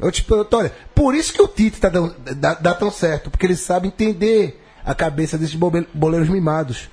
É 0.00 0.04
outra 0.04 0.20
história. 0.20 0.72
Por 0.94 1.14
isso 1.14 1.32
que 1.32 1.42
o 1.42 1.48
Tite 1.48 1.80
tá 1.80 1.88
dando- 1.88 2.14
dá, 2.36 2.54
dá 2.54 2.74
tão 2.74 2.90
certo, 2.90 3.30
porque 3.30 3.46
ele 3.46 3.56
sabe 3.56 3.88
entender 3.88 4.62
a 4.84 4.94
cabeça 4.94 5.36
desses 5.36 5.54
boleiros 5.54 6.28
mimados. 6.28 6.88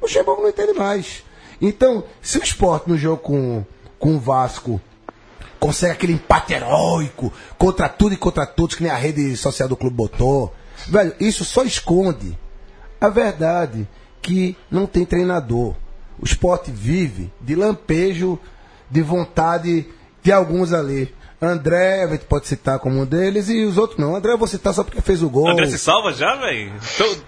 O 0.00 0.04
Luxemburgo 0.06 0.42
não 0.42 0.48
entende 0.48 0.72
mais. 0.72 1.22
Então, 1.60 2.04
se 2.20 2.38
o 2.38 2.42
esporte 2.42 2.88
no 2.88 2.96
jogo 2.98 3.18
com, 3.22 3.64
com 3.98 4.16
o 4.16 4.20
Vasco 4.20 4.80
consegue 5.60 5.92
aquele 5.92 6.12
empate 6.14 6.52
heróico 6.54 7.32
contra 7.58 7.88
tudo 7.88 8.14
e 8.14 8.16
contra 8.16 8.46
todos, 8.46 8.74
que 8.74 8.82
nem 8.82 8.92
a 8.92 8.96
rede 8.96 9.36
social 9.36 9.68
do 9.68 9.76
clube 9.76 9.96
botou, 9.96 10.54
velho, 10.88 11.14
isso 11.20 11.44
só 11.44 11.62
esconde 11.62 12.38
a 13.00 13.08
verdade 13.08 13.86
que 14.22 14.56
não 14.70 14.86
tem 14.86 15.04
treinador. 15.04 15.74
O 16.20 16.24
esporte 16.24 16.70
vive 16.70 17.32
de 17.40 17.54
lampejo, 17.54 18.38
de 18.90 19.02
vontade 19.02 19.86
de 20.22 20.32
alguns 20.32 20.72
ali. 20.72 21.14
André, 21.40 22.02
a 22.04 22.08
gente 22.08 22.24
pode 22.24 22.46
citar 22.46 22.78
como 22.78 22.98
um 22.98 23.04
deles, 23.04 23.50
e 23.50 23.62
os 23.64 23.76
outros 23.76 23.98
não. 23.98 24.16
André 24.16 24.32
eu 24.32 24.38
vou 24.38 24.48
citar 24.48 24.72
só 24.72 24.82
porque 24.82 25.02
fez 25.02 25.22
o 25.22 25.28
gol. 25.28 25.48
André 25.50 25.66
se 25.66 25.78
salva 25.78 26.10
já, 26.14 26.34
velho? 26.36 26.72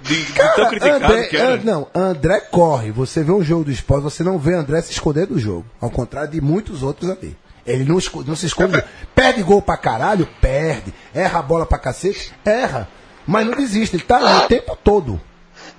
De, 0.03 0.15
de 0.17 0.33
Cara, 0.33 0.55
tão 0.55 0.69
criticado 0.71 1.05
André, 1.05 1.23
que 1.25 1.37
era. 1.37 1.55
An- 1.57 1.61
não, 1.63 1.87
André 1.95 2.41
corre. 2.41 2.91
Você 2.91 3.23
vê 3.23 3.31
um 3.33 3.43
jogo 3.45 3.65
do 3.65 3.71
esporte, 3.71 4.05
você 4.05 4.25
não 4.25 4.39
vê 4.39 4.55
André 4.55 4.81
se 4.81 4.93
esconder 4.93 5.27
do 5.27 5.39
jogo. 5.39 5.67
Ao 5.79 5.91
contrário 5.91 6.31
de 6.31 6.41
muitos 6.41 6.83
outros 6.83 7.11
ali. 7.11 7.37
Ele 7.67 7.85
não, 7.85 7.99
não 8.27 8.35
se 8.35 8.47
esconde. 8.47 8.83
Perde 9.15 9.43
gol 9.43 9.61
pra 9.61 9.77
caralho? 9.77 10.27
Perde. 10.41 10.95
Erra 11.15 11.41
a 11.41 11.43
bola 11.43 11.67
pra 11.67 11.77
cacete? 11.77 12.33
Erra. 12.47 12.89
Mas 13.27 13.47
não 13.47 13.55
desiste, 13.55 13.95
ele 13.97 14.05
tá 14.05 14.17
ali 14.17 14.45
o 14.47 14.49
tempo 14.49 14.75
todo. 14.83 15.21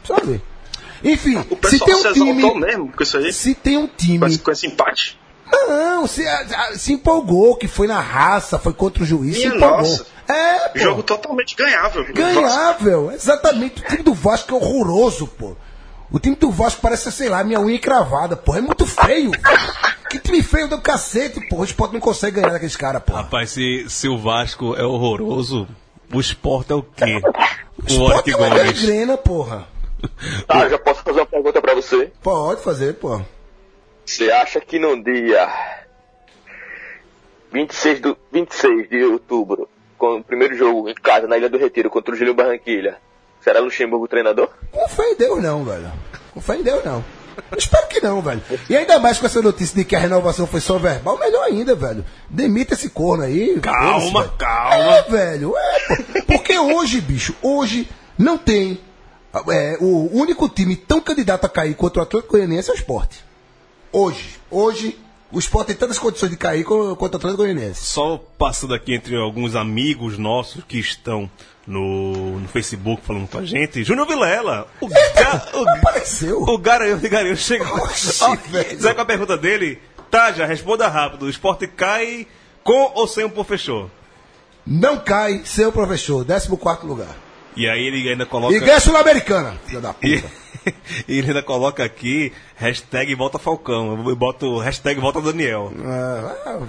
Sabe? 0.04 0.39
Enfim, 1.03 1.38
O 1.49 1.67
se 1.67 1.79
tem 1.79 1.95
se 1.95 2.07
um 2.21 2.35
time. 2.38 2.59
mesmo 2.59 2.91
com 2.91 3.03
isso 3.03 3.17
aí, 3.17 3.31
Se 3.33 3.55
tem 3.55 3.77
um 3.77 3.88
com 3.88 3.95
time. 3.95 4.27
esse, 4.27 4.39
com 4.39 4.51
esse 4.51 4.67
empate. 4.67 5.19
Não, 5.51 6.05
se, 6.05 6.27
a- 6.27 6.71
se 6.75 6.93
empolgou, 6.93 7.55
que 7.55 7.67
foi 7.67 7.88
na 7.88 7.99
raça, 7.99 8.59
foi 8.59 8.71
contra 8.73 9.01
o 9.01 9.05
juiz, 9.05 9.35
se 9.38 9.43
Minha 9.47 9.55
empolgou. 9.57 9.77
nossa. 9.79 10.05
É, 10.27 10.69
pô. 10.69 10.79
Jogo 10.79 11.01
totalmente 11.03 11.55
ganhável. 11.55 12.03
Vasco. 12.03 12.13
Ganhável, 12.13 13.12
exatamente. 13.12 13.81
O 13.81 13.85
time 13.85 14.03
do 14.03 14.13
Vasco 14.13 14.51
é 14.53 14.55
horroroso, 14.55 15.25
pô. 15.27 15.55
O 16.12 16.19
time 16.19 16.35
do 16.35 16.51
Vasco 16.51 16.81
parece, 16.81 17.12
sei 17.12 17.29
lá, 17.29 17.43
minha 17.43 17.59
unha 17.59 17.75
encravada, 17.75 18.35
pô. 18.35 18.55
É 18.55 18.62
muito 18.62 18.85
feio. 18.85 19.31
que 20.09 20.19
time 20.19 20.43
feio 20.43 20.67
do 20.67 20.79
cacete, 20.79 21.39
pô. 21.47 21.57
O 21.57 21.63
esporte 21.63 21.93
não 21.93 21.99
consegue 21.99 22.35
ganhar 22.41 22.51
daqueles 22.51 22.75
caras, 22.75 23.01
pô. 23.03 23.13
Rapaz, 23.13 23.49
se, 23.51 23.85
se 23.89 24.07
o 24.07 24.19
Vasco 24.19 24.75
é 24.75 24.83
horroroso, 24.83 25.67
o 26.13 26.19
esporte 26.19 26.71
é 26.71 26.75
o 26.75 26.83
quê? 26.83 27.19
O 27.23 27.83
O 27.83 27.88
esporte 27.88 28.31
é 28.31 28.35
uma 28.35 28.49
gangrena, 28.49 29.17
porra. 29.17 29.67
Tá, 30.47 30.69
já 30.69 30.77
posso 30.99 31.03
fazer 31.03 31.19
uma 31.19 31.25
pergunta 31.25 31.62
pra 31.62 31.73
você? 31.73 32.12
Pode 32.21 32.62
fazer, 32.62 32.95
pô. 32.95 33.21
Você 34.05 34.32
acha 34.32 34.59
que 34.59 34.80
no 34.80 35.01
dia 35.01 35.47
26, 37.51 38.01
do, 38.01 38.17
26 38.32 38.89
de 38.89 39.03
outubro, 39.03 39.69
com 39.97 40.17
o 40.17 40.24
primeiro 40.24 40.55
jogo 40.55 40.89
em 40.89 40.95
casa 40.95 41.28
na 41.28 41.38
Ilha 41.38 41.49
do 41.49 41.57
Retiro 41.57 41.89
contra 41.89 42.13
o 42.13 42.17
Júlio 42.17 42.34
Barranquilha, 42.34 42.97
será 43.41 43.59
Luxemburgo 43.59 44.05
o 44.05 44.07
treinador? 44.07 44.49
Com 44.71 44.88
fé 44.88 45.11
em 45.11 45.15
Deus 45.15 45.43
não, 45.43 45.63
velho. 45.63 45.91
Com 46.34 46.41
fé 46.41 46.55
em 46.55 46.63
Deus 46.63 46.84
não. 46.84 47.03
Espero 47.57 47.88
que 47.88 48.01
não, 48.01 48.21
velho. 48.21 48.41
E 48.69 48.76
ainda 48.76 48.99
mais 48.99 49.17
com 49.17 49.26
essa 49.26 49.41
notícia 49.41 49.76
de 49.76 49.86
que 49.86 49.95
a 49.95 49.99
renovação 49.99 50.45
foi 50.45 50.59
só 50.59 50.78
verbal, 50.78 51.17
melhor 51.17 51.43
ainda, 51.45 51.74
velho. 51.74 52.03
Demita 52.30 52.74
esse 52.74 52.89
corno 52.89 53.24
aí. 53.24 53.59
Calma, 53.61 54.24
velho. 54.24 54.34
calma. 54.38 54.95
É, 54.95 55.03
velho. 55.03 55.53
É, 55.55 55.80
pô. 55.88 56.24
Porque 56.34 56.57
hoje, 56.57 56.99
bicho, 56.99 57.34
hoje 57.41 57.89
não 58.17 58.38
tem. 58.38 58.82
É, 59.51 59.77
o 59.80 60.09
único 60.17 60.47
time 60.49 60.75
tão 60.75 60.99
candidato 61.01 61.45
a 61.45 61.49
cair 61.49 61.75
contra 61.75 61.99
o 62.01 62.03
Atlético 62.03 62.34
Goianiense 62.34 62.69
é 62.69 62.73
o 62.73 62.75
esporte. 62.75 63.23
Hoje. 63.91 64.38
Hoje, 64.51 64.97
o 65.32 65.38
esporte 65.39 65.67
tem 65.67 65.75
tantas 65.75 65.99
condições 65.99 66.30
de 66.32 66.38
cair 66.38 66.63
co- 66.63 66.95
contra 66.95 67.15
o 67.15 67.19
Atlético 67.19 67.43
Goianiense. 67.43 67.84
Só 67.86 68.17
passando 68.38 68.73
aqui 68.73 68.93
entre 68.93 69.15
alguns 69.15 69.55
amigos 69.55 70.17
nossos 70.17 70.63
que 70.63 70.80
estão 70.80 71.30
no, 71.67 72.39
no 72.39 72.47
Facebook 72.47 73.01
falando 73.05 73.27
com 73.27 73.38
a 73.38 73.45
gente. 73.45 73.84
Júnior 73.84 74.07
Vilela. 74.07 74.67
O, 74.82 74.88
ga, 74.88 75.49
o, 75.53 75.69
Apareceu. 75.77 76.41
o 76.41 76.57
Garanhão 76.57 76.97
de 76.97 77.07
Garanhão 77.09 77.36
chegou. 77.36 77.67
Oxi, 77.84 78.07
Ó. 78.23 78.27
Sabe 78.36 78.39
qual 78.80 78.97
é 78.97 79.01
a 79.01 79.05
pergunta 79.05 79.38
dele? 79.38 79.80
Tá, 80.09 80.32
já 80.32 80.45
responda 80.47 80.88
rápido. 80.88 81.25
O 81.25 81.30
esporte 81.30 81.67
cai 81.67 82.25
com 82.63 82.91
ou 82.95 83.07
sem 83.07 83.23
o 83.23 83.30
professor? 83.30 83.89
Não 84.65 84.97
cai 84.99 85.41
sem 85.45 85.65
o 85.65 85.71
professor. 85.71 86.25
14 86.25 86.49
lugar. 86.86 87.15
E 87.56 87.68
aí 87.68 87.88
ele 87.88 88.10
ainda 88.10 88.26
coloca. 88.26 88.54
E 88.56 88.60
ganha 88.60 88.80
Sul-Americana. 88.80 89.58
Filha 89.66 89.82
da 89.82 89.95
E, 90.02 90.18
puta. 90.22 90.34
e 91.08 91.18
ele 91.20 91.28
ainda 91.28 91.43
coloca 91.43 91.84
aqui 91.84 92.32
hashtag 92.56 93.14
volta 93.16 93.38
Falcão. 93.39 94.04
Eu 94.08 94.16
boto 94.16 94.58
hashtag 94.60 95.00
volta 95.00 95.22
Daniel. 95.22 95.72
Ah, 95.84 96.60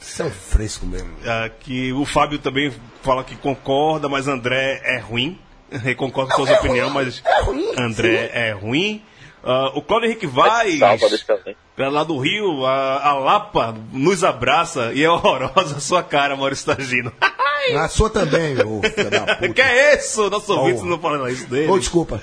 Isso 0.00 0.22
é 0.22 0.26
um 0.26 0.30
fresco 0.30 0.86
mesmo. 0.86 1.10
Aqui 1.44 1.92
o 1.92 2.04
Fábio 2.04 2.38
também 2.38 2.72
fala 3.02 3.24
que 3.24 3.36
concorda, 3.36 4.08
mas 4.08 4.28
André 4.28 4.80
é 4.84 4.98
ruim. 4.98 5.38
Ele 5.70 5.94
concorda 5.94 6.34
com 6.34 6.40
Não, 6.42 6.46
suas 6.46 6.56
é 6.58 6.60
opiniões, 6.60 6.92
mas 6.92 7.22
é 7.24 7.40
ruim, 7.42 7.72
André 7.78 8.30
é 8.32 8.52
ruim. 8.52 9.02
Ah, 9.42 9.70
o 9.74 9.82
Cláudio 9.82 10.08
Henrique 10.08 10.26
Vaz, 10.26 10.80
é 10.80 11.88
lá 11.88 12.02
do 12.04 12.18
Rio, 12.18 12.64
a, 12.66 13.08
a 13.10 13.14
Lapa 13.14 13.76
nos 13.92 14.24
abraça 14.24 14.92
e 14.92 15.04
é 15.04 15.10
horrorosa 15.10 15.76
a 15.76 15.80
sua 15.80 16.02
cara, 16.02 16.36
Maurício 16.36 16.66
Tagino. 16.74 17.12
A 17.74 17.88
sua 17.88 18.10
também, 18.10 18.54
ô 18.64 18.80
filha 18.82 19.10
da 19.10 19.20
puta. 19.36 19.48
que 19.52 19.60
é 19.62 19.96
isso? 19.96 20.28
Nosso 20.30 20.52
ouvinte 20.52 20.78
Porra. 20.78 20.90
não 20.90 20.98
falando 20.98 21.28
isso 21.28 21.46
dele. 21.48 21.70
Ô, 21.70 21.78
desculpa. 21.78 22.22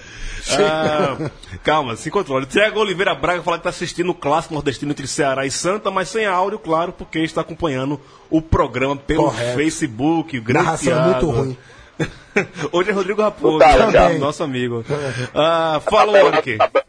Ah, 0.57 1.31
calma, 1.63 1.95
se 1.95 2.11
controle. 2.11 2.45
Tiago 2.45 2.79
Oliveira 2.79 3.15
Braga 3.15 3.41
fala 3.41 3.57
que 3.57 3.61
está 3.61 3.69
assistindo 3.69 4.09
o 4.09 4.13
clássico 4.13 4.53
nordestino 4.53 4.91
entre 4.91 5.07
Ceará 5.07 5.45
e 5.45 5.51
Santa, 5.51 5.89
mas 5.89 6.09
sem 6.09 6.25
áudio, 6.25 6.59
claro, 6.59 6.91
porque 6.91 7.19
está 7.19 7.41
acompanhando 7.41 7.99
o 8.29 8.41
programa 8.41 8.95
pelo 8.95 9.23
Correto. 9.25 9.55
Facebook. 9.57 10.39
Grande 10.41 10.65
Narração 10.65 10.93
é 10.99 11.05
muito 11.11 11.29
ruim. 11.29 11.57
Hoje 12.73 12.89
é 12.89 12.93
Rodrigo 12.93 13.21
Raposo, 13.21 13.59
Tá, 13.59 14.09
nosso 14.19 14.43
amigo. 14.43 14.83
Ah, 15.33 15.81
fala, 15.89 16.23
Monique. 16.23 16.55
a 16.55 16.57
tabela- 16.67 16.85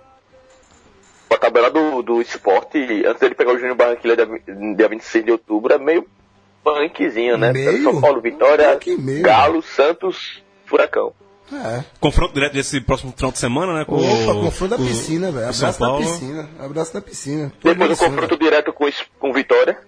a 1.30 1.36
tabela 1.36 1.70
do, 1.70 2.02
do 2.02 2.20
esporte, 2.22 2.78
antes 3.06 3.20
dele 3.20 3.34
pegar 3.34 3.52
o 3.52 3.58
Júnior 3.58 3.76
Barranquilla 3.76 4.16
dia, 4.16 4.26
dia 4.76 4.88
26 4.88 5.24
de 5.26 5.30
outubro, 5.32 5.72
é 5.74 5.78
meio 5.78 6.06
punkzinho, 6.64 7.36
né? 7.36 7.52
Meio? 7.52 7.82
São 7.84 8.00
Paulo, 8.00 8.20
Vitória? 8.20 8.78
Galo, 9.20 9.62
Santos, 9.62 10.42
Furacão. 10.66 11.12
É. 11.52 11.84
Confronto 12.00 12.32
direto 12.32 12.54
desse 12.54 12.80
próximo 12.80 13.12
final 13.14 13.30
de 13.30 13.38
semana, 13.38 13.74
né? 13.74 13.84
Com 13.84 13.96
Opa, 13.96 14.32
o- 14.32 14.40
confronto 14.44 14.76
da 14.76 14.82
o- 14.82 14.86
piscina, 14.86 15.30
velho. 15.30 15.48
Abraço 15.50 15.78
da 15.80 15.96
piscina. 15.98 16.48
Abraço 16.58 16.94
da 16.94 17.00
piscina. 17.02 17.52
Depois 17.62 17.90
o 17.90 17.92
Isso, 17.92 18.02
né? 18.02 18.08
confronto 18.08 18.38
direto 18.38 18.72
com, 18.72 18.88
com 19.20 19.32
Vitória. 19.32 19.78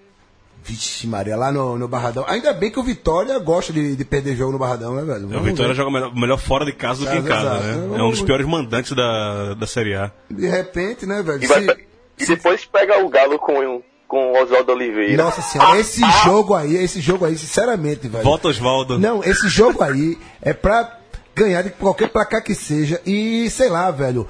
Vixe, 0.62 1.06
Maria, 1.06 1.36
lá 1.36 1.52
no, 1.52 1.78
no 1.78 1.86
Barradão. 1.86 2.24
Ainda 2.28 2.52
bem 2.52 2.70
que 2.72 2.78
o 2.78 2.82
Vitória 2.82 3.38
gosta 3.38 3.72
de, 3.72 3.94
de 3.94 4.04
perder 4.04 4.34
jogo 4.36 4.50
no 4.52 4.58
Barradão, 4.58 4.94
né, 4.96 5.02
velho? 5.02 5.26
O 5.26 5.28
Vamos 5.28 5.44
Vitória 5.46 5.68
ver. 5.72 5.76
joga 5.76 5.90
melhor, 5.92 6.14
melhor 6.14 6.38
fora 6.38 6.64
de 6.64 6.72
casa 6.72 7.04
do 7.04 7.10
que 7.10 7.16
em 7.16 7.22
casa, 7.22 7.56
exato. 7.56 7.64
né? 7.88 7.98
É 7.98 8.02
um 8.02 8.10
dos 8.10 8.20
piores 8.22 8.44
mandantes 8.46 8.90
da, 8.92 9.54
da 9.54 9.66
Série 9.66 9.94
A. 9.94 10.10
De 10.28 10.46
repente, 10.48 11.06
né, 11.06 11.22
velho? 11.22 11.42
E, 11.42 11.46
se- 11.46 11.76
e 12.18 12.26
depois 12.26 12.64
pega 12.64 12.98
o 13.04 13.08
Galo 13.08 13.38
com, 13.38 13.80
com 14.08 14.32
o 14.32 14.42
Oswaldo 14.42 14.72
Oliveira. 14.72 15.22
Nossa 15.22 15.42
senhora, 15.42 15.78
esse 15.80 16.00
jogo 16.24 16.54
aí, 16.54 16.76
esse 16.76 17.00
jogo 17.00 17.24
aí, 17.24 17.36
sinceramente, 17.36 18.08
velho. 18.08 18.24
Volta 18.24 18.48
Osvaldo. 18.48 18.98
Não, 18.98 19.22
esse 19.24 19.48
jogo 19.48 19.82
aí 19.82 20.16
é 20.40 20.52
pra 20.52 20.98
ganhar 21.34 21.62
de 21.62 21.70
qualquer 21.70 22.08
placar 22.08 22.42
que 22.42 22.54
seja 22.54 23.00
e, 23.04 23.48
sei 23.50 23.68
lá, 23.68 23.90
velho, 23.90 24.26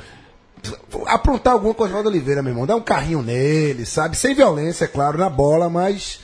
aprontar 1.06 1.52
alguma 1.52 1.74
coisa 1.74 1.94
com 1.94 2.00
o 2.00 2.06
Oliveira, 2.06 2.42
meu 2.42 2.52
irmão. 2.52 2.66
Dar 2.66 2.76
um 2.76 2.80
carrinho 2.80 3.22
nele, 3.22 3.86
sabe? 3.86 4.16
Sem 4.16 4.34
violência, 4.34 4.84
é 4.84 4.88
claro, 4.88 5.16
na 5.18 5.28
bola, 5.30 5.68
mas 5.68 6.20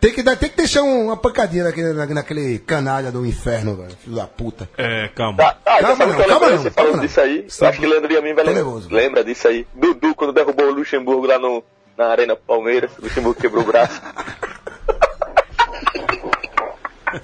tem 0.00 0.12
que, 0.12 0.22
dar, 0.22 0.36
tem 0.36 0.48
que 0.48 0.56
deixar 0.56 0.82
um- 0.82 1.06
uma 1.06 1.16
pancadinha 1.16 1.64
naquele, 1.64 1.92
na- 1.92 2.06
naquele 2.06 2.58
canalha 2.60 3.10
do 3.10 3.26
inferno, 3.26 3.76
velho. 3.76 3.96
Filho 4.02 4.16
da 4.16 4.26
puta. 4.26 4.68
É, 4.78 5.08
calma. 5.14 5.38
Tá, 5.38 5.58
ah, 5.66 5.78
Calma 5.80 5.96
sabe 5.96 6.12
não, 6.12 6.18
calma 6.18 6.50
não, 6.50 6.58
você 6.58 6.70
calma 6.70 6.72
falando 6.72 6.96
não. 6.96 7.06
disso 7.06 7.20
aí. 7.20 7.46
Eu 7.60 7.66
acho 7.68 7.80
que 7.80 7.86
Leandro 7.86 8.12
Yamin 8.12 8.34
vai 8.34 8.44
Tô 8.44 8.50
lembrar. 8.50 8.64
nervoso. 8.64 8.88
Lembra 8.94 9.24
disso 9.24 9.48
aí. 9.48 9.66
Dudu, 9.74 10.14
quando 10.14 10.32
derrubou 10.32 10.66
o 10.68 10.74
Luxemburgo 10.74 11.26
lá 11.26 11.38
no, 11.38 11.62
na 12.00 12.06
Arena 12.06 12.34
Palmeiras. 12.34 12.90
O 12.98 13.02
Luxemburgo 13.02 13.38
quebrou 13.38 13.62
o 13.62 13.66
braço. 13.66 14.00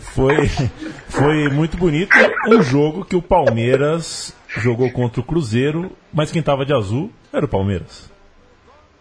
Foi, 0.00 0.48
foi 1.08 1.48
muito 1.48 1.76
bonito. 1.78 2.10
Um 2.48 2.60
jogo 2.62 3.04
que 3.04 3.16
o 3.16 3.22
Palmeiras 3.22 4.34
jogou 4.48 4.90
contra 4.92 5.20
o 5.20 5.24
Cruzeiro, 5.24 5.90
mas 6.12 6.30
quem 6.30 6.42
tava 6.42 6.66
de 6.66 6.74
azul 6.74 7.10
era 7.32 7.46
o 7.46 7.48
Palmeiras. 7.48 8.10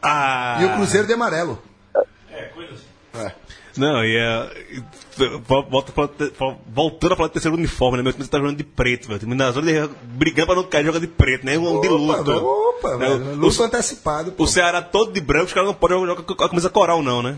Ah, 0.02 0.60
E 0.62 0.66
o 0.66 0.74
Cruzeiro 0.76 1.08
de 1.08 1.14
amarelo. 1.14 1.62
Não, 3.78 4.04
e 4.04 4.16
é. 4.18 4.50
Volta, 5.70 5.92
voltando 6.68 7.14
a 7.14 7.16
falar 7.16 7.28
do 7.30 7.32
terceiro 7.32 7.58
uniforme, 7.58 7.98
né? 7.98 8.04
Meu 8.04 8.14
time 8.14 8.28
tá 8.28 8.38
jogando 8.38 8.58
de 8.58 8.64
preto, 8.64 9.08
velho. 9.08 9.18
O 9.18 9.20
time 9.20 9.36
na 9.36 9.52
zona 9.52 9.72
de, 9.72 9.90
brigando 10.04 10.48
pra 10.48 10.56
não 10.56 10.64
cair, 10.64 10.86
joga 10.86 11.00
de 11.00 11.08
preto, 11.08 11.46
né? 11.46 11.58
Um 11.58 11.82
de 11.82 11.88
Opa, 11.88 11.98
luto. 11.98 12.24
velho, 12.24 12.46
Opa, 12.46 12.98
Né? 12.98 13.08
velho. 13.08 13.32
O- 13.32 13.36
Luto 13.36 13.64
antecipado, 13.64 14.32
pô. 14.32 14.44
O 14.44 14.48
Ceará 14.48 14.82
todo 14.82 15.12
de 15.12 15.22
branco, 15.22 15.46
os 15.48 15.54
caras 15.54 15.68
não 15.68 15.76
podem 15.76 16.00
jogar 16.06 16.22
com 16.24 16.44
a 16.44 16.50
camisa 16.50 16.70
coral, 16.70 17.02
não, 17.04 17.22
né? 17.22 17.38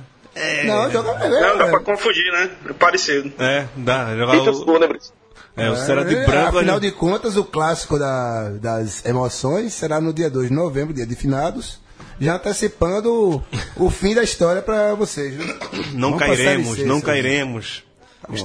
Não, 0.66 0.92
joga 0.92 1.14
Não, 1.14 1.20
dá 1.30 1.54
pra 1.56 1.66
melhor. 1.66 1.84
confundir, 1.84 2.32
né? 2.32 2.52
É 2.70 2.74
parecido. 2.74 3.32
É, 3.40 3.66
dá. 3.76 4.16
Jogar 4.16 4.32
Quem 4.34 4.42
o, 4.42 4.46
torceu, 4.46 4.80
né, 4.80 4.88
Brice? 4.88 5.12
é, 5.56 5.70
o 5.72 5.76
Ceará 5.76 6.04
de 6.04 6.16
É, 6.16 6.26
branco. 6.28 6.58
Afinal 6.58 6.76
né? 6.76 6.82
de 6.82 6.92
contas, 6.92 7.36
o 7.38 7.44
clássico 7.44 7.98
da- 7.98 8.50
das 8.52 9.04
emoções 9.06 9.74
será 9.74 10.00
no 10.00 10.14
dia 10.14 10.30
2 10.30 10.50
de 10.50 10.54
novembro, 10.54 10.94
dia 10.94 11.08
de 11.08 11.16
finados. 11.16 11.80
Já 12.20 12.36
antecipando 12.36 13.44
o, 13.78 13.86
o 13.86 13.90
fim 13.92 14.16
da 14.16 14.24
história 14.24 14.62
pra 14.62 14.94
vocês. 14.96 15.34
viu? 15.36 15.46
Não 15.94 16.12
Vamos 16.12 16.20
cairemos, 16.20 16.78
não 16.80 17.00
cairemos. 17.02 17.84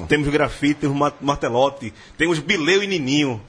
Temos 0.07 0.29
grafite, 0.29 0.81
temos 0.81 0.95
ma- 0.97 1.11
martelote, 1.19 1.93
temos 2.17 2.39
bileu 2.39 2.83
e 2.83 2.87
nininho. 2.87 3.41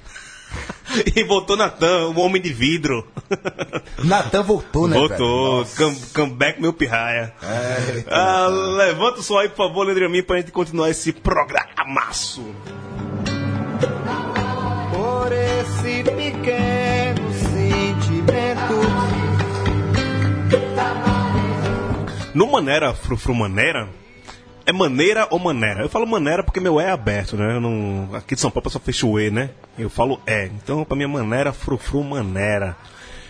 e 1.15 1.23
voltou 1.25 1.57
Natan, 1.57 2.09
o 2.09 2.19
homem 2.21 2.41
de 2.41 2.53
vidro. 2.53 3.07
Natan 4.03 4.43
voltou, 4.43 4.89
né? 4.89 4.97
Voltou, 4.97 5.65
velho? 5.65 5.77
come, 5.77 6.07
come 6.15 6.33
back 6.33 6.61
meu 6.61 6.73
pirraia. 6.73 7.35
É, 7.43 8.05
Ah, 8.09 8.47
levanta 8.49 9.21
o 9.21 9.23
som 9.23 9.37
aí, 9.39 9.49
por 9.49 9.57
favor, 9.69 9.85
Leandro 9.85 10.07
Amin, 10.07 10.23
pra 10.23 10.39
gente 10.39 10.51
continuar 10.53 10.91
esse 10.91 11.13
programaço. 11.13 12.43
Por 14.93 15.33
esse 15.33 16.03
pequeno 16.05 17.33
sentimento. 17.53 19.14
No 22.35 22.51
Manera, 22.51 22.93
Frufru 22.93 23.35
Manera, 23.35 23.89
é 24.67 24.73
maneira 24.73 25.27
ou 25.31 25.39
maneira? 25.39 25.83
Eu 25.83 25.89
falo 25.89 26.07
maneira 26.07 26.43
porque 26.43 26.59
meu 26.59 26.81
é 26.81 26.91
aberto, 26.91 27.37
né? 27.37 27.57
Eu 27.57 27.61
não, 27.61 28.11
aqui 28.15 28.35
de 28.35 28.41
São 28.41 28.51
Paulo 28.51 28.69
só 28.69 28.81
fecha 28.81 29.07
o 29.07 29.21
E, 29.21 29.31
né? 29.31 29.51
Eu 29.79 29.89
falo 29.89 30.21
é. 30.27 30.47
Então, 30.47 30.85
pra 30.85 30.97
mim, 30.97 31.05
é 31.05 31.07
maneira, 31.07 31.53
Frufru 31.53 32.03
Manera. 32.03 32.77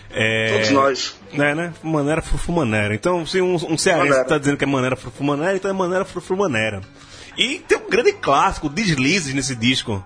É, 0.09 0.53
Todos 0.53 0.69
nós. 0.71 1.19
É, 1.33 1.53
né? 1.53 1.73
Maneira, 1.83 2.21
Frufru 2.21 2.53
Manera. 2.53 2.95
Então, 2.95 3.25
se 3.25 3.41
um, 3.41 3.55
um 3.55 3.77
cearense 3.77 4.09
Maneira. 4.09 4.25
tá 4.25 4.37
dizendo 4.37 4.57
que 4.57 4.63
é 4.63 4.67
maneira, 4.67 4.95
Frufru 4.95 5.23
Manera, 5.23 5.55
então 5.55 5.69
é 5.69 5.73
maneira, 5.73 6.05
Frufru 6.05 6.37
Manera. 6.37 6.81
E 7.37 7.59
tem 7.59 7.77
um 7.77 7.89
grande 7.89 8.13
clássico, 8.13 8.69
Deslizes, 8.69 9.33
nesse 9.33 9.55
disco. 9.55 10.03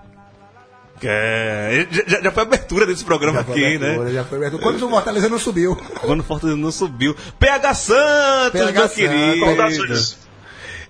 Que 1.00 1.08
é, 1.10 1.88
já, 2.08 2.22
já 2.22 2.32
foi 2.32 2.44
a 2.44 2.46
abertura 2.46 2.86
desse 2.86 3.06
programa 3.06 3.40
Já 3.40 3.44
foi 3.46 3.54
aqui, 3.54 3.76
abertura, 3.76 4.06
né? 4.06 4.14
já 4.14 4.24
foi 4.26 4.38
abertura. 4.38 4.64
Quando 4.64 4.86
o 4.86 4.90
Fortaleza 4.90 5.30
não 5.30 5.40
subiu. 5.40 5.76
Quando 6.02 6.20
o 6.20 6.24
Fortaleza 6.24 6.60
não 6.60 6.72
subiu. 6.72 7.16
PH 7.40 7.74
Santos, 7.74 8.52
PH 8.52 8.72
meu 8.72 8.82
Santos. 8.82 8.96
querido. 8.96 9.46
Saudações. 9.46 10.18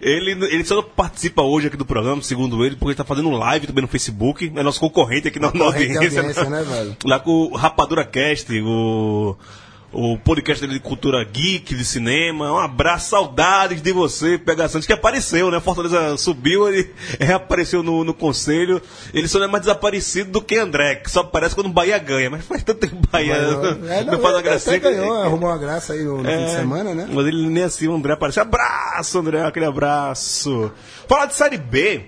Ele, 0.01 0.31
ele 0.31 0.63
só 0.63 0.75
não 0.75 0.83
participa 0.83 1.41
hoje 1.41 1.67
aqui 1.67 1.75
do 1.75 1.85
programa, 1.85 2.21
segundo 2.23 2.65
ele, 2.65 2.75
porque 2.75 2.91
ele 2.91 2.95
tá 2.95 3.03
fazendo 3.03 3.29
live 3.31 3.67
também 3.67 3.81
no 3.81 3.87
Facebook. 3.87 4.51
É 4.55 4.63
nosso 4.63 4.79
concorrente 4.79 5.27
aqui 5.27 5.39
na, 5.39 5.53
na 5.53 5.65
audiência. 5.65 6.21
audiência, 6.21 6.49
né, 6.49 6.63
velho? 6.63 6.95
Lá 7.03 7.19
com 7.19 7.31
o 7.31 7.55
Rapadura 7.55 8.05
Cast, 8.05 8.49
o, 8.61 9.35
o 9.91 10.17
podcast 10.19 10.61
dele 10.61 10.77
de 10.79 10.85
cultura 10.85 11.23
geek, 11.23 11.73
de 11.73 11.83
cinema. 11.83 12.51
Um 12.53 12.59
abraço, 12.59 13.09
saudades 13.09 13.81
de 13.81 13.91
você, 13.91 14.37
PH 14.37 14.67
Santos, 14.69 14.85
que 14.87 14.93
apareceu, 14.93 15.49
né? 15.49 15.59
Fortaleza 15.59 16.15
subiu, 16.17 16.67
ele 16.67 16.91
reapareceu 17.19 17.81
no, 17.81 18.03
no 18.03 18.13
conselho. 18.13 18.81
Ele 19.13 19.27
só 19.27 19.39
não 19.39 19.45
é 19.45 19.47
mais 19.49 19.61
desaparecido 19.63 20.31
do 20.31 20.41
que 20.41 20.57
André, 20.57 20.95
que 20.97 21.09
só 21.09 21.21
aparece 21.21 21.55
quando 21.55 21.67
o 21.67 21.73
Bahia 21.73 21.97
ganha. 21.97 22.29
Mas 22.29 22.45
faz 22.45 22.63
tanto 22.63 22.79
tempo 22.81 22.97
o 22.97 23.11
Bahia 23.11 23.33
É, 23.33 24.03
não, 24.05 24.19
faz 24.19 24.35
uma 24.35 24.43
que- 24.73 24.79
ganhou, 24.79 25.13
arrumou 25.23 25.49
uma 25.49 25.57
graça 25.57 25.93
aí 25.93 26.03
no, 26.03 26.21
no 26.21 26.29
fim 26.29 26.45
de 26.45 26.51
semana, 26.51 26.93
né? 26.93 27.07
mas 27.11 27.25
ele 27.25 27.49
nem 27.49 27.63
assim, 27.63 27.87
o 27.87 27.95
André 27.95 28.13
apareceu. 28.13 28.43
Abraço, 28.43 29.17
André, 29.19 29.43
aquele 29.43 29.65
abraço. 29.65 30.71
Falar 31.07 31.25
de 31.25 31.33
Série 31.33 31.57
B, 31.57 32.03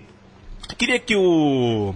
queria 0.77 0.99
que 0.99 1.15
o 1.15 1.95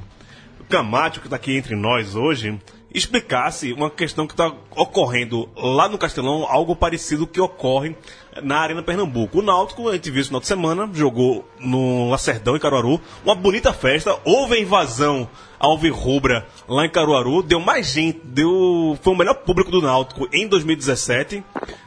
Camacho, 0.67 1.21
que 1.21 1.29
tá 1.29 1.35
aqui 1.35 1.55
entre 1.55 1.75
nós 1.75 2.15
hoje, 2.15 2.59
explicasse 2.97 3.73
uma 3.73 3.89
questão 3.89 4.25
que 4.25 4.33
está 4.33 4.51
ocorrendo 4.75 5.49
lá 5.55 5.89
no 5.89 5.97
Castelão, 5.97 6.45
algo 6.49 6.75
parecido 6.75 7.27
que 7.27 7.41
ocorre 7.41 7.95
na 8.41 8.57
Arena 8.57 8.81
Pernambuco. 8.81 9.39
O 9.39 9.41
Náutico, 9.41 9.89
a 9.89 9.93
gente 9.93 10.09
viu 10.09 10.21
isso 10.21 10.31
no 10.31 10.39
final 10.39 10.41
de 10.41 10.47
semana, 10.47 10.89
jogou 10.93 11.47
no 11.59 12.09
Lacerdão, 12.09 12.55
em 12.55 12.59
Caruaru, 12.59 12.99
uma 13.23 13.35
bonita 13.35 13.73
festa, 13.73 14.17
houve 14.23 14.55
a 14.55 14.59
invasão 14.59 15.27
alvirrubra 15.59 16.45
lá 16.67 16.85
em 16.85 16.89
Caruaru, 16.89 17.43
deu 17.43 17.59
mais 17.59 17.87
gente, 17.87 18.21
deu, 18.23 18.97
foi 19.01 19.13
o 19.13 19.17
melhor 19.17 19.35
público 19.35 19.71
do 19.71 19.81
Náutico 19.81 20.27
em 20.33 20.47
2017, 20.47 21.43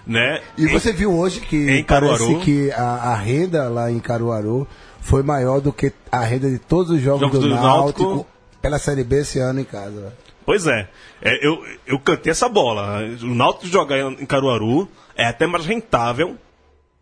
né? 0.06 0.42
E 0.56 0.66
você 0.66 0.92
viu 0.92 1.12
hoje 1.12 1.40
que 1.40 1.56
em 1.56 1.84
parece 1.84 2.18
Caruaru. 2.18 2.40
que 2.40 2.70
a, 2.72 2.82
a 2.82 3.14
renda 3.14 3.68
lá 3.68 3.90
em 3.90 3.98
Caruaru 3.98 4.66
foi 5.00 5.22
maior 5.22 5.60
do 5.60 5.72
que 5.72 5.92
a 6.12 6.20
renda 6.20 6.50
de 6.50 6.58
todos 6.58 6.90
os 6.90 7.00
jogos, 7.00 7.20
Jogos 7.20 7.40
do, 7.40 7.48
do 7.48 7.54
Náutico, 7.54 8.02
Náutico. 8.02 8.26
pela 8.60 8.78
Série 8.78 9.04
B 9.04 9.20
esse 9.20 9.38
ano 9.38 9.60
em 9.60 9.64
casa. 9.64 10.12
Pois 10.48 10.66
é, 10.66 10.88
É, 11.20 11.46
eu, 11.46 11.62
eu 11.86 11.98
cantei 11.98 12.30
essa 12.30 12.48
bola. 12.48 13.00
O 13.20 13.34
Náutico 13.34 13.66
jogar 13.66 13.98
em 13.98 14.24
Caruaru 14.24 14.88
é 15.14 15.26
até 15.26 15.46
mais 15.46 15.66
rentável 15.66 16.38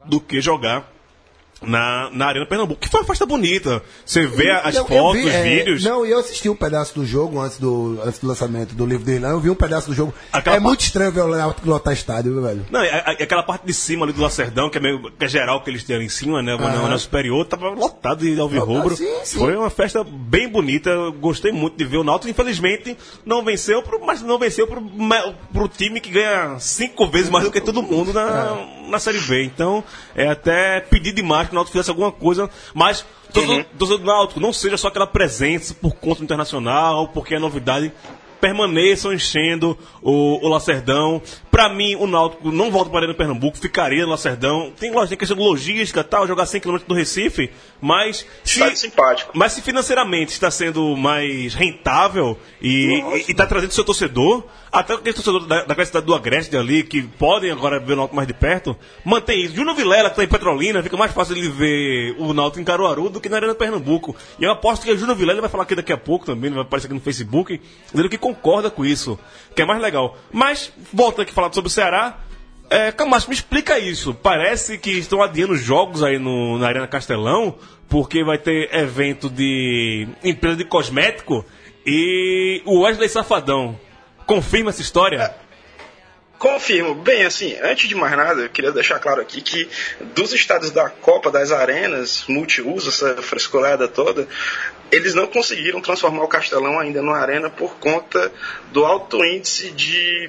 do 0.04 0.20
que 0.20 0.40
jogar 0.40 0.92
na, 1.62 2.10
na 2.12 2.26
Arena 2.26 2.46
Pernambuco, 2.46 2.80
que 2.80 2.88
foi 2.88 3.00
uma 3.00 3.06
festa 3.06 3.24
bonita. 3.24 3.82
Você 4.04 4.26
vê 4.26 4.50
as 4.50 4.74
eu 4.74 4.86
fotos, 4.86 5.20
vi, 5.20 5.26
os 5.26 5.34
é, 5.34 5.42
vídeos. 5.42 5.84
Não, 5.84 6.04
e 6.04 6.10
eu 6.10 6.18
assisti 6.18 6.48
um 6.48 6.54
pedaço 6.54 6.94
do 6.94 7.06
jogo 7.06 7.40
antes 7.40 7.58
do, 7.58 7.98
antes 8.04 8.18
do 8.18 8.26
lançamento 8.26 8.74
do 8.74 8.84
livro 8.84 9.04
do 9.04 9.10
Irlanda. 9.10 9.34
Eu 9.34 9.40
vi 9.40 9.50
um 9.50 9.54
pedaço 9.54 9.88
do 9.88 9.94
jogo. 9.94 10.12
Aquela 10.32 10.56
é 10.56 10.60
muito 10.60 10.80
estranho 10.80 11.10
ver 11.12 11.22
o 11.22 11.28
Náutico 11.28 11.68
lotar 11.68 11.92
estádio, 11.92 12.32
viu, 12.32 12.42
velho? 12.42 12.66
Não, 12.70 12.82
é- 12.82 13.16
aquela 13.22 13.42
parte 13.42 13.66
de 13.66 13.72
cima 13.72 14.04
ali 14.04 14.12
do 14.12 14.20
Lacerdão, 14.20 14.68
que 14.68 14.78
é 14.78 14.80
meio 14.80 15.10
que 15.10 15.24
é 15.24 15.28
geral 15.28 15.62
que 15.62 15.70
eles 15.70 15.82
têm 15.82 15.96
ali 15.96 16.06
em 16.06 16.10
cima, 16.10 16.42
né? 16.42 16.56
Ah. 16.58 16.84
anel 16.86 16.98
superior, 16.98 17.44
tava 17.46 17.68
lotado 17.70 18.20
de 18.20 18.38
alvirrubro. 18.38 18.92
Ah, 18.94 18.96
sim, 18.96 19.14
sim. 19.24 19.38
Foi 19.38 19.56
uma 19.56 19.70
festa 19.70 20.04
bem 20.04 20.48
bonita. 20.48 20.90
Eu 20.90 21.12
gostei 21.12 21.52
muito 21.52 21.76
de 21.76 21.84
ver 21.84 21.96
o 21.96 22.04
Náutico. 22.04 22.30
Infelizmente, 22.30 22.96
não 23.24 23.44
venceu, 23.44 23.82
pro, 23.82 24.04
mas 24.04 24.20
não 24.22 24.38
venceu 24.38 24.66
pro, 24.66 24.82
pro 25.52 25.68
time 25.68 26.00
que 26.00 26.10
ganha 26.10 26.58
cinco 26.58 27.06
vezes 27.06 27.30
mais 27.30 27.44
do 27.44 27.50
que 27.50 27.60
todo 27.60 27.82
mundo 27.82 28.12
na, 28.12 28.26
É. 28.26 28.75
na 28.88 28.98
Série 28.98 29.20
B. 29.20 29.44
Então, 29.44 29.82
é 30.14 30.28
até 30.28 30.80
pedir 30.80 31.12
demais 31.12 31.48
que 31.48 31.52
o 31.52 31.56
Náutico 31.56 31.72
fizesse 31.72 31.90
alguma 31.90 32.12
coisa. 32.12 32.50
Mas, 32.74 33.04
torcedor 33.32 33.64
torcedor 33.78 33.98
do 33.98 34.06
Náutico, 34.06 34.40
não 34.40 34.52
seja 34.52 34.76
só 34.76 34.88
aquela 34.88 35.06
presença 35.06 35.74
por 35.74 35.94
conta 35.94 36.18
do 36.18 36.24
internacional, 36.24 37.08
porque 37.08 37.34
é 37.34 37.38
novidade. 37.38 37.92
Permaneçam 38.38 39.14
enchendo 39.14 39.78
o, 40.02 40.44
o 40.44 40.48
Lacerdão. 40.48 41.22
Pra 41.50 41.70
mim, 41.70 41.96
o 41.96 42.06
Náutico 42.06 42.52
não 42.52 42.70
volta 42.70 42.90
para 42.90 42.98
a 42.98 43.02
Arena 43.02 43.16
Pernambuco, 43.16 43.56
ficaria 43.56 44.04
no 44.04 44.10
Lacerdão. 44.10 44.70
Tem, 44.78 44.90
lógico, 44.90 45.08
tem 45.08 45.18
questão 45.18 45.38
de 45.38 45.42
logística 45.42 46.04
tal, 46.04 46.26
jogar 46.26 46.44
100 46.44 46.60
km 46.60 46.76
do 46.86 46.94
Recife, 46.94 47.50
mas 47.80 48.26
se, 48.44 48.76
simpático. 48.76 49.32
mas 49.34 49.52
se 49.52 49.62
financeiramente 49.62 50.32
está 50.32 50.50
sendo 50.50 50.94
mais 50.98 51.54
rentável 51.54 52.38
e 52.60 53.02
está 53.26 53.46
trazendo 53.46 53.72
seu 53.72 53.84
torcedor, 53.84 54.44
até 54.80 54.92
aquele 54.92 55.14
torcedor 55.14 55.46
da, 55.46 55.84
cidade 55.86 56.04
do 56.04 56.14
Agreste 56.14 56.54
ali, 56.56 56.82
que 56.82 57.02
podem 57.02 57.50
agora 57.50 57.80
ver 57.80 57.94
o 57.94 57.96
Náutico 57.96 58.14
mais 58.14 58.28
de 58.28 58.34
perto, 58.34 58.76
mantém 59.02 59.42
isso. 59.42 59.56
Júnior 59.56 59.74
Vilela, 59.74 60.10
que 60.10 60.20
está 60.20 60.24
em 60.24 60.28
Petrolina, 60.28 60.82
fica 60.82 60.96
mais 60.98 61.12
fácil 61.12 61.34
ele 61.34 61.48
ver 61.48 62.14
o 62.18 62.34
Náutico 62.34 62.60
em 62.60 62.64
Caruaru 62.64 63.08
do 63.08 63.18
que 63.18 63.28
na 63.28 63.36
Arena 63.36 63.54
Pernambuco. 63.54 64.14
E 64.38 64.44
eu 64.44 64.50
aposto 64.50 64.84
que 64.84 64.92
o 64.92 64.98
Júnior 64.98 65.16
Vilela 65.16 65.40
vai 65.40 65.48
falar 65.48 65.62
aqui 65.62 65.74
daqui 65.74 65.92
a 65.92 65.96
pouco 65.96 66.26
também, 66.26 66.50
vai 66.50 66.60
aparecer 66.60 66.88
aqui 66.88 66.94
no 66.94 67.00
Facebook, 67.00 67.58
dizendo 67.90 68.08
que 68.10 68.18
concorda 68.18 68.70
com 68.70 68.84
isso, 68.84 69.18
que 69.54 69.62
é 69.62 69.64
mais 69.64 69.80
legal. 69.80 70.18
Mas, 70.30 70.70
voltando 70.92 71.22
aqui 71.22 71.32
falar 71.32 71.50
sobre 71.54 71.68
o 71.68 71.70
Ceará, 71.70 72.18
é, 72.68 72.92
Camacho, 72.92 73.30
me 73.30 73.34
explica 73.34 73.78
isso. 73.78 74.12
Parece 74.12 74.76
que 74.76 74.90
estão 74.90 75.22
adiando 75.22 75.56
jogos 75.56 76.02
aí 76.02 76.18
no, 76.18 76.58
na 76.58 76.66
Arena 76.66 76.86
Castelão, 76.86 77.54
porque 77.88 78.22
vai 78.22 78.36
ter 78.36 78.74
evento 78.74 79.30
de 79.30 80.06
empresa 80.22 80.56
de 80.56 80.64
cosmético 80.64 81.46
e 81.86 82.60
o 82.66 82.80
Wesley 82.80 83.08
Safadão. 83.08 83.85
Confirma 84.26 84.70
essa 84.70 84.82
história? 84.82 85.32
Confirmo. 86.36 86.96
Bem, 86.96 87.24
assim, 87.24 87.56
antes 87.62 87.88
de 87.88 87.94
mais 87.94 88.14
nada, 88.16 88.42
eu 88.42 88.48
queria 88.48 88.72
deixar 88.72 88.98
claro 88.98 89.22
aqui 89.22 89.40
que 89.40 89.68
dos 90.14 90.32
estados 90.32 90.70
da 90.72 90.90
Copa, 90.90 91.30
das 91.30 91.52
arenas, 91.52 92.24
multiuso, 92.28 92.88
essa 92.88 93.22
frescurada 93.22 93.86
toda, 93.86 94.28
eles 94.90 95.14
não 95.14 95.28
conseguiram 95.28 95.80
transformar 95.80 96.24
o 96.24 96.28
Castelão 96.28 96.78
ainda 96.78 97.00
numa 97.00 97.18
arena 97.18 97.48
por 97.48 97.76
conta 97.76 98.32
do 98.72 98.84
alto 98.84 99.24
índice 99.24 99.70
de 99.70 100.28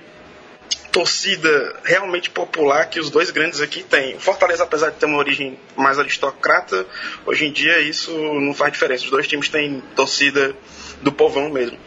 torcida 0.91 1.75
realmente 1.83 2.29
popular 2.29 2.89
que 2.89 2.99
os 2.99 3.09
dois 3.09 3.29
grandes 3.31 3.61
aqui 3.61 3.83
têm. 3.83 4.17
Fortaleza, 4.19 4.63
apesar 4.63 4.91
de 4.91 4.97
ter 4.97 5.07
uma 5.07 5.17
origem 5.17 5.59
mais 5.75 5.99
aristocrata, 5.99 6.85
hoje 7.25 7.45
em 7.45 7.51
dia 7.51 7.79
isso 7.79 8.11
não 8.11 8.53
faz 8.53 8.71
diferença. 8.71 9.03
Os 9.03 9.11
dois 9.11 9.27
times 9.27 9.49
têm 9.49 9.83
torcida 9.95 10.55
do 11.01 11.11
povão 11.11 11.49
mesmo. 11.49 11.77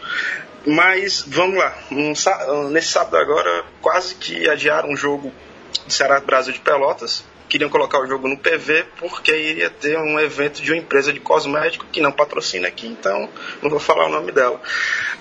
Mas 0.66 1.24
vamos 1.26 1.56
lá, 1.56 1.74
um 1.90 2.68
nesse 2.68 2.88
sábado 2.88 3.16
agora 3.16 3.64
quase 3.80 4.14
que 4.14 4.48
adiaram 4.48 4.90
um 4.90 4.96
jogo 4.96 5.32
do 5.86 5.92
Ceará 5.92 6.20
Brasil 6.20 6.52
de 6.52 6.60
Pelotas. 6.60 7.24
Queriam 7.48 7.70
colocar 7.70 7.98
o 7.98 8.06
jogo 8.06 8.28
no 8.28 8.36
PV 8.36 8.84
porque 8.98 9.34
iria 9.34 9.70
ter 9.70 9.98
um 9.98 10.20
evento 10.20 10.62
de 10.62 10.70
uma 10.70 10.78
empresa 10.78 11.12
de 11.12 11.18
cosmético 11.18 11.86
que 11.90 12.00
não 12.00 12.12
patrocina 12.12 12.68
aqui, 12.68 12.86
então 12.86 13.28
não 13.60 13.70
vou 13.70 13.80
falar 13.80 14.06
o 14.06 14.10
nome 14.10 14.30
dela. 14.30 14.60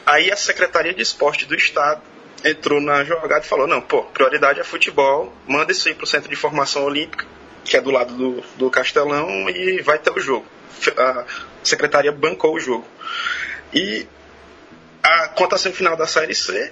Aí 0.05 0.31
a 0.31 0.35
Secretaria 0.35 0.93
de 0.93 1.01
Esporte 1.01 1.45
do 1.45 1.55
Estado 1.55 2.01
entrou 2.43 2.79
na 2.81 3.03
jogada 3.03 3.45
e 3.45 3.47
falou: 3.47 3.65
não, 3.65 3.81
pô, 3.81 4.03
prioridade 4.03 4.59
é 4.59 4.63
futebol, 4.63 5.33
manda 5.47 5.71
isso 5.71 5.87
aí 5.87 5.95
pro 5.95 6.05
Centro 6.05 6.29
de 6.29 6.35
Formação 6.35 6.83
Olímpica, 6.83 7.25
que 7.63 7.77
é 7.77 7.81
do 7.81 7.91
lado 7.91 8.13
do, 8.13 8.43
do 8.57 8.69
Castelão, 8.69 9.49
e 9.49 9.81
vai 9.81 9.97
ter 9.97 10.11
o 10.11 10.19
jogo. 10.19 10.45
A 10.97 11.25
Secretaria 11.63 12.11
bancou 12.11 12.55
o 12.55 12.59
jogo. 12.59 12.85
E 13.73 14.07
a 15.03 15.27
contação 15.29 15.71
final 15.71 15.95
da 15.95 16.07
Série 16.07 16.35
C 16.35 16.71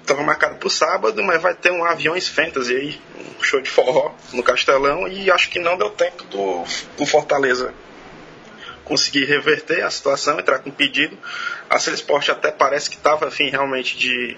estava 0.00 0.22
marcada 0.22 0.56
para 0.56 0.66
o 0.66 0.70
sábado, 0.70 1.22
mas 1.22 1.40
vai 1.40 1.54
ter 1.54 1.70
um 1.70 1.84
Aviões 1.84 2.28
Fantasy 2.28 2.74
aí, 2.74 3.00
um 3.38 3.42
show 3.42 3.60
de 3.60 3.70
forró 3.70 4.14
no 4.32 4.42
Castelão, 4.42 5.06
e 5.06 5.30
acho 5.30 5.50
que 5.50 5.58
não 5.58 5.76
deu 5.76 5.90
tempo 5.90 6.24
do, 6.24 6.64
do 6.96 7.06
Fortaleza 7.06 7.72
conseguir 8.84 9.24
reverter 9.24 9.84
a 9.84 9.90
situação, 9.90 10.40
entrar 10.40 10.58
com 10.58 10.70
pedido. 10.70 11.16
A 11.68 11.76
Sport 11.76 12.30
até 12.30 12.50
parece 12.50 12.90
que 12.90 12.96
estava 12.96 13.28
afim 13.28 13.48
realmente 13.48 13.96
de 13.96 14.36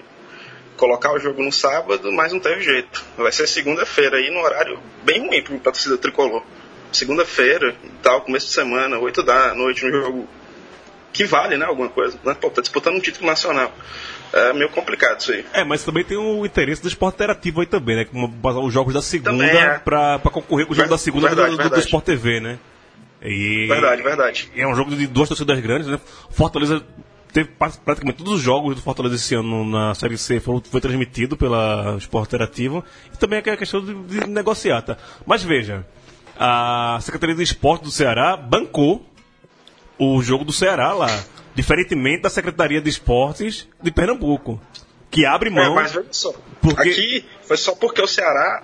colocar 0.77 1.11
o 1.11 1.19
jogo 1.19 1.41
no 1.41 1.51
sábado, 1.51 2.11
mas 2.11 2.31
não 2.31 2.39
teve 2.39 2.61
jeito. 2.61 3.03
Vai 3.17 3.31
ser 3.31 3.47
segunda-feira 3.47 4.17
aí, 4.17 4.29
no 4.29 4.41
horário 4.41 4.79
bem 5.03 5.27
ruim 5.27 5.41
para 5.41 5.71
a 5.71 5.73
torcida 5.73 5.97
tricolor. 5.97 6.43
Segunda-feira, 6.91 7.75
tal, 8.03 8.21
começo 8.21 8.45
de 8.45 8.53
semana, 8.53 8.99
8 8.99 9.23
da 9.23 9.55
noite, 9.55 9.83
no 9.85 9.91
jogo 9.91 10.29
que 11.13 11.23
vale, 11.25 11.55
né, 11.57 11.65
alguma 11.65 11.87
coisa. 11.89 12.17
Né? 12.25 12.33
Pô, 12.33 12.49
tá 12.49 12.61
disputando 12.61 12.95
um 12.95 12.99
título 12.99 13.27
nacional. 13.27 13.71
É 14.33 14.51
meio 14.51 14.69
complicado 14.69 15.19
isso 15.19 15.31
aí. 15.31 15.45
É, 15.53 15.63
mas 15.63 15.83
também 15.83 16.03
tem 16.03 16.17
o 16.17 16.43
interesse 16.45 16.81
do 16.81 16.87
esporte 16.87 17.15
interativo 17.15 17.61
aí 17.61 17.67
também, 17.67 17.95
né? 17.97 18.05
Como 18.05 18.33
os 18.65 18.73
jogos 18.73 18.93
da 18.93 19.01
segunda 19.01 19.45
é. 19.45 19.77
pra, 19.79 20.17
pra 20.19 20.31
concorrer 20.31 20.65
com 20.65 20.73
o 20.73 20.75
jogo 20.75 20.87
Ver- 20.87 20.93
da 20.93 20.97
segunda 20.97 21.27
verdade, 21.27 21.51
do, 21.51 21.51
do, 21.51 21.57
do 21.57 21.61
verdade. 21.63 21.85
Sport 21.85 22.03
TV, 22.03 22.39
né? 22.39 22.57
E 23.21 23.67
Verdade, 23.67 24.01
verdade. 24.01 24.51
é 24.55 24.67
um 24.67 24.75
jogo 24.75 24.93
de 24.95 25.07
duas 25.07 25.29
torcidas 25.29 25.57
grandes, 25.61 25.87
né? 25.87 25.99
Fortaleza 26.31 26.83
teve 27.31 27.49
pra- 27.57 27.69
praticamente 27.85 28.17
todos 28.17 28.33
os 28.33 28.41
jogos 28.41 28.75
do 28.75 28.81
Fortaleza 28.81 29.15
esse 29.15 29.33
ano 29.35 29.63
na 29.65 29.93
Série 29.95 30.17
C 30.17 30.39
foram, 30.39 30.61
foi 30.69 30.81
transmitido 30.81 31.37
pela 31.37 31.95
Sport 31.99 32.27
Interativo 32.27 32.83
e 33.13 33.17
também 33.17 33.41
é 33.45 33.49
a 33.51 33.55
questão 33.57 33.81
de, 33.85 33.93
de 33.93 34.27
negociar, 34.27 34.81
tá? 34.81 34.97
Mas 35.25 35.41
veja, 35.43 35.85
a 36.37 36.97
Secretaria 37.01 37.35
de 37.35 37.43
Esporte 37.43 37.83
do 37.83 37.91
Ceará 37.91 38.35
bancou 38.35 39.05
o 39.99 40.21
jogo 40.21 40.43
do 40.43 40.51
Ceará 40.53 40.93
lá, 40.93 41.23
diferentemente 41.55 42.23
da 42.23 42.29
Secretaria 42.29 42.81
de 42.81 42.89
Esportes 42.89 43.67
de 43.81 43.91
Pernambuco, 43.91 44.59
que 45.11 45.25
abre 45.25 45.49
É, 45.49 45.53
mão. 45.53 45.75
mas 45.75 45.91
veja 45.91 46.07
só. 46.11 46.33
Porque- 46.61 46.89
Aqui 46.89 47.25
foi 47.43 47.57
só 47.57 47.75
porque 47.75 48.01
o 48.01 48.07
Ceará 48.07 48.63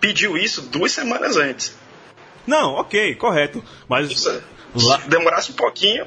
pediu 0.00 0.36
isso 0.36 0.62
duas 0.62 0.92
semanas 0.92 1.36
antes. 1.36 1.76
Não, 2.46 2.72
ok, 2.74 3.14
correto. 3.14 3.62
Mas, 3.88 4.10
Se 4.20 4.42
lá, 4.74 4.96
demorasse 5.06 5.52
um 5.52 5.54
pouquinho, 5.54 6.04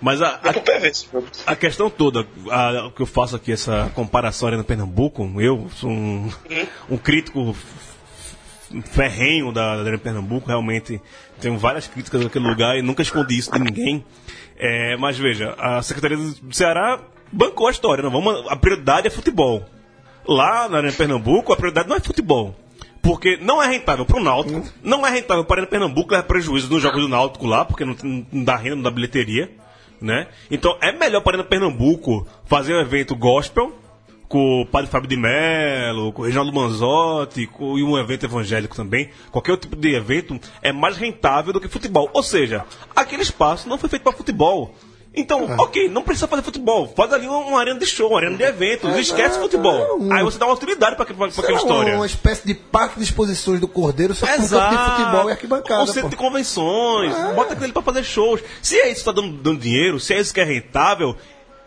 mas 0.00 0.20
a, 0.20 0.40
a, 0.42 1.52
a 1.52 1.56
questão 1.56 1.88
toda, 1.88 2.26
a, 2.50 2.86
o 2.86 2.90
que 2.90 3.00
eu 3.02 3.06
faço 3.06 3.36
aqui, 3.36 3.52
essa 3.52 3.90
comparação 3.94 4.48
ali 4.48 4.56
no 4.56 4.64
Pernambuco, 4.64 5.30
eu 5.40 5.70
sou 5.76 5.88
um, 5.90 6.28
um 6.90 6.96
crítico 6.98 7.54
ferrenho 8.82 9.52
da, 9.52 9.72
Arena 9.80 9.98
Pernambuco, 9.98 10.48
realmente 10.48 11.00
tenho 11.40 11.58
várias 11.58 11.86
críticas 11.86 12.22
naquele 12.22 12.46
lugar 12.46 12.76
e 12.76 12.82
nunca 12.82 13.02
escondi 13.02 13.38
isso 13.38 13.50
de 13.52 13.58
ninguém. 13.58 14.04
É, 14.56 14.96
mas 14.96 15.18
veja, 15.18 15.54
a 15.58 15.82
Secretaria 15.82 16.16
do 16.16 16.54
Ceará 16.54 17.00
bancou 17.32 17.68
a 17.68 17.70
história, 17.70 18.02
não 18.02 18.10
vamos, 18.10 18.44
a 18.48 18.56
prioridade 18.56 19.06
é 19.06 19.10
futebol. 19.10 19.64
Lá 20.26 20.68
na 20.68 20.78
Arena 20.78 20.92
Pernambuco, 20.92 21.52
a 21.52 21.56
prioridade 21.56 21.88
não 21.88 21.96
é 21.96 22.00
futebol. 22.00 22.54
Porque 23.02 23.36
não 23.36 23.62
é 23.62 23.66
rentável 23.66 24.06
para 24.06 24.16
o 24.16 24.22
Náutico, 24.22 24.66
não 24.82 25.06
é 25.06 25.10
rentável 25.10 25.44
para 25.44 25.56
a 25.56 25.58
Arena 25.58 25.70
Pernambuco, 25.70 26.12
leva 26.12 26.22
prejuízo 26.22 26.70
nos 26.72 26.82
jogos 26.82 27.02
do 27.02 27.08
Náutico 27.08 27.46
lá, 27.46 27.64
porque 27.64 27.84
não, 27.84 27.94
não 28.32 28.44
dá 28.44 28.56
renda, 28.56 28.76
não 28.76 28.82
dá 28.82 28.90
bilheteria. 28.90 29.50
Né? 30.00 30.26
Então 30.50 30.76
é 30.82 30.92
melhor 30.92 31.20
para 31.20 31.32
a 31.32 31.34
Arena 31.36 31.48
Pernambuco 31.48 32.26
fazer 32.46 32.74
um 32.74 32.80
evento 32.80 33.14
gospel 33.14 33.72
com 34.34 34.62
o 34.62 34.66
Padre 34.66 34.90
Fábio 34.90 35.08
de 35.08 35.16
Mello, 35.16 36.12
com 36.12 36.22
o 36.22 36.24
Reginaldo 36.24 36.52
Manzotti 36.52 37.46
com, 37.46 37.78
e 37.78 37.84
um 37.84 37.96
evento 37.96 38.26
evangélico 38.26 38.74
também. 38.74 39.08
Qualquer 39.30 39.56
tipo 39.58 39.76
de 39.76 39.94
evento 39.94 40.40
é 40.60 40.72
mais 40.72 40.96
rentável 40.96 41.52
do 41.52 41.60
que 41.60 41.68
futebol. 41.68 42.10
Ou 42.12 42.20
seja, 42.20 42.64
aquele 42.96 43.22
espaço 43.22 43.68
não 43.68 43.78
foi 43.78 43.88
feito 43.88 44.02
para 44.02 44.10
futebol. 44.12 44.74
Então, 45.14 45.44
ok, 45.60 45.88
não 45.88 46.02
precisa 46.02 46.26
fazer 46.26 46.42
futebol. 46.42 46.92
Faz 46.96 47.12
ali 47.12 47.28
uma, 47.28 47.38
uma 47.38 47.60
arena 47.60 47.78
de 47.78 47.86
show, 47.86 48.08
uma 48.08 48.18
arena 48.18 48.36
de 48.36 48.42
eventos. 48.42 48.90
É, 48.90 49.00
esquece 49.00 49.38
é, 49.38 49.40
futebol. 49.40 49.76
é 49.78 49.92
um- 49.92 50.12
Aí 50.12 50.24
você 50.24 50.36
dá 50.36 50.46
uma 50.46 50.54
utilidade 50.54 50.96
Sei 50.96 51.02
aquela 51.04 51.28
lá, 51.50 51.56
história. 51.56 51.94
Uma 51.94 52.06
espécie 52.06 52.44
de 52.44 52.54
parque 52.54 52.98
de 52.98 53.04
exposições 53.04 53.60
do 53.60 53.68
Cordeiro, 53.68 54.16
só 54.16 54.26
com 54.26 54.32
um 54.32 54.48
campo 54.48 54.76
de 54.76 54.90
futebol 54.90 55.28
e 55.28 55.32
arquibancada. 55.32 55.82
Um 55.84 55.86
centro 55.86 56.02
pô. 56.02 56.08
de 56.08 56.16
convenções. 56.16 57.14
É. 57.16 57.34
Bota 57.34 57.52
aquele 57.52 57.72
pra 57.72 57.82
fazer 57.82 58.02
shows. 58.02 58.40
Se 58.60 58.76
é 58.80 58.90
isso 58.90 59.04
que 59.04 59.04
tá 59.04 59.12
dando, 59.12 59.36
dando 59.36 59.60
dinheiro, 59.60 60.00
se 60.00 60.12
é 60.12 60.18
isso 60.20 60.34
que 60.34 60.40
é 60.40 60.44
rentável, 60.44 61.16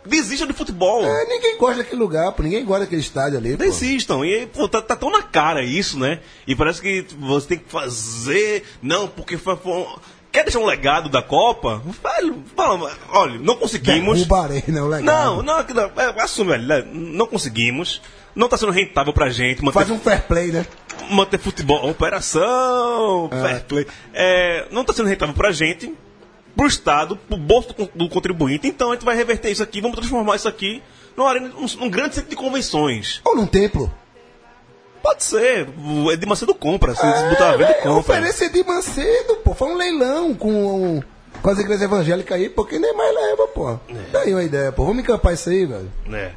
desista 0.06 0.46
de 0.46 0.52
futebol. 0.52 1.04
É, 1.04 1.24
ninguém 1.26 1.56
gosta 1.58 1.78
daquele 1.82 2.00
lugar, 2.00 2.32
pô. 2.32 2.42
Ninguém 2.42 2.64
gosta 2.64 2.84
daquele 2.84 3.00
estádio 3.02 3.38
ali. 3.38 3.52
pô. 3.56 3.62
Desistam. 3.64 4.24
E 4.24 4.46
pô, 4.46 4.68
tá, 4.68 4.80
tá 4.82 4.96
tão 4.96 5.10
na 5.10 5.22
cara 5.22 5.62
isso, 5.62 5.98
né? 5.98 6.20
E 6.46 6.54
parece 6.54 6.80
que 6.80 7.04
você 7.18 7.48
tem 7.48 7.58
que 7.58 7.70
fazer. 7.70 8.64
Não, 8.82 9.08
porque 9.08 9.36
foi. 9.36 9.56
foi- 9.56 9.86
Quer 10.30 10.42
deixar 10.44 10.58
um 10.58 10.66
legado 10.66 11.08
da 11.08 11.22
Copa? 11.22 11.82
Fala, 12.02 12.34
fala, 12.54 12.92
olha, 13.08 13.38
não 13.38 13.56
conseguimos. 13.56 14.18
Derruba 14.18 14.38
a 14.40 14.42
arena, 14.44 14.84
o 14.84 14.88
legado. 14.88 15.04
Não, 15.06 15.42
não, 15.42 15.56
aquilo- 15.56 15.80
é, 15.96 16.22
assume, 16.22 16.50
velho, 16.50 16.64
né? 16.66 16.84
não 16.92 17.26
conseguimos. 17.26 18.02
Não 18.36 18.46
tá 18.46 18.58
sendo 18.58 18.70
rentável 18.70 19.12
pra 19.14 19.30
gente. 19.30 19.64
Manter, 19.64 19.74
Faz 19.78 19.90
um 19.90 19.98
fair 19.98 20.22
play, 20.28 20.52
né? 20.52 20.66
manter 21.10 21.38
futebol, 21.38 21.88
operação, 21.90 23.30
fair 23.30 23.64
play. 23.64 23.86
É, 24.12 24.66
não 24.70 24.84
tá 24.84 24.92
sendo 24.92 25.08
rentável 25.08 25.34
pra 25.34 25.50
gente, 25.50 25.92
pro 26.58 26.66
Estado, 26.66 27.16
pro 27.16 27.36
bolso 27.36 27.72
do, 27.94 28.08
contribuinte. 28.08 28.66
Então 28.66 28.90
a 28.90 28.94
gente 28.94 29.04
vai 29.04 29.14
reverter 29.14 29.48
isso 29.48 29.62
aqui, 29.62 29.80
vamos 29.80 29.96
transformar 29.96 30.34
isso 30.34 30.48
aqui 30.48 30.82
numa 31.16 31.30
arena, 31.30 31.48
num, 31.48 31.66
num 31.78 31.88
grande 31.88 32.16
centro 32.16 32.28
de 32.28 32.34
convenções. 32.34 33.20
Ou 33.24 33.36
num 33.36 33.46
templo. 33.46 33.94
Pode 35.00 35.22
ser, 35.22 35.68
o 35.78 36.10
Edir 36.10 36.28
Macedo 36.28 36.52
compra, 36.52 36.96
se 36.96 37.06
É, 37.06 37.30
botar 37.30 37.50
a 37.50 37.56
venda, 37.56 37.74
compra. 37.74 37.92
Oferece 37.92 38.50
de 38.50 38.64
Macedo, 38.64 39.36
pô. 39.36 39.54
Foi 39.54 39.68
um 39.68 39.76
leilão 39.76 40.34
com, 40.34 41.00
com 41.42 41.50
as 41.50 41.58
igrejas 41.58 41.82
evangélicas 41.82 42.36
aí, 42.36 42.48
pô. 42.48 42.64
Quem 42.64 42.78
nem 42.78 42.94
mais 42.94 43.14
leva, 43.14 43.48
pô. 43.48 43.70
É. 43.70 43.78
Tá 44.12 44.20
aí 44.20 44.32
uma 44.32 44.42
ideia, 44.42 44.72
pô. 44.72 44.84
Vamos 44.84 45.02
encampar 45.02 45.34
isso 45.34 45.48
aí, 45.50 45.64
velho. 45.64 45.90
É. 46.12 46.32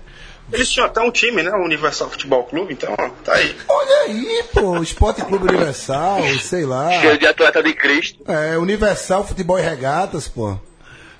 Eles 0.52 0.70
tinham 0.70 0.86
até 0.86 1.00
um 1.00 1.12
time, 1.12 1.44
né? 1.44 1.52
O 1.52 1.64
Universal 1.64 2.10
Futebol 2.10 2.44
Clube, 2.44 2.74
então, 2.74 2.94
ó, 2.98 3.10
tá 3.24 3.36
aí. 3.36 3.56
Olha 3.70 3.96
aí, 4.02 4.44
pô. 4.54 4.82
Esporte 4.82 5.24
Clube 5.24 5.48
Universal, 5.48 6.22
sei 6.42 6.66
lá. 6.66 6.92
Cheio 7.00 7.18
de 7.18 7.26
atleta 7.26 7.64
de 7.64 7.74
Cristo. 7.74 8.24
É, 8.30 8.58
Universal 8.58 9.26
Futebol 9.26 9.58
e 9.58 9.62
Regatas, 9.62 10.28
pô. 10.28 10.58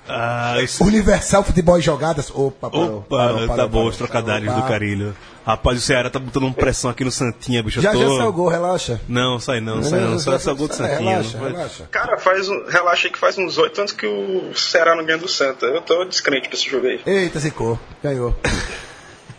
Ah, 0.08 0.60
isso... 0.60 0.82
Universal 0.84 1.44
Futebol 1.44 1.78
e 1.78 1.82
Jogadas. 1.82 2.30
Opa, 2.30 2.68
parou, 2.68 2.98
Opa, 2.98 3.16
parou, 3.16 3.40
tá 3.40 3.46
parou, 3.46 3.68
bom, 3.68 3.72
parou, 3.78 3.88
os 3.88 3.96
trocadilhos 3.96 4.54
do 4.54 4.60
tá. 4.62 4.68
Carilho. 4.68 5.16
Rapaz, 5.44 5.78
o 5.78 5.80
Ceará 5.80 6.08
tá 6.10 6.18
botando 6.18 6.44
uma 6.44 6.52
pressão 6.52 6.90
aqui 6.90 7.04
no 7.04 7.10
Santinha, 7.10 7.62
bicho. 7.62 7.80
Já 7.80 7.92
tô... 7.92 7.98
já 7.98 8.06
saiu 8.06 8.28
o 8.28 8.32
gol, 8.32 8.48
relaxa. 8.48 9.00
Não, 9.08 9.38
sai 9.40 9.60
não, 9.60 9.82
sai 9.82 10.00
não. 10.00 10.18
Só 10.18 10.34
esse 10.36 10.52
gol 10.54 10.68
do 10.68 10.74
Santinha. 10.74 11.18
Relaxa, 11.18 11.38
relaxa. 11.38 11.88
Cara, 11.90 12.18
faz 12.18 12.48
um, 12.48 12.64
relaxa 12.68 13.08
aí 13.08 13.12
que 13.12 13.18
faz 13.18 13.36
uns 13.38 13.58
oito 13.58 13.78
anos 13.80 13.92
que 13.92 14.06
o 14.06 14.54
Ceará 14.54 14.94
não 14.94 15.04
ganha 15.04 15.18
do 15.18 15.28
Santa. 15.28 15.66
Eu 15.66 15.80
tô 15.80 16.04
descrente 16.04 16.48
pra 16.48 16.56
esse 16.56 16.68
jogo 16.70 16.86
aí. 16.86 17.00
Eita, 17.06 17.38
zicou. 17.38 17.78
Ganhou. 18.02 18.36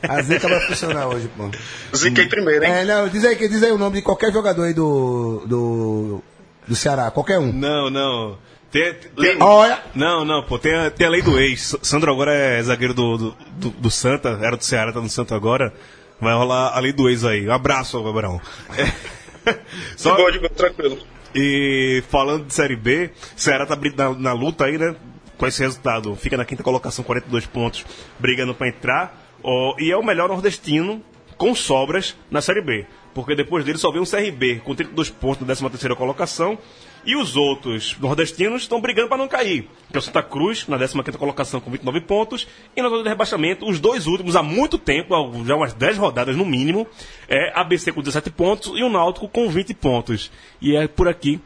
A 0.02 0.22
zica 0.22 0.48
vai 0.50 0.60
funcionar 0.60 1.08
hoje, 1.08 1.30
pô. 1.38 1.50
Ziquei 1.96 2.28
primeiro, 2.28 2.66
hein? 2.66 2.72
É, 2.72 2.84
não, 2.84 3.08
diz 3.08 3.24
aí, 3.24 3.38
que- 3.38 3.48
diz 3.48 3.64
aí 3.64 3.72
o 3.72 3.78
nome 3.78 3.98
de 3.98 4.02
qualquer 4.02 4.34
jogador 4.34 4.64
aí 4.64 4.74
do, 4.74 5.44
do, 5.46 6.22
do 6.68 6.76
Ceará, 6.76 7.10
qualquer 7.10 7.40
um. 7.40 7.54
Não, 7.54 7.90
não. 7.90 8.38
Tem, 8.74 8.92
tem-. 8.92 9.38
Olha, 9.40 9.84
Não, 9.94 10.26
não, 10.26 10.42
pô, 10.42 10.58
tem 10.58 10.74
a, 10.74 10.90
tem 10.90 11.06
a 11.06 11.10
lei 11.12 11.22
do 11.22 11.40
ex. 11.40 11.78
Sandro 11.84 12.12
agora 12.12 12.34
é 12.34 12.62
zagueiro 12.64 12.96
do, 12.96 13.18
do, 13.18 13.38
do, 13.52 13.70
do 13.70 13.92
Santa, 13.92 14.40
era 14.42 14.58
do 14.58 14.66
Ceará, 14.66 14.92
tá 14.92 15.00
no 15.00 15.08
Santa 15.08 15.36
agora. 15.36 15.72
Vai 16.20 16.34
rolar 16.34 16.76
a 16.76 16.80
lei 16.80 16.92
do 16.92 17.08
ex 17.08 17.24
aí. 17.24 17.48
Um 17.48 17.52
abraço, 17.52 18.02
Gabriel. 18.02 18.42
É. 18.76 19.54
Só, 19.96 20.16
de 20.32 20.40
boa, 20.40 20.50
tranquilo. 20.50 20.98
E 21.36 22.04
falando 22.10 22.46
de 22.48 22.54
Série 22.54 22.76
B, 22.76 23.12
Ceará 23.36 23.68
tá 23.68 23.78
na, 23.96 24.14
na 24.14 24.34
luta 24.34 24.66
aí, 24.66 24.80
né? 24.80 24.96
Com 25.38 25.46
esse 25.46 25.62
resultado. 25.62 26.16
Fica 26.16 26.36
na 26.36 26.46
quinta 26.46 26.64
colocação, 26.64 27.06
42 27.06 27.46
pontos, 27.46 27.86
brigando 28.18 28.56
pra 28.56 28.68
entrar. 28.68 29.22
Ó, 29.44 29.76
e 29.78 29.92
é 29.92 29.98
o 29.98 30.04
melhor 30.04 30.30
nordestino 30.30 31.04
com 31.38 31.54
sobras 31.54 32.16
na 32.32 32.42
Série 32.42 32.62
B. 32.62 32.88
Porque 33.14 33.36
depois 33.36 33.64
dele 33.64 33.78
só 33.78 33.92
vem 33.92 34.02
um 34.02 34.06
CRB 34.06 34.62
com 34.64 34.74
32 34.74 35.12
pontos 35.12 35.62
na 35.62 35.70
13 35.70 35.96
colocação. 35.96 36.58
E 37.06 37.16
os 37.16 37.36
outros 37.36 37.98
nordestinos 38.00 38.62
estão 38.62 38.80
brigando 38.80 39.10
para 39.10 39.18
não 39.18 39.28
cair. 39.28 39.68
Que 39.90 39.98
é 39.98 40.00
o 40.00 40.02
Santa 40.02 40.24
Cruz, 40.24 40.68
na 40.68 40.78
15 40.78 41.18
colocação 41.18 41.60
com 41.60 41.70
29 41.70 42.02
pontos. 42.02 42.48
E 42.76 42.82
na 42.82 42.90
zona 42.90 43.04
de 43.04 43.10
rebaixamento, 43.10 43.68
os 43.68 43.80
dois 43.80 44.08
últimos 44.08 44.36
há 44.36 44.44
muito 44.44 44.78
tempo, 44.78 45.14
já 45.46 45.56
umas 45.56 45.74
10 45.74 45.98
rodadas 45.98 46.36
no 46.36 46.46
mínimo, 46.46 46.88
é 47.28 47.52
ABC 47.54 47.92
com 47.92 48.02
17 48.02 48.30
pontos 48.32 48.72
e 48.76 48.84
o 48.84 48.90
Náutico 48.90 49.28
com 49.28 49.50
20 49.50 49.74
pontos. 49.74 50.32
E 50.62 50.76
é 50.76 50.88
por 50.88 51.08
aqui 51.08 51.42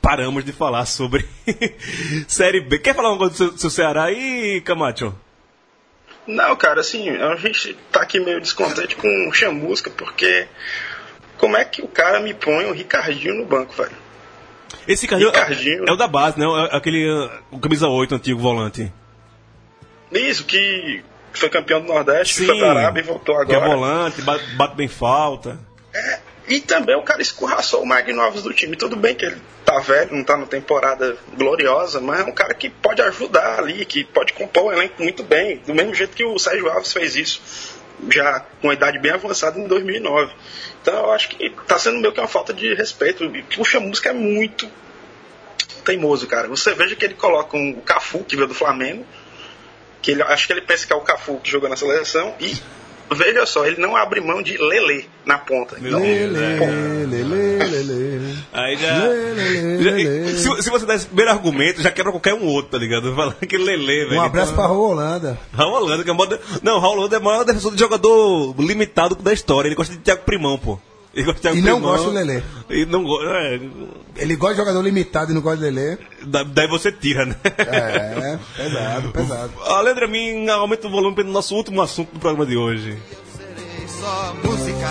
paramos 0.00 0.44
de 0.44 0.52
falar 0.52 0.86
sobre 0.86 1.26
Série 2.26 2.60
B. 2.60 2.78
Quer 2.78 2.94
falar 2.94 3.10
uma 3.10 3.18
coisa 3.18 3.32
do 3.32 3.36
seu, 3.36 3.58
seu 3.58 3.70
Ceará 3.70 4.04
aí, 4.04 4.60
Camacho? 4.62 5.14
Não, 6.26 6.54
cara, 6.56 6.80
assim, 6.80 7.08
a 7.08 7.34
gente 7.36 7.74
tá 7.90 8.02
aqui 8.02 8.20
meio 8.20 8.40
descontente 8.40 8.94
com 8.94 9.28
o 9.28 9.32
Chamusca, 9.32 9.90
porque 9.90 10.46
como 11.38 11.56
é 11.56 11.64
que 11.64 11.82
o 11.82 11.88
cara 11.88 12.20
me 12.20 12.34
põe 12.34 12.66
o 12.66 12.72
Ricardinho 12.72 13.34
no 13.34 13.46
banco, 13.46 13.74
velho? 13.74 13.96
Esse 14.86 15.02
Ricardinho, 15.02 15.30
Ricardinho. 15.30 15.84
É, 15.86 15.90
é 15.90 15.92
o 15.92 15.96
da 15.96 16.08
base, 16.08 16.38
né? 16.38 16.46
É 16.72 16.76
aquele 16.76 17.10
uh, 17.10 17.30
o 17.50 17.58
camisa 17.58 17.88
8, 17.88 18.14
antigo 18.14 18.40
volante. 18.40 18.92
Isso, 20.12 20.44
que 20.44 21.02
foi 21.32 21.48
campeão 21.48 21.80
do 21.80 21.86
Nordeste, 21.86 22.34
Sim, 22.34 22.46
foi 22.46 22.58
pra 22.58 22.70
Arábia 22.70 23.00
e 23.00 23.04
voltou 23.04 23.34
Que 23.46 23.52
é 23.52 23.56
agora. 23.56 23.76
volante, 23.76 24.22
bate, 24.22 24.44
bate 24.54 24.76
bem 24.76 24.88
falta. 24.88 25.58
E 26.48 26.60
também 26.60 26.96
o 26.96 27.02
cara 27.02 27.22
escorraçou 27.22 27.82
o 27.82 27.86
Magnovos 27.86 28.42
do 28.42 28.52
time. 28.52 28.74
Tudo 28.76 28.96
bem 28.96 29.14
que 29.14 29.24
ele 29.24 29.40
tá 29.64 29.78
velho, 29.78 30.12
não 30.16 30.24
tá 30.24 30.36
na 30.36 30.46
temporada 30.46 31.16
gloriosa, 31.36 32.00
mas 32.00 32.20
é 32.20 32.24
um 32.24 32.32
cara 32.32 32.54
que 32.54 32.68
pode 32.68 33.00
ajudar 33.02 33.60
ali, 33.60 33.84
que 33.84 34.02
pode 34.02 34.32
compor 34.32 34.64
o 34.64 34.72
elenco 34.72 35.00
muito 35.00 35.22
bem, 35.22 35.58
do 35.64 35.72
mesmo 35.72 35.94
jeito 35.94 36.16
que 36.16 36.24
o 36.24 36.36
Sérgio 36.40 36.68
Alves 36.68 36.92
fez 36.92 37.14
isso, 37.14 37.69
já 38.10 38.40
com 38.60 38.70
a 38.70 38.74
idade 38.74 38.98
bem 38.98 39.12
avançada 39.12 39.58
em 39.58 39.66
2009. 39.66 40.32
Então 40.80 40.94
eu 40.94 41.12
acho 41.12 41.28
que 41.28 41.50
tá 41.66 41.78
sendo 41.78 41.98
meio 41.98 42.12
que 42.12 42.20
uma 42.20 42.28
falta 42.28 42.52
de 42.52 42.74
respeito. 42.74 43.30
O 43.58 43.64
Chamusca 43.64 44.10
é 44.10 44.12
muito 44.12 44.68
teimoso, 45.84 46.26
cara. 46.26 46.48
Você 46.48 46.74
veja 46.74 46.94
que 46.94 47.04
ele 47.04 47.14
coloca 47.14 47.56
um, 47.56 47.80
Cafu, 47.80 48.24
que 48.24 48.36
veio 48.36 48.48
do 48.48 48.54
Flamengo, 48.54 49.04
que 50.00 50.12
ele, 50.12 50.22
acho 50.22 50.46
que 50.46 50.52
ele 50.52 50.62
pensa 50.62 50.86
que 50.86 50.92
é 50.92 50.96
o 50.96 51.00
Cafu 51.00 51.38
que 51.40 51.50
jogou 51.50 51.68
na 51.68 51.76
seleção, 51.76 52.34
e 52.40 52.54
veja 53.12 53.46
só, 53.46 53.66
ele 53.66 53.80
não 53.80 53.96
abre 53.96 54.20
mão 54.20 54.42
de 54.42 54.56
Lele 54.56 55.08
na 55.24 55.38
ponta. 55.38 55.76
Então, 55.80 56.00
lê, 56.00 56.26
lê, 56.26 57.82
lê. 57.82 58.34
Aí 58.52 58.76
já. 58.76 59.02
Se, 60.36 60.62
se 60.62 60.70
você 60.70 60.86
der 60.86 60.96
esse 60.96 61.06
primeiro 61.06 61.30
argumento, 61.30 61.82
já 61.82 61.90
quebra 61.90 62.12
qualquer 62.12 62.34
um 62.34 62.46
outro, 62.46 62.72
tá 62.72 62.78
ligado? 62.78 63.14
Falando 63.14 63.34
que 63.34 63.56
Lele, 63.56 64.06
velho. 64.06 64.14
Um 64.16 64.22
abraço 64.22 64.54
pra 64.54 64.64
Então, 64.64 64.76
Rua 64.76 64.88
Holanda. 64.88 65.38
Raul 65.52 65.74
Holanda, 65.74 66.04
que 66.04 66.10
é 66.10 66.12
o 66.12 66.16
maior. 66.16 66.38
Não, 66.62 66.78
Raul 66.80 66.96
Holanda 66.98 67.16
é 67.16 67.18
o 67.18 67.22
maior 67.22 67.44
defensor 67.44 67.72
de 67.72 67.80
jogador 67.80 68.54
limitado 68.58 69.14
da 69.16 69.32
história. 69.32 69.68
Ele 69.68 69.74
gosta 69.74 69.94
de 69.94 70.00
Thiago 70.00 70.22
Primão, 70.24 70.58
pô. 70.58 70.78
De 71.14 71.24
Thiago 71.34 71.58
E 71.58 71.60
não 71.60 71.74
Primão. 71.80 71.80
gosta 71.90 72.06
do 72.08 72.12
Lelê. 72.14 72.42
E 72.70 72.86
não 72.86 73.02
gosta. 73.02 73.26
É, 73.30 73.60
Ele 74.16 74.36
gosta 74.36 74.54
de 74.54 74.60
jogador 74.60 74.80
limitado 74.82 75.32
e 75.32 75.34
não 75.34 75.40
gosta 75.42 75.56
de 75.58 75.62
Lelê. 75.70 75.98
da- 76.24 76.42
daí 76.44 76.68
você 76.68 76.92
tira, 76.92 77.26
né? 77.26 77.34
É, 77.44 78.38
pesado, 78.56 79.10
pesado. 79.10 79.52
A 79.66 79.80
letra 79.80 80.06
mim 80.06 80.48
aumenta 80.48 80.86
o 80.86 80.90
volume 80.90 81.16
para 81.16 81.24
o 81.24 81.30
nosso 81.32 81.54
último 81.56 81.82
assunto 81.82 82.12
do 82.12 82.20
programa 82.20 82.46
de 82.46 82.56
hoje. 82.56 82.96
Só 83.88 84.34
música 84.44 84.88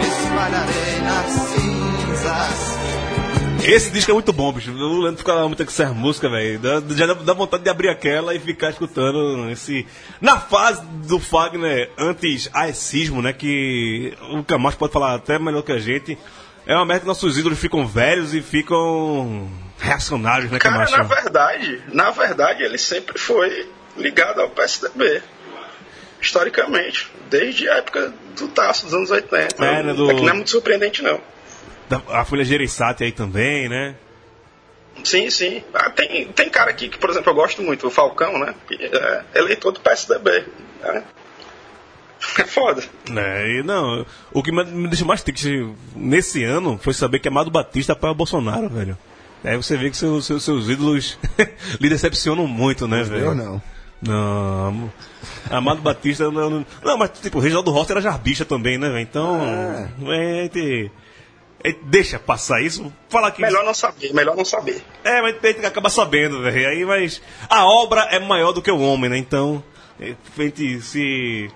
espalharei 0.00 1.00
nas 1.02 1.32
cinzas. 1.32 2.78
Esse 3.64 3.90
disco 3.90 4.10
é 4.10 4.14
muito 4.14 4.32
bom, 4.32 4.52
bicho. 4.52 4.70
O 4.72 5.00
Leandro 5.00 5.18
fica 5.18 5.32
lá 5.32 5.46
muito 5.46 5.64
com 5.64 5.70
essa 5.70 5.86
música, 5.92 6.28
velho. 6.28 6.60
Já 6.96 7.06
dá, 7.06 7.14
dá 7.14 7.32
vontade 7.32 7.62
de 7.64 7.70
abrir 7.70 7.88
aquela 7.88 8.34
e 8.34 8.38
ficar 8.38 8.70
escutando 8.70 9.50
esse. 9.50 9.86
Na 10.20 10.38
fase 10.38 10.82
do 11.06 11.18
Fagner 11.18 11.90
anti-aecismo, 11.98 13.22
né? 13.22 13.32
Que 13.32 14.14
o 14.32 14.44
Camacho 14.44 14.76
pode 14.76 14.92
falar 14.92 15.14
até 15.14 15.38
melhor 15.38 15.62
que 15.62 15.72
a 15.72 15.78
gente. 15.78 16.18
É 16.66 16.74
uma 16.74 16.84
merda 16.84 17.00
que 17.02 17.06
nossos 17.06 17.36
ídolos 17.38 17.58
ficam 17.58 17.86
velhos 17.86 18.34
e 18.34 18.40
ficam 18.40 19.48
reacionários, 19.78 20.50
né, 20.50 20.58
Cara, 20.58 20.74
Camacho? 20.86 20.96
na 20.96 21.02
verdade, 21.02 21.82
na 21.92 22.10
verdade, 22.10 22.62
ele 22.62 22.78
sempre 22.78 23.18
foi 23.18 23.68
ligado 23.96 24.40
ao 24.40 24.48
PSDB. 24.50 25.22
Historicamente. 26.20 27.10
Desde 27.28 27.68
a 27.68 27.74
época 27.76 28.12
do 28.38 28.48
Tasso, 28.48 28.84
dos 28.86 28.94
anos 28.94 29.10
80. 29.10 29.62
É, 29.64 29.82
né, 29.82 29.92
do- 29.92 30.10
É 30.10 30.14
que 30.14 30.20
não 30.22 30.28
é 30.30 30.32
muito 30.32 30.50
surpreendente, 30.50 31.02
não. 31.02 31.20
A 32.10 32.24
Folha 32.24 32.44
Gereissati 32.44 33.04
aí 33.04 33.12
também, 33.12 33.68
né? 33.68 33.94
Sim, 35.02 35.28
sim. 35.30 35.62
Ah, 35.74 35.90
tem, 35.90 36.26
tem 36.28 36.48
cara 36.48 36.70
aqui 36.70 36.88
que, 36.88 36.98
por 36.98 37.10
exemplo, 37.10 37.30
eu 37.30 37.34
gosto 37.34 37.62
muito, 37.62 37.86
o 37.86 37.90
Falcão, 37.90 38.38
né? 38.38 38.54
É 38.70 39.38
eleitor 39.40 39.72
do 39.72 39.80
PSDB. 39.80 40.44
né? 40.82 41.02
É 42.38 42.44
foda. 42.44 42.82
É, 43.14 43.58
e 43.58 43.62
não, 43.62 44.06
o 44.32 44.42
que 44.42 44.50
me 44.50 44.88
deixa 44.88 45.04
mais 45.04 45.22
triste 45.22 45.68
nesse 45.94 46.42
ano 46.42 46.78
foi 46.82 46.94
saber 46.94 47.18
que 47.18 47.28
Amado 47.28 47.50
Batista 47.50 47.92
apoia 47.92 48.12
o 48.12 48.14
Bolsonaro, 48.14 48.66
velho. 48.70 48.96
Aí 49.44 49.54
você 49.58 49.76
vê 49.76 49.90
que 49.90 49.96
seus, 49.98 50.24
seus, 50.24 50.42
seus 50.42 50.70
ídolos 50.70 51.18
lhe 51.78 51.88
decepcionam 51.90 52.46
muito, 52.46 52.88
né, 52.88 53.02
velho? 53.02 53.26
Eu 53.26 53.34
não. 53.34 53.62
Não. 54.00 54.90
Amado 55.50 55.82
Batista 55.82 56.30
não, 56.30 56.48
não. 56.48 56.66
Não, 56.82 56.96
mas 56.96 57.10
tipo, 57.20 57.36
o 57.36 57.40
Reginaldo 57.42 57.70
Rossi 57.70 57.92
era 57.92 58.00
jarbicha 58.00 58.44
também, 58.46 58.78
né, 58.78 58.88
velho? 58.88 59.00
Então. 59.00 59.38
É. 60.10 60.48
te- 60.48 60.86
eh, 60.86 60.90
deixa 61.72 62.18
passar 62.18 62.62
isso. 62.62 62.92
Falar 63.08 63.30
que. 63.30 63.40
Melhor 63.40 63.64
não 63.64 63.74
saber, 63.74 64.12
melhor 64.12 64.36
não 64.36 64.44
saber. 64.44 64.82
É, 65.02 65.22
mas 65.22 65.38
tem 65.38 65.54
que 65.54 65.64
acabar 65.64 65.88
sabendo, 65.88 66.42
velho. 66.42 66.68
Aí, 66.68 66.84
mas 66.84 67.22
a 67.48 67.64
obra 67.64 68.02
é 68.10 68.18
maior 68.18 68.52
do 68.52 68.60
que 68.60 68.70
o 68.70 68.80
homem, 68.80 69.08
né? 69.08 69.16
Então, 69.16 69.62
eh, 70.00 70.14
a 70.36 70.42
gente 70.42 70.80
se 70.82 71.50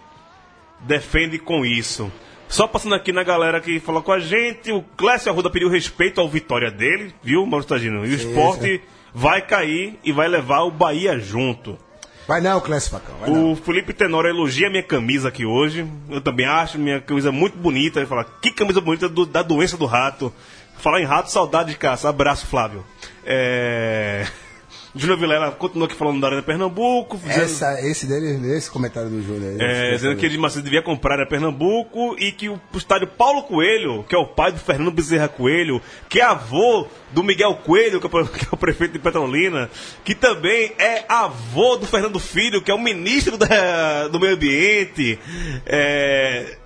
defende 0.80 1.38
com 1.38 1.64
isso. 1.64 2.10
Só 2.48 2.66
passando 2.66 2.94
aqui 2.94 3.12
na 3.12 3.22
galera 3.22 3.60
que 3.60 3.78
falou 3.78 4.02
com 4.02 4.12
a 4.12 4.18
gente, 4.18 4.72
o 4.72 4.82
Clécio 4.96 5.30
Arruda 5.30 5.50
pediu 5.50 5.68
respeito 5.68 6.18
ao 6.18 6.28
vitória 6.28 6.70
dele, 6.70 7.14
viu, 7.22 7.44
Mauro 7.44 7.66
Tagino? 7.66 8.06
E 8.06 8.10
o 8.10 8.14
esporte 8.14 8.80
vai 9.12 9.42
cair 9.42 9.98
e 10.02 10.12
vai 10.12 10.28
levar 10.28 10.62
o 10.62 10.70
Bahia 10.70 11.18
junto. 11.18 11.78
Vai 12.28 12.40
não, 12.42 12.60
Clécio 12.60 12.90
Facão. 12.90 13.14
Vai 13.20 13.30
não. 13.30 13.52
O 13.52 13.56
Felipe 13.56 13.92
Tenório 13.94 14.28
elogia 14.28 14.68
minha 14.68 14.82
camisa 14.82 15.28
aqui 15.28 15.46
hoje. 15.46 15.86
Eu 16.10 16.20
também 16.20 16.44
acho 16.46 16.78
minha 16.78 17.00
camisa 17.00 17.32
muito 17.32 17.56
bonita. 17.56 17.98
Ele 17.98 18.06
fala, 18.06 18.24
que 18.42 18.52
camisa 18.52 18.80
bonita 18.82 19.08
do- 19.08 19.24
da 19.26 19.42
doença 19.42 19.76
do 19.78 19.86
rato. 19.86 20.30
Falar 20.76 21.00
em 21.00 21.04
rato, 21.06 21.30
saudade 21.32 21.70
de 21.70 21.76
caça. 21.78 22.08
Abraço, 22.08 22.46
Flávio. 22.46 22.84
É... 23.24 24.26
Júnior 24.94 25.18
Vilela 25.18 25.50
continua 25.52 25.86
aqui 25.86 25.94
falando 25.96 26.20
da 26.20 26.28
Arena 26.28 26.42
Pernambuco. 26.42 27.16
dizendo- 27.18 27.42
Essa, 27.42 27.80
esse 27.86 28.06
dele, 28.06 28.56
esse 28.56 28.70
comentário 28.70 29.10
do 29.10 29.22
Júnior 29.22 29.52
aí. 29.52 29.56
é, 29.60 29.90
dizendo 29.92 30.16
que 30.16 30.26
Edir 30.26 30.40
Macedo 30.40 30.62
devia 30.64 30.82
comprar 30.82 31.20
a 31.20 31.26
Pernambuco 31.26 32.16
e 32.18 32.32
que 32.32 32.48
o, 32.48 32.58
estádio 32.74 33.06
Paulo 33.06 33.42
Coelho, 33.42 34.04
que 34.08 34.14
é 34.14 34.18
o 34.18 34.26
pai 34.26 34.50
do 34.52 34.58
Fernando 34.58 34.90
Bezerra 34.90 35.28
Coelho, 35.28 35.80
que 36.08 36.20
é 36.20 36.24
avô 36.24 36.86
do 37.12 37.22
Miguel 37.22 37.54
Coelho, 37.64 38.00
que 38.00 38.06
é, 38.06 38.10
o- 38.20 38.26
que 38.28 38.44
é 38.46 38.48
o 38.50 38.56
prefeito 38.56 38.92
de 38.92 38.98
Petrolina, 38.98 39.70
que 40.04 40.14
também 40.14 40.72
é 40.78 41.04
avô 41.08 41.76
do 41.76 41.86
Fernando 41.86 42.18
Filho, 42.18 42.62
que 42.62 42.70
é 42.70 42.74
o 42.74 42.78
ministro 42.82 43.36
da- 43.36 44.08
do 44.08 44.18
Meio 44.18 44.34
Ambiente. 44.34 45.18
É, 45.66 46.56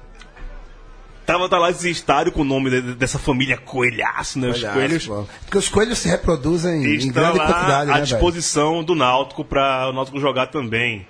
Tava 1.32 1.48
tá 1.48 1.58
lá 1.58 1.70
esse 1.70 1.88
estádio 1.90 2.30
com 2.32 2.42
o 2.42 2.44
nome 2.44 2.68
de- 2.70 2.94
dessa 2.94 3.18
família 3.18 3.56
coelhaço, 3.56 4.38
né? 4.38 4.48
Os 4.50 4.62
Olha, 4.62 4.72
coelhos 4.72 5.06
pô. 5.06 5.24
Porque 5.44 5.58
os 5.58 5.68
coelhos 5.68 5.98
se 5.98 6.08
reproduzem 6.08 6.84
em 6.84 7.10
grande 7.10 7.38
lá 7.38 7.46
quantidade, 7.46 7.90
à 7.90 7.94
né, 7.94 8.00
velho? 8.00 8.04
disposição 8.04 8.84
do 8.84 8.94
Náutico 8.94 9.44
para 9.44 9.88
o 9.88 9.92
Náutico 9.92 10.20
jogar 10.20 10.48
também. 10.48 11.06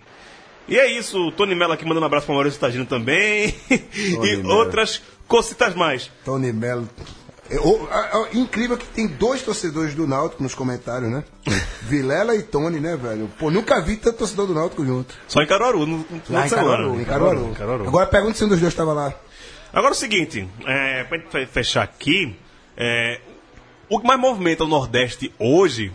E 0.68 0.78
é 0.78 0.86
isso, 0.90 1.18
o 1.18 1.32
Tony 1.32 1.54
Mello 1.56 1.72
aqui 1.72 1.84
mandando 1.84 2.02
um 2.04 2.06
abraço 2.06 2.26
para 2.26 2.32
o 2.32 2.36
Maurício 2.36 2.60
Tagino 2.60 2.86
também. 2.86 3.52
e 3.68 4.18
Mello. 4.18 4.48
outras 4.54 5.02
cositas 5.26 5.74
mais. 5.74 6.08
Tony 6.24 6.52
Melo. 6.52 6.88
É, 7.50 7.58
o- 7.58 7.88
a- 7.90 7.96
a- 7.98 8.28
incrível 8.32 8.78
que 8.78 8.86
tem 8.86 9.08
dois 9.08 9.42
torcedores 9.42 9.92
do 9.94 10.06
Náutico 10.06 10.42
nos 10.42 10.54
comentários, 10.54 11.10
né? 11.10 11.24
Vilela 11.82 12.36
e 12.36 12.42
Tony, 12.44 12.78
né, 12.78 12.96
velho? 12.96 13.28
Pô, 13.38 13.50
nunca 13.50 13.80
vi 13.80 13.96
tanto 13.96 14.18
torcedor 14.18 14.46
do 14.46 14.54
Náutico 14.54 14.86
junto. 14.86 15.14
Só 15.26 15.42
em 15.42 15.46
Caruaru, 15.48 15.80
no, 15.84 15.98
no 15.98 16.06
Lá 16.30 16.46
em. 16.46 16.50
Caruaru, 16.50 17.00
em 17.00 17.04
Caruaru. 17.04 17.48
Em 17.50 17.54
Caruaru. 17.54 17.88
Agora 17.88 18.06
pergunta 18.06 18.38
se 18.38 18.44
um 18.44 18.48
dos 18.48 18.60
dois 18.60 18.72
estava 18.72 18.92
lá. 18.92 19.12
Agora 19.72 19.92
é 19.92 19.96
o 19.96 19.98
seguinte, 19.98 20.46
é, 20.66 21.06
fe- 21.30 21.46
fechar 21.46 21.82
aqui, 21.82 22.36
é, 22.76 23.20
o 23.88 23.98
que 23.98 24.06
mais 24.06 24.20
movimenta 24.20 24.64
o 24.64 24.68
Nordeste 24.68 25.32
hoje, 25.38 25.90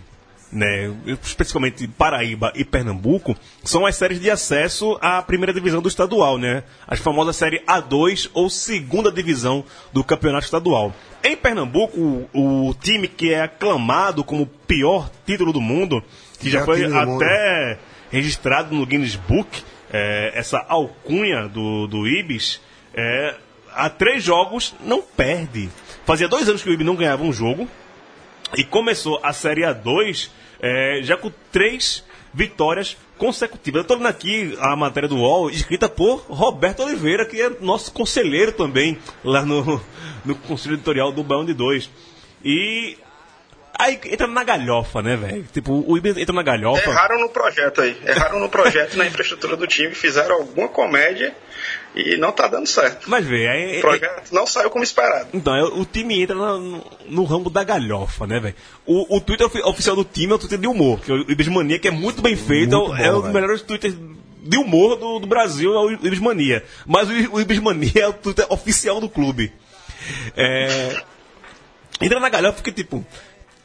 né, 0.51 0.91
especificamente 1.21 1.88
Paraíba 1.88 2.51
e 2.55 2.63
Pernambuco, 2.63 3.36
são 3.63 3.86
as 3.86 3.95
séries 3.95 4.19
de 4.19 4.32
acesso 4.32 4.97
à 5.01 5.21
primeira 5.21 5.53
divisão 5.53 5.82
do 5.82 5.88
estadual, 5.89 6.38
né? 6.38 6.63
As 6.88 6.99
famosas 6.99 7.36
série 7.36 7.61
A2 7.67 8.30
ou 8.34 8.49
segunda 8.49 9.11
divisão 9.11 9.63
do 9.91 10.03
campeonato 10.03 10.45
estadual. 10.45 10.93
Em 11.23 11.36
Pernambuco, 11.36 11.99
o, 12.34 12.69
o 12.69 12.73
time 12.75 13.07
que 13.07 13.34
é 13.34 13.41
aclamado 13.41 14.23
como 14.23 14.43
o 14.43 14.47
pior 14.47 15.09
título 15.25 15.51
do 15.51 15.59
mundo, 15.61 16.01
que 16.39 16.49
já 16.49 16.63
foi 16.63 16.82
do 16.88 16.93
mundo. 16.93 17.23
até 17.23 17.78
registrado 18.09 18.73
no 18.73 18.86
Guinness 18.86 19.15
Book, 19.15 19.61
é, 19.91 20.32
essa 20.34 20.65
alcunha 20.69 21.47
do, 21.47 21.88
do 21.88 22.07
Ibis, 22.07 22.61
é, 22.93 23.36
há 23.78 23.89
três 23.89 24.23
jogos 24.23 24.73
não 24.82 25.01
perde. 25.01 25.69
Fazia 26.05 26.28
dois 26.28 26.49
anos 26.49 26.63
que 26.63 26.69
o 26.69 26.73
Ibis 26.73 26.86
não 26.86 26.95
ganhava 26.95 27.23
um 27.23 27.32
jogo 27.32 27.67
e 28.57 28.63
começou 28.63 29.19
a 29.23 29.32
Série 29.32 29.61
A2 29.61 30.30
é, 30.59 30.99
já 31.03 31.15
com 31.15 31.32
três 31.51 32.03
vitórias 32.34 32.97
consecutivas. 33.17 33.80
Eu 33.80 33.82
estou 33.84 33.97
lendo 33.97 34.07
aqui 34.07 34.57
a 34.59 34.75
matéria 34.75 35.07
do 35.07 35.17
UOL, 35.17 35.49
escrita 35.49 35.88
por 35.88 36.25
Roberto 36.28 36.84
Oliveira, 36.84 37.25
que 37.25 37.41
é 37.41 37.49
nosso 37.61 37.91
conselheiro 37.91 38.51
também, 38.51 38.97
lá 39.23 39.43
no, 39.43 39.82
no 40.25 40.36
Conselho 40.36 40.75
Editorial 40.75 41.11
do 41.11 41.45
de 41.45 41.53
2. 41.53 41.89
E 42.43 42.97
aí 43.78 43.99
entra 44.05 44.28
na 44.28 44.43
galhofa, 44.43 45.01
né, 45.01 45.15
velho? 45.15 45.45
Tipo, 45.53 45.84
o 45.88 45.97
Ibis 45.97 46.17
entra 46.17 46.34
na 46.34 46.43
galhofa. 46.43 46.89
Erraram 46.89 47.19
no 47.19 47.30
projeto 47.30 47.82
aí. 47.82 47.97
Erraram 48.05 48.39
no 48.39 48.49
projeto 48.49 48.93
e 48.93 48.97
na 48.97 49.05
infraestrutura 49.05 49.55
do 49.55 49.67
time, 49.67 49.93
fizeram 49.93 50.36
alguma 50.36 50.67
comédia 50.67 51.36
e 51.95 52.17
não 52.17 52.32
tá 52.32 52.47
dando 52.47 52.67
certo. 52.67 53.09
Mas 53.09 53.25
vê, 53.25 53.47
aí, 53.47 53.78
O 53.80 53.82
projeto 53.82 54.32
não 54.32 54.45
saiu 54.45 54.69
como 54.69 54.84
esperado. 54.84 55.30
Então, 55.34 55.55
é, 55.55 55.63
o 55.63 55.86
time 55.86 56.21
entra 56.21 56.36
no, 56.36 56.84
no 57.07 57.23
ramo 57.23 57.49
da 57.49 57.63
galhofa, 57.63 58.28
né, 58.28 58.39
velho? 58.39 58.55
O, 58.86 59.17
o 59.17 59.21
Twitter 59.21 59.47
ofi- 59.47 59.61
oficial 59.63 59.95
do 59.95 60.03
time 60.03 60.32
é 60.32 60.36
o 60.36 60.39
Twitter 60.39 60.59
de 60.59 60.67
humor, 60.67 60.99
que 60.99 61.11
é 61.11 61.15
o 61.15 61.32
Ibismania, 61.32 61.80
que 61.80 61.88
é 61.88 61.91
muito 61.91 62.21
bem 62.21 62.36
feito, 62.36 62.73
é 62.75 62.78
o- 62.78 62.88
Muito 62.89 63.01
é, 63.01 63.11
bom, 63.11 63.17
um 63.17 63.21
dos 63.21 63.32
melhores 63.32 63.61
Twitters 63.61 63.95
de 64.43 64.57
humor 64.57 64.95
do, 64.95 65.19
do 65.19 65.28
Brasil, 65.28 65.73
é 65.73 65.80
o 65.80 65.91
Ibismania. 65.91 66.63
Mas 66.86 67.09
o, 67.09 67.36
o 67.36 67.41
Ibismania 67.41 67.91
é 68.03 68.07
o 68.07 68.13
Twitter 68.13 68.45
oficial 68.49 68.99
do 69.01 69.09
clube. 69.09 69.51
É, 70.38 71.01
entra 71.99 72.19
na 72.19 72.30
galhofa 72.30 72.53
porque, 72.55 72.71
tipo, 72.71 73.05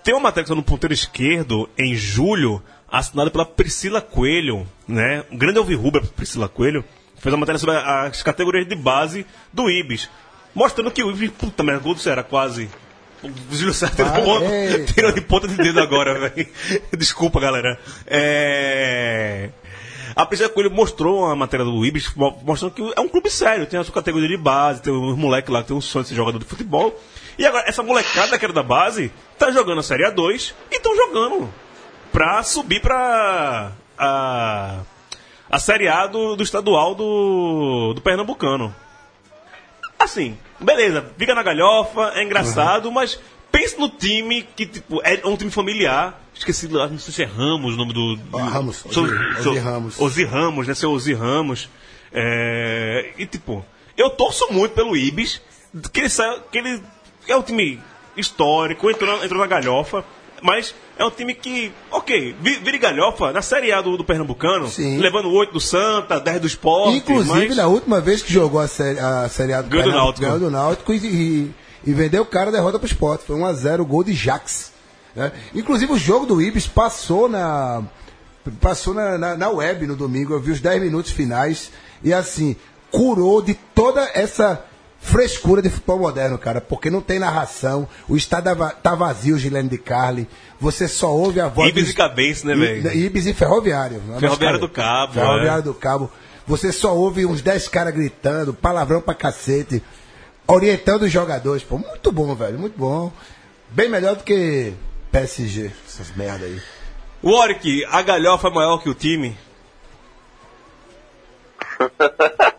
tem 0.03 0.15
uma 0.15 0.21
matéria 0.21 0.45
que 0.45 0.49
tá 0.51 0.55
no 0.55 0.63
ponteiro 0.63 0.93
esquerdo, 0.95 1.69
em 1.79 1.95
julho, 1.95 2.63
assinada 2.91 3.31
pela 3.31 3.45
Priscila 3.47 4.01
Coelho, 4.01 4.67
né? 4.87 5.25
Um 5.31 5.37
grande 5.37 5.59
alvirrubra 5.59 6.03
Priscila 6.03 6.49
Coelho. 6.49 6.85
Fez 7.17 7.33
uma 7.33 7.39
matéria 7.41 7.59
sobre 7.59 7.77
as 7.77 8.23
categorias 8.23 8.67
de 8.67 8.75
base 8.75 9.25
do 9.53 9.71
Ibis. 9.71 10.11
Mostrando 10.55 10.91
que 10.91 11.03
o 11.05 11.11
Ibis, 11.11 11.31
puta 11.31 11.63
merda, 11.63 11.81
gol 11.83 11.95
do 11.95 12.01
Ceará, 12.01 12.23
quase. 12.23 12.69
O 13.23 13.55
Júlio 13.55 13.73
César 13.73 13.95
tirou, 13.95 14.41
de 14.41 14.93
tirou 14.93 15.13
de 15.13 15.21
ponta 15.21 15.47
de 15.47 15.57
dedo 15.57 15.79
agora, 15.81 16.19
velho. 16.29 16.49
Desculpa, 16.99 17.39
galera. 17.39 17.79
É... 18.07 19.51
A 20.17 20.27
Priscila 20.27 20.49
Coelho 20.51 20.71
mostrou 20.71 21.25
a 21.25 21.37
matéria 21.37 21.65
do 21.65 21.87
Ibis, 21.87 22.13
mo- 22.15 22.37
mostrando 22.45 22.73
que 22.75 22.83
é 22.97 23.01
um 23.01 23.09
clube 23.09 23.31
sério, 23.31 23.65
tem 23.67 23.79
a 23.81 23.85
sua 23.85 23.95
categoria 23.95 24.29
de 24.29 24.37
base, 24.37 24.83
tem 24.83 24.93
uns 24.93 25.17
moleques 25.17 25.51
lá 25.51 25.63
que 25.63 25.69
tem 25.69 25.77
um 25.77 25.81
sonho 25.81 26.03
de 26.03 26.09
ser 26.11 26.15
jogador 26.17 26.39
de 26.41 26.45
futebol. 26.45 27.01
E 27.39 27.47
agora, 27.47 27.65
essa 27.69 27.83
molecada 27.83 28.39
que 28.39 28.45
era 28.45 28.53
da 28.53 28.63
base, 28.63 29.11
tá 29.39 29.51
jogando 29.51 29.79
a 29.81 29.83
Série 29.83 30.05
A2 30.05 30.53
e 30.71 30.77
estão 30.77 30.95
jogando 30.95 31.53
pra 32.13 32.43
subir 32.43 32.81
pra 32.81 33.73
a, 33.99 34.81
a 35.51 35.59
Série 35.59 35.89
A 35.89 36.07
do, 36.07 36.37
do 36.37 36.43
estadual 36.43 36.95
do, 36.95 37.93
do 37.95 38.01
Pernambucano. 38.01 38.75
Assim, 39.99 40.37
beleza, 40.61 41.07
fica 41.17 41.35
na 41.35 41.43
galhofa, 41.43 42.13
é 42.17 42.23
engraçado, 42.25 42.91
mas 42.91 43.19
pense 43.53 43.79
no 43.79 43.89
time 43.89 44.43
que 44.57 44.67
tipo, 44.67 45.01
é 45.05 45.21
um 45.25 45.37
time 45.37 45.51
familiar. 45.51 46.21
Esqueci, 46.35 46.67
não 46.69 46.99
sei 46.99 47.15
se 47.15 47.23
é 47.23 47.27
Ramos 47.27 47.75
o 47.75 47.77
nome 47.77 47.93
do. 47.93 48.17
do 48.17 48.39
Ah, 48.39 48.45
Ramos, 48.45 48.77
seu- 48.77 49.03
Ozzy- 49.05 49.43
seu- 49.43 49.53
Ozzy 49.53 49.59
Ramos. 49.61 50.01
Ozzy 50.01 50.25
Ramos, 50.25 50.67
né? 50.67 50.75
Seu 50.75 50.91
Ozzy 50.91 51.15
Ramos. 51.15 51.69
É, 52.13 53.13
e 53.17 53.27
tipo, 53.27 53.65
eu 53.97 54.11
torço 54.11 54.49
muito 54.53 54.73
pelo 54.75 54.97
Ibis, 54.97 55.41
que 55.93 56.01
ele 56.01 56.09
saia, 56.09 56.41
que 56.51 56.59
ele 56.59 56.83
é 57.29 57.37
um 57.37 57.43
time 57.43 57.81
histórico, 58.17 58.91
entrou, 58.91 59.17
na- 59.19 59.25
entrou 59.25 59.41
na 59.41 59.47
galhofa, 59.47 60.05
mas 60.43 60.75
é 60.99 61.05
um 61.05 61.11
time 61.11 61.35
que, 61.35 61.73
ok, 61.91 62.35
vi- 62.41 62.57
vira 62.59 62.77
galhofa 62.79 63.33
na 63.33 63.41
Série 63.43 63.73
A 63.73 63.81
do, 63.81 63.97
do 63.97 64.05
Pernambucano, 64.05 64.69
Sim. 64.69 64.99
levando 64.99 65.31
8 65.31 65.53
do 65.53 65.61
Santa, 65.61 66.19
10 66.21 66.41
do 66.41 66.47
Sport. 66.47 66.95
Inclusive, 66.97 67.49
mas... 67.49 67.57
na 67.57 67.67
última 67.69 68.01
vez 68.01 68.23
que 68.23 68.33
jogou 68.33 68.61
a 68.61 68.69
série, 68.69 68.99
a 68.99 69.29
série 69.29 69.53
A 69.53 69.63
do 69.63 69.69
Ganhou 69.71 69.91
do 69.91 69.97
Náutico. 69.97 70.21
ganhou 70.21 70.39
do 70.39 70.51
Náutico 70.51 70.93
e, 70.93 71.51
e, 71.87 71.93
vendeu 71.93 72.23
o 72.23 72.27
cara 72.27 72.49
a 72.51 72.53
derrota 72.53 72.79
pro 72.79 72.87
Sport. 72.87 73.23
Foi 73.23 73.37
1x0 73.37 73.81
o 73.81 73.85
gol 73.87 74.03
de 74.05 74.13
Jax. 74.13 74.73
né? 75.15 75.33
Inclusive, 75.55 75.93
o 75.93 75.99
jogo 75.99 76.27
do 76.27 76.43
Ibis 76.43 76.67
passou 76.67 77.29
na. 77.29 77.83
Passou 78.61 78.93
na, 78.93 79.17
na, 79.17 79.37
na 79.37 79.49
web 79.51 79.87
no 79.87 79.95
domingo, 79.95 80.35
eu 80.35 80.41
vi 80.41 80.51
os 80.51 80.61
10 80.61 80.83
minutos 80.83 81.13
finais 81.13 81.71
e 82.03 82.13
assim, 82.13 82.57
curou 82.91 83.41
de 83.41 83.55
toda 83.55 84.11
essa 84.15 84.65
frescura 85.03 85.61
de 85.61 85.69
futebol 85.69 85.99
moderno, 85.99 86.39
cara, 86.39 86.61
porque 86.61 86.89
não 86.89 87.01
tem 87.01 87.19
narração, 87.19 87.89
o 88.09 88.17
estádio 88.17 88.53
tá 88.83 88.95
vazio, 88.95 89.37
Gilene 89.37 89.69
de 89.69 89.77
Carli, 89.77 90.29
você 90.61 90.87
só 90.87 91.13
ouve 91.13 91.41
a 91.41 91.49
voz 91.49 91.69
Ibis 91.71 91.85
dos- 91.85 91.93
e 91.93 91.97
cabeça, 91.97 92.47
né, 92.47 92.55
velho? 92.55 92.93
Ibis 92.95 93.27
e 93.27 93.35
Ferroviário. 93.35 94.01
Ferroviário 94.21 94.61
do 94.61 94.69
Cabo, 94.69 95.15
Ferroviário 95.15 95.59
é. 95.61 95.63
do 95.63 95.75
Cabo. 95.75 96.11
Você 96.47 96.73
só 96.73 96.95
ouve 96.97 97.27
uns 97.27 97.43
10 97.43 97.69
caras 97.69 97.93
gritando, 97.93 98.55
palavrão 98.55 99.01
pra 99.01 99.13
cacete, 99.15 99.83
orientando 100.47 101.03
os 101.03 101.13
jogadores. 101.13 101.63
Pô, 101.65 101.79
muito 101.79 102.13
bom, 102.13 102.35
velho, 102.35 102.59
muito 102.59 102.79
bom. 102.79 103.13
Bem 103.71 103.89
melhor 103.89 104.15
do 104.17 104.23
que 104.25 104.73
PSG, 105.11 105.71
essas 105.87 106.15
merda 106.17 106.45
aí. 106.47 106.61
Warwick, 107.25 107.85
a 107.91 108.03
galhofa 108.03 108.49
é 108.49 108.51
maior 108.53 108.79
que 108.79 108.89
o 108.89 108.95
time? 108.95 109.37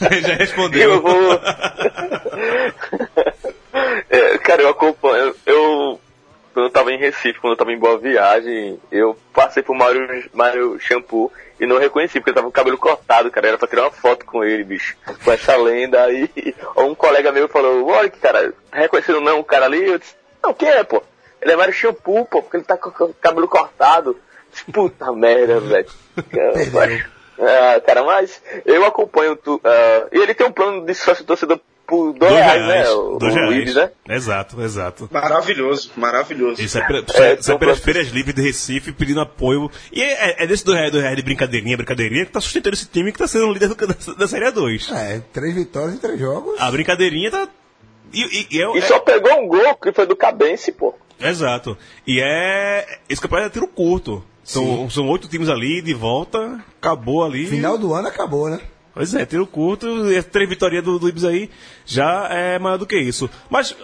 Já 0.22 0.34
respondeu. 0.34 0.92
Eu 0.92 1.02
vou. 1.02 1.16
É, 4.08 4.38
cara, 4.38 4.62
eu 4.62 4.70
acompanho. 4.70 5.34
Eu 5.44 6.00
quando 6.56 6.68
eu 6.68 6.72
tava 6.72 6.90
em 6.90 6.96
Recife, 6.96 7.38
quando 7.38 7.52
eu 7.52 7.58
tava 7.58 7.70
em 7.70 7.78
Boa 7.78 7.98
Viagem, 7.98 8.80
eu 8.90 9.14
passei 9.34 9.62
por 9.62 9.76
Mário, 9.76 10.24
Mário 10.32 10.80
Shampoo 10.80 11.30
e 11.60 11.66
não 11.66 11.78
reconheci, 11.78 12.18
porque 12.18 12.30
ele 12.30 12.34
tava 12.34 12.46
com 12.46 12.50
o 12.50 12.52
cabelo 12.52 12.78
cortado, 12.78 13.30
cara. 13.30 13.48
Era 13.48 13.58
pra 13.58 13.68
tirar 13.68 13.82
uma 13.82 13.90
foto 13.90 14.24
com 14.24 14.42
ele, 14.42 14.64
bicho. 14.64 14.96
Com 15.22 15.32
essa 15.32 15.54
lenda 15.54 16.02
aí. 16.02 16.30
Um 16.78 16.94
colega 16.94 17.30
meu 17.30 17.46
falou, 17.46 17.86
olha 17.88 18.08
que 18.08 18.18
cara, 18.18 18.54
reconhecendo 18.72 19.20
não 19.20 19.40
o 19.40 19.44
cara 19.44 19.66
ali? 19.66 19.86
Eu 19.86 19.98
disse, 19.98 20.14
não, 20.42 20.54
quem 20.54 20.70
é, 20.70 20.82
pô? 20.82 21.02
Ele 21.42 21.52
é 21.52 21.56
Mário 21.56 21.74
Shampoo, 21.74 22.24
pô, 22.24 22.40
porque 22.40 22.56
ele 22.56 22.64
tá 22.64 22.78
com 22.78 23.04
o 23.04 23.12
cabelo 23.12 23.48
cortado. 23.48 24.18
Puta 24.72 25.12
merda, 25.12 25.60
velho. 25.60 25.90
Ah, 27.38 27.80
cara, 27.80 28.02
mas 28.04 28.40
eu 28.64 28.84
acompanho 28.84 29.36
tu. 29.36 29.60
e 30.12 30.18
ele 30.18 30.34
tem 30.34 30.46
um 30.46 30.52
plano 30.52 30.84
de 30.84 30.94
sócio 30.94 31.24
torcedor 31.24 31.60
por 31.86 32.12
dois, 32.14 32.32
reais, 32.32 32.66
né? 32.66 32.90
O, 32.90 33.16
dois 33.16 33.32
o 33.32 33.36
reais. 33.36 33.56
Ibis, 33.58 33.74
né? 33.76 33.90
Exato, 34.08 34.60
exato. 34.60 35.08
Maravilhoso, 35.12 35.92
maravilhoso. 35.96 36.60
Isso 36.60 36.76
é, 36.78 36.84
pre- 36.84 37.04
É, 37.14 37.34
isso 37.34 37.52
é 37.52 37.58
pelas 37.58 37.78
pra- 37.78 37.84
feiras 37.92 38.08
livres 38.12 38.34
de 38.34 38.42
Recife 38.42 38.90
pedindo 38.92 39.20
apoio. 39.20 39.70
E 39.92 40.02
é, 40.02 40.42
é 40.42 40.46
desse 40.48 40.64
do 40.64 40.72
reais, 40.74 40.90
do 40.90 40.98
reais 40.98 41.14
de 41.16 41.22
brincadeirinha, 41.22 41.76
brincadeirinha, 41.76 42.26
que 42.26 42.32
tá 42.32 42.40
sustentando 42.40 42.74
esse 42.74 42.86
time 42.88 43.12
que 43.12 43.18
tá 43.18 43.28
sendo 43.28 43.46
o 43.46 43.52
líder 43.52 43.68
do- 43.68 43.76
da, 43.86 43.94
da 44.18 44.26
Série 44.26 44.46
A2. 44.46 44.92
É, 44.92 45.22
três 45.32 45.54
vitórias 45.54 45.94
em 45.94 45.98
três 45.98 46.18
jogos. 46.18 46.58
A 46.60 46.68
brincadeirinha 46.72 47.30
tá. 47.30 47.48
E, 48.12 48.20
e- 48.22 48.46
e 48.56 48.62
é, 48.62 48.78
E 48.78 48.82
só 48.82 48.98
pegou 48.98 49.32
um 49.40 49.46
gol 49.46 49.74
que 49.76 49.92
foi 49.92 50.06
do 50.06 50.16
Cabense, 50.16 50.72
pô. 50.72 50.92
é- 51.20 51.28
exato. 51.28 51.78
E 52.04 52.20
é. 52.20 52.98
Esse 53.08 53.20
campeonato 53.20 53.48
é 53.50 53.52
tiro 53.52 53.68
curto. 53.68 54.24
São, 54.46 54.88
são 54.88 55.08
oito 55.08 55.26
times 55.26 55.48
ali, 55.48 55.82
de 55.82 55.92
volta, 55.92 56.64
acabou 56.78 57.24
ali. 57.24 57.48
Final 57.48 57.76
do 57.76 57.92
ano 57.92 58.06
acabou, 58.06 58.48
né? 58.48 58.60
Pois 58.94 59.12
é, 59.12 59.26
tiro 59.26 59.44
curto, 59.44 60.08
e 60.08 60.22
três 60.22 60.48
vitórias 60.48 60.84
do, 60.84 61.00
do 61.00 61.08
Ibis 61.08 61.24
aí 61.24 61.50
já 61.84 62.28
é 62.30 62.56
maior 62.56 62.78
do 62.78 62.86
que 62.86 62.96
isso. 62.96 63.28
Mas, 63.50 63.76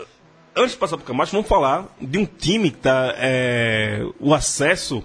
antes 0.54 0.70
de 0.70 0.78
passar 0.78 0.96
pro 0.96 1.04
Camacho, 1.04 1.32
vamos 1.32 1.48
falar 1.48 1.92
de 2.00 2.16
um 2.16 2.24
time 2.24 2.70
que 2.70 2.78
tá. 2.78 3.12
é, 3.18 4.06
o 4.20 4.32
acesso. 4.32 5.02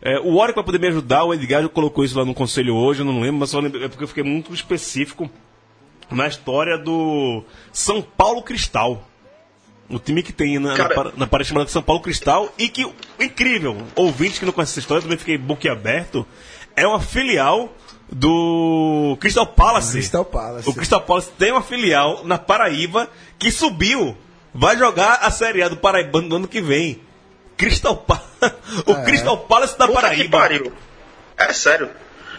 É, 0.00 0.18
o 0.20 0.36
Warwick 0.36 0.56
vai 0.56 0.64
poder 0.64 0.80
me 0.80 0.88
ajudar, 0.88 1.24
o 1.24 1.34
Edgar 1.34 1.68
colocou 1.68 2.02
isso 2.02 2.18
lá 2.18 2.24
no 2.24 2.34
conselho 2.34 2.74
hoje, 2.74 3.00
eu 3.00 3.06
não 3.06 3.20
lembro, 3.20 3.40
mas 3.40 3.50
só 3.50 3.60
lembro, 3.60 3.84
é 3.84 3.88
porque 3.88 4.04
eu 4.04 4.08
fiquei 4.08 4.24
muito 4.24 4.54
específico 4.54 5.30
na 6.10 6.26
história 6.26 6.78
do 6.78 7.44
São 7.72 8.00
Paulo 8.00 8.42
Cristal. 8.42 9.06
O 9.88 9.98
time 9.98 10.22
que 10.22 10.32
tem 10.32 10.58
na, 10.58 10.76
na, 10.76 10.88
Cara- 10.88 11.12
na 11.16 11.26
parede 11.26 11.50
chamada 11.50 11.68
São 11.68 11.82
Paulo 11.82 12.00
Cristal 12.02 12.52
e 12.58 12.68
que, 12.68 12.90
incrível, 13.20 13.76
ouvintes 13.94 14.38
que 14.38 14.44
não 14.46 14.52
conhecem 14.52 14.72
essa 14.72 14.80
história, 14.80 15.00
eu 15.00 15.02
também 15.02 15.18
fiquei 15.18 15.36
boquiaberto, 15.36 16.26
é 16.74 16.86
uma 16.86 17.00
filial 17.00 17.70
do 18.10 19.16
Crystal 19.20 19.46
Palace. 19.46 19.92
Crystal 19.92 20.24
Palace. 20.24 20.68
O 20.68 20.74
Crystal 20.74 21.00
Palace 21.00 21.30
tem 21.38 21.52
uma 21.52 21.62
filial 21.62 22.24
na 22.24 22.38
Paraíba 22.38 23.08
que 23.38 23.50
subiu. 23.50 24.16
Vai 24.54 24.76
jogar 24.78 25.14
a 25.20 25.30
Série 25.30 25.62
A 25.62 25.68
do 25.68 25.76
Paraibano 25.76 26.28
no 26.28 26.36
ano 26.36 26.48
que 26.48 26.60
vem. 26.60 27.00
Crystal 27.56 27.96
Palace. 27.96 28.24
o 28.86 28.92
É. 28.92 29.04
Crystal 29.04 29.36
Palace 29.38 29.76
da 29.78 29.86
Puta 29.86 29.98
que 30.00 30.28
Paraíba. 30.28 30.38
pariu. 30.38 30.72
É 31.36 31.52
sério. 31.52 31.90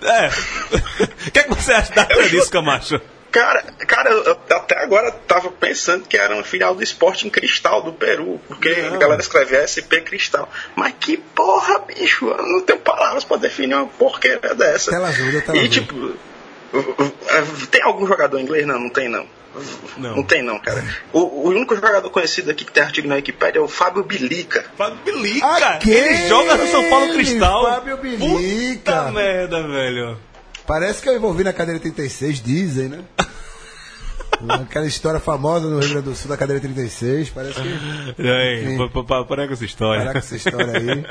É. 0.02 0.30
O 1.28 1.32
que, 1.32 1.40
é 1.40 1.44
que 1.44 1.50
você 1.50 1.74
acha 1.74 1.92
da 1.94 2.04
disso, 2.04 2.50
Camacho? 2.52 3.02
Cara, 3.36 3.64
cara, 3.86 4.12
eu 4.12 4.40
até 4.50 4.82
agora 4.82 5.12
tava 5.12 5.52
pensando 5.52 6.08
que 6.08 6.16
era 6.16 6.34
uma 6.34 6.44
filial 6.46 6.74
do 6.74 6.82
Esporte 6.82 7.28
em 7.28 7.30
Cristal 7.30 7.82
do 7.82 7.92
Peru, 7.92 8.40
porque 8.48 8.70
a 8.70 8.96
galera 8.96 9.20
escreve 9.20 9.58
SP 9.60 10.00
Cristal. 10.00 10.50
Mas 10.74 10.94
que 10.98 11.18
porra, 11.18 11.80
bicho, 11.80 12.30
eu 12.30 12.48
não 12.48 12.62
tenho 12.62 12.80
palavras 12.80 13.26
pra 13.26 13.36
definir 13.36 13.76
uma 13.76 13.88
porqueira 13.88 14.56
dessa. 14.56 14.90
Tela 14.90 15.10
ajuda, 15.10 15.42
tela 15.42 15.58
e 15.58 15.68
ajuda. 15.68 15.70
tipo, 15.70 16.16
tem 17.70 17.82
algum 17.82 18.08
jogador 18.08 18.40
inglês? 18.40 18.66
Não, 18.66 18.80
não 18.80 18.90
tem 18.90 19.10
não. 19.10 19.28
Não. 19.98 20.16
Não 20.16 20.24
tem 20.24 20.42
não, 20.42 20.58
cara. 20.58 20.82
O, 21.12 21.20
o 21.20 21.50
único 21.50 21.76
jogador 21.76 22.10
conhecido 22.10 22.52
aqui 22.52 22.64
que 22.64 22.72
tem 22.72 22.84
artigo 22.84 23.06
na 23.10 23.16
Wikipedia 23.16 23.60
é 23.60 23.62
o 23.62 23.68
Fábio 23.68 24.04
Bilica. 24.04 24.64
Fábio 24.78 25.00
Bilica. 25.04 25.46
Aquele 25.46 25.98
Ele 25.98 26.28
joga 26.30 26.56
no 26.56 26.68
São 26.68 26.90
Paulo 26.90 27.12
Cristal. 27.12 27.66
Fábio 27.66 27.98
Bilica. 27.98 28.94
Puta 28.94 29.12
merda, 29.12 29.62
velho. 29.68 30.18
Parece 30.68 31.02
que 31.02 31.10
eu 31.10 31.16
envolvi 31.16 31.44
na 31.44 31.54
cadeira 31.54 31.80
36, 31.80 32.42
dizem, 32.42 32.90
né? 32.90 33.00
Aquela 34.50 34.86
história 34.86 35.20
famosa 35.20 35.68
no 35.68 35.80
Rio 35.80 35.90
Grande 35.90 36.10
do 36.10 36.16
Sul 36.16 36.30
da 36.30 36.36
cadeira 36.38 36.62
36, 36.62 37.30
parece 37.30 37.54
que. 37.62 38.22
E 38.22 38.90
pa- 39.04 39.24
para 39.24 39.48
com 39.48 39.54
essa 39.54 39.64
história. 39.66 40.00
Parar 40.02 40.12
com 40.12 40.18
essa 40.20 40.36
história 40.36 40.74
aí. 40.78 41.06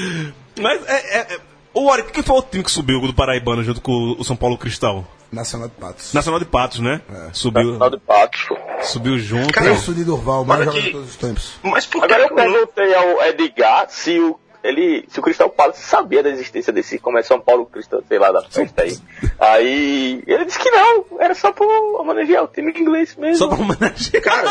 Mas 0.58 0.86
é, 0.88 1.18
é, 1.18 1.20
é, 1.34 1.40
o 1.74 1.84
Warwick, 1.84 2.12
quem 2.12 2.22
foi 2.22 2.36
o 2.38 2.42
time 2.42 2.64
que 2.64 2.70
subiu 2.70 3.00
do 3.02 3.12
Paraibano 3.14 3.62
junto 3.62 3.80
com 3.80 4.16
o 4.18 4.24
São 4.24 4.34
Paulo 4.36 4.56
Cristal? 4.56 5.06
Nacional 5.30 5.68
de 5.68 5.74
Patos. 5.74 6.12
Nacional 6.12 6.38
de 6.40 6.46
Patos, 6.46 6.78
né? 6.80 7.00
Subiu, 7.32 7.72
Final 7.74 7.90
de 7.90 7.98
Patos, 7.98 8.42
pô. 8.48 8.56
subiu 8.82 9.18
junto. 9.18 9.52
Cara, 9.52 9.74
de 9.74 10.04
Durval, 10.04 10.42
o 10.42 10.46
maior 10.46 10.60
Olha 10.62 10.70
jogador 10.72 10.80
que- 10.82 10.86
de 10.88 10.92
todos 10.92 11.10
os 11.10 11.16
tempos. 11.16 11.52
Mas 11.62 11.86
por 11.86 12.00
que 12.06 12.12
Agora 12.12 12.22
eu 12.22 12.28
que 12.28 12.34
o 12.34 12.36
nome- 12.36 12.52
perguntei 12.66 12.94
ao 12.94 13.22
Edgar 13.26 13.86
se 13.90 14.18
o, 14.18 14.38
ele, 14.64 15.04
se 15.08 15.20
o 15.20 15.22
Crystal 15.22 15.48
Palace 15.48 15.82
sabia 15.82 16.22
da 16.22 16.30
existência 16.30 16.72
desse, 16.72 16.98
como 16.98 17.18
é 17.18 17.22
São 17.22 17.40
Paulo 17.40 17.66
Cristão, 17.66 18.02
sei 18.08 18.18
lá, 18.18 18.32
da 18.32 18.42
festa 18.42 18.82
aí. 18.82 18.98
Aí 19.38 20.22
ele 20.26 20.44
disse 20.44 20.58
que 20.58 20.70
não, 20.70 21.04
era 21.20 21.34
só 21.34 21.52
pra 21.52 21.66
homenagear 21.66 22.44
o 22.44 22.48
time 22.48 22.72
inglês 22.72 23.14
mesmo. 23.16 23.36
Só 23.36 23.48
pra 23.48 23.58
homenagear. 23.58 24.22
Cara, 24.22 24.50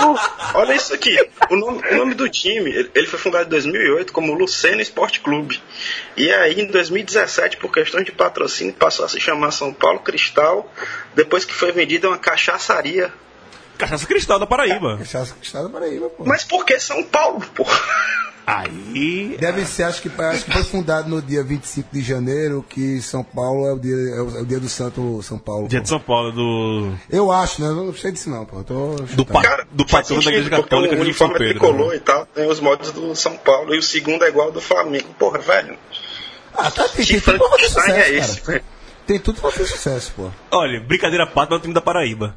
olha 0.56 0.74
isso 0.74 0.94
aqui. 0.94 1.16
O 1.50 1.56
nome, 1.56 1.82
o 1.92 1.96
nome 1.96 2.14
do 2.14 2.30
time, 2.30 2.72
ele 2.72 3.02
ele 3.02 3.08
foi 3.08 3.20
fundado 3.20 3.46
em 3.46 3.50
2008 3.50 4.14
como 4.14 4.34
Lucena 4.34 4.82
Esporte 4.82 5.20
Clube. 5.20 5.62
E 6.16 6.32
aí, 6.32 6.62
em 6.62 6.68
2017, 6.68 7.58
por 7.58 7.72
questões 7.72 8.06
de 8.06 8.12
patrocínio, 8.12 8.74
passou 8.74 9.06
a 9.06 9.10
se 9.10 9.20
chamar 9.20 9.52
São 9.52 9.74
Paulo 9.74 10.00
Cristal, 10.00 10.72
depois 11.16 11.44
que 11.44 11.54
foi 11.54 11.72
vendida 11.72 12.08
uma 12.08 12.18
cachaçaria. 12.18 13.12
Cachaça 13.78 14.06
Cristal 14.06 14.40
da 14.40 14.46
Paraíba. 14.46 14.98
Cachaça 14.98 15.34
Cristal 15.36 15.64
da 15.64 15.70
Paraíba, 15.70 16.10
pô. 16.10 16.24
Mas 16.26 16.44
por 16.44 16.66
que 16.66 16.80
São 16.80 17.04
Paulo, 17.04 17.42
pô? 17.56 17.66
Aí. 18.46 19.38
Deve 19.40 19.66
ser, 19.66 19.84
acho 19.84 20.02
que, 20.02 20.10
acho 20.22 20.46
que 20.46 20.52
foi 20.52 20.64
fundado 20.64 21.08
no 21.10 21.22
dia 21.22 21.44
25 21.44 21.90
de 21.94 22.02
janeiro, 22.02 22.66
que 22.68 23.02
São 23.02 23.24
Paulo 23.24 23.68
é 23.68 23.74
o 23.74 23.80
dia, 23.80 23.94
é 23.96 24.22
o, 24.22 24.38
é 24.38 24.42
o 24.42 24.46
dia 24.46 24.60
do 24.60 24.68
Santo 24.68 25.22
São 25.24 25.38
Paulo. 25.38 25.68
Dia 25.68 25.80
pô. 25.80 25.84
de 25.84 25.90
São 25.90 26.00
Paulo, 26.00 26.32
do. 26.32 26.94
Eu 27.10 27.32
acho, 27.32 27.62
né? 27.62 27.68
Eu 27.70 27.76
não 27.76 27.94
sei 27.94 28.12
disso 28.12 28.30
não, 28.30 28.46
pô. 28.46 28.62
Do 29.14 29.26
pa- 29.26 29.42
Cara, 29.42 29.68
do 29.72 29.86
patrono 29.86 30.22
da 30.24 30.30
Igreja 30.32 30.50
Católica 30.50 30.96
o 30.96 30.98
de 31.06 31.14
São 31.14 31.28
uniforme 31.28 31.34
Pedro. 31.38 31.60
tricolor 31.60 31.90
né? 31.92 31.96
e 31.96 32.00
tal, 32.00 32.26
tem 32.26 32.50
os 32.50 32.60
modos 32.60 32.92
do 32.92 33.16
São 33.16 33.38
Paulo, 33.38 33.74
e 33.76 33.78
o 33.78 33.84
segundo 33.84 34.24
é 34.26 34.30
igual 34.30 34.48
ao 34.48 34.54
do 34.54 34.62
Flamengo. 34.62 35.08
Porra, 35.20 35.40
velho. 35.40 35.78
Ah, 36.54 36.70
tá, 36.70 36.88
tem, 36.90 37.06
tudo 37.22 37.38
pra 37.40 37.50
fazer 37.50 37.68
sucesso, 37.70 37.90
é 37.92 37.94
cara. 38.02 38.10
esse, 38.10 38.42
velho? 38.42 38.64
Tem 39.08 39.20
tudo 39.20 39.40
pra 39.42 39.52
fazer 39.52 39.66
sucesso, 39.68 40.14
pô. 40.16 40.30
Olha, 40.52 40.80
brincadeira 40.82 41.24
à 41.24 41.28
parte, 41.28 41.50
mas 41.52 41.58
é 41.58 41.60
o 41.60 41.62
time 41.62 41.74
da 41.74 41.82
Paraíba. 41.82 42.36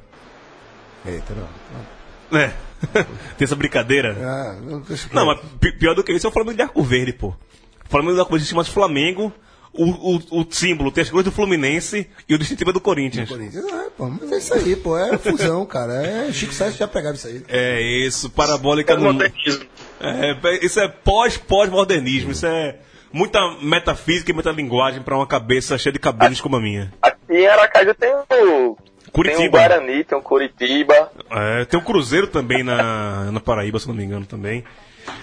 Eita, 1.07 1.35
não. 1.35 2.39
É. 2.39 2.53
Tem 3.39 3.45
essa 3.45 3.57
brincadeira. 3.57 4.17
Ah, 4.21 4.57
não, 4.63 4.83
Não, 5.13 5.27
mas 5.27 5.41
pi- 5.61 5.73
pior 5.73 5.95
do 5.95 6.03
que 6.05 6.13
isso 6.13 6.27
é 6.27 6.31
o 6.31 6.33
Flamengo 6.33 6.57
de 6.57 6.63
Arco 6.63 6.83
Verde, 6.83 7.13
pô. 7.13 7.29
O 7.29 7.89
Flamengo 7.91 8.15
de 8.15 8.21
Arco 8.21 8.31
Verde 8.33 8.45
se 8.47 8.51
chama 8.51 8.65
Flamengo, 8.65 9.33
o, 9.73 9.85
o, 10.17 10.41
o 10.43 10.47
símbolo 10.51 10.93
tem 10.93 11.03
as 11.03 11.11
cores 11.11 11.25
do 11.25 11.33
Fluminense 11.33 12.09
e 12.29 12.35
o 12.35 12.39
distintivo 12.39 12.71
é 12.71 12.73
do 12.73 12.81
Corinthians. 12.81 13.29
Corinthians, 13.29 13.65
é, 13.65 13.91
pô, 13.97 14.09
mas 14.09 14.31
é 14.33 14.39
isso 14.39 14.55
aí, 14.55 14.77
pô. 14.77 14.97
É 14.97 15.19
fusão, 15.19 15.67
cara. 15.67 15.95
É, 15.95 16.33
Chico 16.33 16.55
Sainz 16.55 16.77
já 16.77 16.87
pegava 16.87 17.17
isso 17.17 17.27
aí. 17.27 17.43
É 17.49 17.81
isso, 18.07 18.31
parabólica 18.31 18.93
É 18.93 18.97
no. 18.97 19.03
modernismo. 19.13 19.65
É, 20.01 20.65
isso 20.65 20.79
é 20.81 20.89
pós-pós-modernismo, 20.89 22.31
isso 22.33 22.47
é 22.47 22.77
muita 23.13 23.39
metafísica 23.63 24.31
e 24.31 24.35
metalinguagem 24.35 25.03
pra 25.03 25.17
uma 25.17 25.27
cabeça 25.27 25.77
cheia 25.79 25.93
de 25.93 25.99
cabelos 25.99 26.41
como 26.41 26.57
a 26.57 26.61
minha. 26.61 26.93
Aqui 27.03 27.17
em 27.31 27.47
Aracaju 27.47 27.95
tem 27.95 28.13
o. 28.13 28.77
Tem 29.15 29.23
um 29.23 29.37
Curitiba. 29.37 29.59
Guarani, 29.59 30.05
tem 30.05 30.19
um 30.19 30.23
Curitiba. 30.23 31.13
É, 31.31 31.65
tem 31.65 31.79
o 31.79 31.85
Cruzeiro 31.85 32.27
também 32.27 32.65
na, 32.65 33.31
na 33.31 33.41
Paraíba, 33.41 33.79
se 33.79 33.87
não 33.87 33.95
me 33.95 34.05
engano, 34.05 34.27
também. 34.27 34.65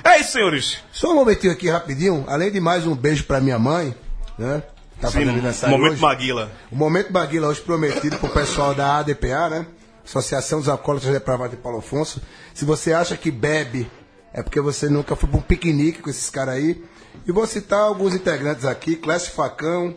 É 0.04 0.20
isso, 0.20 0.32
senhores. 0.32 0.78
Só 0.92 1.12
um 1.12 1.16
momentinho 1.16 1.52
aqui 1.52 1.70
rapidinho. 1.70 2.24
Além 2.28 2.52
de 2.52 2.60
mais 2.60 2.88
um 2.88 2.96
beijo 2.96 3.26
pra 3.26 3.42
minha 3.42 3.60
mãe, 3.60 3.94
né? 4.38 4.64
Tá 5.00 5.08
Sim, 5.08 5.14
fazendo 5.14 5.30
aniversário 5.32 5.76
momento 5.76 5.94
hoje. 5.94 6.02
Maguila. 6.02 6.52
O 6.72 6.76
momento 6.76 7.12
Baguila 7.12 7.48
hoje 7.48 7.62
prometido 7.62 8.18
pro 8.18 8.30
pessoal 8.30 8.74
da 8.74 9.00
ADPA, 9.00 9.50
né? 9.50 9.66
Associação 10.06 10.60
dos 10.60 10.70
Alcoólatras 10.70 11.12
Depravados 11.12 11.56
de 11.56 11.62
Paulo 11.62 11.80
Afonso. 11.80 12.22
Se 12.54 12.64
você 12.64 12.94
acha 12.94 13.18
que 13.18 13.32
bebe, 13.32 13.90
é 14.34 14.42
porque 14.42 14.62
você 14.62 14.88
nunca 14.90 15.16
foi 15.16 15.28
pra 15.28 15.40
um 15.40 15.42
piquenique 15.42 16.02
com 16.02 16.10
esses 16.10 16.30
caras 16.30 16.56
aí. 16.56 16.84
E 17.28 17.32
vou 17.32 17.46
citar 17.46 17.80
alguns 17.80 18.14
integrantes 18.14 18.64
aqui: 18.64 18.96
Clécio 18.96 19.34
Facão, 19.34 19.96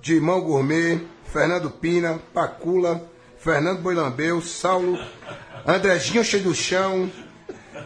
Dimão 0.00 0.40
Gourmet, 0.40 1.00
Fernando 1.32 1.70
Pina, 1.70 2.18
Pacula, 2.32 3.06
Fernando 3.46 3.80
Boilambeu, 3.80 4.42
Saulo, 4.42 4.98
Andrezinho 5.64 6.24
Cheio 6.24 6.42
do 6.42 6.52
Chão, 6.52 7.08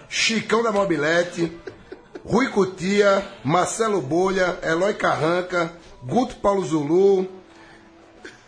Chicão 0.09 0.63
da 0.63 0.73
Mobilete, 0.73 1.55
Rui 2.25 2.49
Cutia, 2.49 3.23
Marcelo 3.45 4.01
Bolha, 4.01 4.59
Eloy 4.63 4.95
Carranca, 4.95 5.71
Guto 6.03 6.37
Paulo 6.37 6.65
Zulu, 6.65 7.29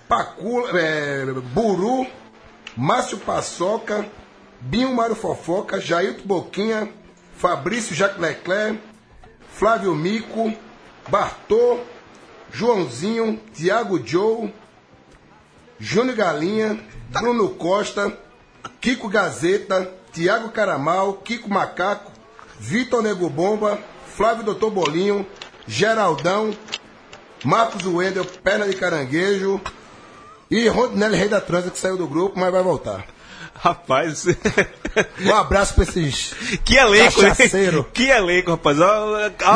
Pacula, 0.08 0.70
é, 0.80 1.26
Buru, 1.52 2.06
Márcio 2.74 3.18
Paçoca, 3.18 4.06
Binho 4.58 4.94
Mário 4.94 5.14
Fofoca, 5.14 5.78
Jailton 5.78 6.24
Boquinha, 6.24 6.88
Fabrício 7.36 7.94
Jacques 7.94 8.18
Leclerc, 8.22 8.80
Flávio 9.52 9.94
Mico, 9.94 10.50
Bartô, 11.10 11.78
Joãozinho, 12.50 13.38
Tiago 13.52 14.00
Joe, 14.02 14.50
Júnior 15.83 16.14
Galinha, 16.14 16.78
Bruno 17.11 17.49
Costa, 17.49 18.16
Kiko 18.80 19.09
Gazeta, 19.09 19.91
Tiago 20.12 20.51
Caramal, 20.51 21.14
Kiko 21.14 21.51
Macaco, 21.51 22.12
Vitor 22.61 23.03
Nego 23.03 23.28
Bomba, 23.28 23.80
Flávio 24.14 24.45
Doutor 24.45 24.70
Bolinho, 24.70 25.26
Geraldão, 25.66 26.57
Marcos 27.45 27.85
Wendel, 27.85 28.24
Perna 28.24 28.68
de 28.68 28.76
Caranguejo 28.76 29.61
e 30.49 30.68
Rondinelli 30.68 31.16
Rei 31.16 31.28
da 31.28 31.41
Transa, 31.41 31.68
que 31.68 31.78
saiu 31.78 31.97
do 31.97 32.07
grupo, 32.07 32.39
mas 32.39 32.53
vai 32.53 32.62
voltar. 32.62 33.05
Rapaz, 33.62 34.26
Um 35.24 35.34
abraço 35.36 35.74
pra 35.74 35.84
esses. 35.84 36.34
que 36.66 36.74
elenco? 36.76 37.20
Cachaceiro. 37.20 37.86
Que 37.94 38.10
elenco, 38.10 38.50
rapaz. 38.50 38.76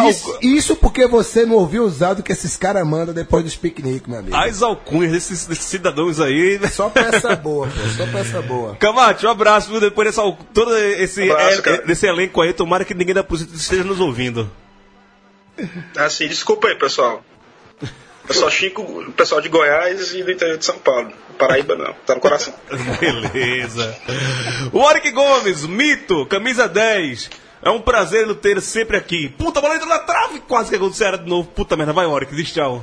Isso, 0.09 0.38
isso 0.40 0.76
porque 0.76 1.09
você 1.09 1.44
não 1.44 1.57
ouviu 1.57 1.82
os 1.84 2.00
áudios 2.02 2.24
que 2.24 2.30
esses 2.30 2.57
caras 2.57 2.86
mandam 2.86 3.12
depois 3.12 3.42
dos 3.42 3.57
piqueniques, 3.57 4.07
meu 4.09 4.20
amigo. 4.20 4.36
As 4.36 4.62
alcunhas 4.62 5.11
desses, 5.11 5.44
desses 5.46 5.64
cidadãos 5.64 6.20
aí. 6.20 6.61
Só 6.68 6.88
peça 6.88 7.34
boa, 7.34 7.66
pô, 7.66 7.88
só 7.96 8.07
peça 8.07 8.40
boa. 8.42 8.76
Camate, 8.76 9.26
um 9.26 9.30
abraço, 9.30 9.70
viu? 9.70 9.80
Depois 9.80 10.07
dessa, 10.07 10.22
todo 10.54 10.76
esse, 10.78 11.28
Abraço, 11.28 11.68
é- 11.68 11.72
é- 11.74 11.82
desse 11.82 12.07
elenco 12.07 12.40
aí, 12.40 12.52
tomara 12.52 12.84
que 12.84 12.94
ninguém 12.94 13.12
da 13.14 13.24
polícia 13.24 13.48
esteja 13.52 13.82
nos 13.82 13.98
ouvindo. 13.98 14.48
Assim, 15.96 16.28
desculpa 16.28 16.68
aí, 16.68 16.76
pessoal. 16.76 17.24
Eu 18.29 18.35
só 18.35 18.51
chico 18.51 18.83
o 18.83 19.12
pessoal 19.12 19.41
de 19.41 19.49
Goiás 19.49 20.12
e 20.14 20.22
do 20.22 20.31
interior 20.33 20.59
de 20.59 20.64
São 20.64 20.79
Paulo. 20.79 21.12
Paraíba 21.39 21.77
não, 21.77 21.93
tá 22.07 22.14
no 22.14 22.20
coração. 22.20 22.53
Beleza. 23.01 23.97
O 24.72 24.79
Oric 24.81 25.11
Gomes, 25.11 25.64
mito, 25.66 26.27
camisa 26.27 26.66
10. 26.68 27.31
É 27.62 27.70
um 27.70 27.81
prazer 27.81 28.33
ter 28.37 28.61
sempre 28.61 28.97
aqui. 28.97 29.29
Puta, 29.31 29.59
a 29.59 29.62
bola 29.62 29.74
entrou 29.74 29.89
na 29.89 29.99
trave, 29.99 30.41
quase 30.41 30.70
que 30.70 30.77
aconteceu 30.77 31.16
de 31.18 31.29
novo. 31.29 31.49
Puta 31.49 31.77
merda, 31.77 31.93
vai 31.93 32.07
Oric, 32.07 32.35
diz 32.35 32.53
tchau. 32.53 32.83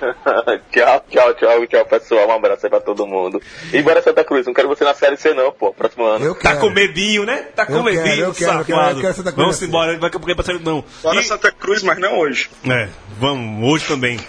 tchau, 0.70 1.04
tchau, 1.10 1.34
tchau, 1.34 1.66
tchau, 1.66 1.86
pessoal. 1.86 2.28
Um 2.28 2.32
abraço 2.32 2.64
aí 2.66 2.70
pra 2.70 2.80
todo 2.80 3.06
mundo. 3.06 3.42
E 3.72 3.82
bora 3.82 4.00
Santa 4.00 4.22
Cruz, 4.24 4.46
não 4.46 4.54
quero 4.54 4.68
você 4.68 4.84
na 4.84 4.94
série 4.94 5.16
C 5.16 5.34
não, 5.34 5.50
pô, 5.52 5.72
próximo 5.74 6.04
ano. 6.04 6.24
Eu 6.24 6.34
Tá 6.36 6.50
quero. 6.50 6.60
com 6.60 6.70
medinho, 6.70 7.24
né? 7.24 7.48
Tá 7.54 7.66
com 7.66 7.74
Eu 7.74 7.82
medinho, 7.82 8.04
quero, 8.04 8.20
eu 8.20 8.32
quero, 8.34 8.52
eu 8.60 8.64
quero, 8.64 8.78
safado. 8.78 8.98
eu 8.98 9.02
quero 9.02 9.14
Santa 9.14 9.32
Cruz 9.32 9.36
Vamos 9.44 9.56
assim. 9.56 9.64
embora, 9.66 9.98
vai 9.98 10.10
porque 10.10 10.34
pra 10.34 10.44
série 10.44 10.58
não. 10.60 10.84
Bora 11.02 11.20
E- 11.20 11.24
Santa 11.24 11.50
Cruz, 11.50 11.82
mas 11.82 11.98
não 11.98 12.18
hoje. 12.18 12.48
É, 12.70 12.88
vamos, 13.18 13.68
hoje 13.68 13.86
também. 13.86 14.20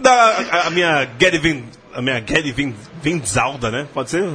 Da, 0.00 0.12
a, 0.12 0.66
a 0.66 0.70
minha 0.70 1.08
Gedvin, 1.18 1.68
a 1.94 2.00
minha 2.02 2.20
Gedvin 2.20 2.74
Vinzalda, 3.02 3.70
né? 3.70 3.86
Pode 3.92 4.10
ser? 4.10 4.28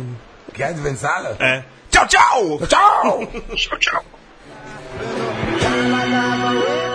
Quer 0.54 0.70
advenzada? 0.70 1.36
É. 1.40 1.64
Tchau, 1.92 2.08
tchau! 2.08 2.60
Tchau! 2.68 3.28
Tchau, 3.56 3.78
tchau. 3.80 4.04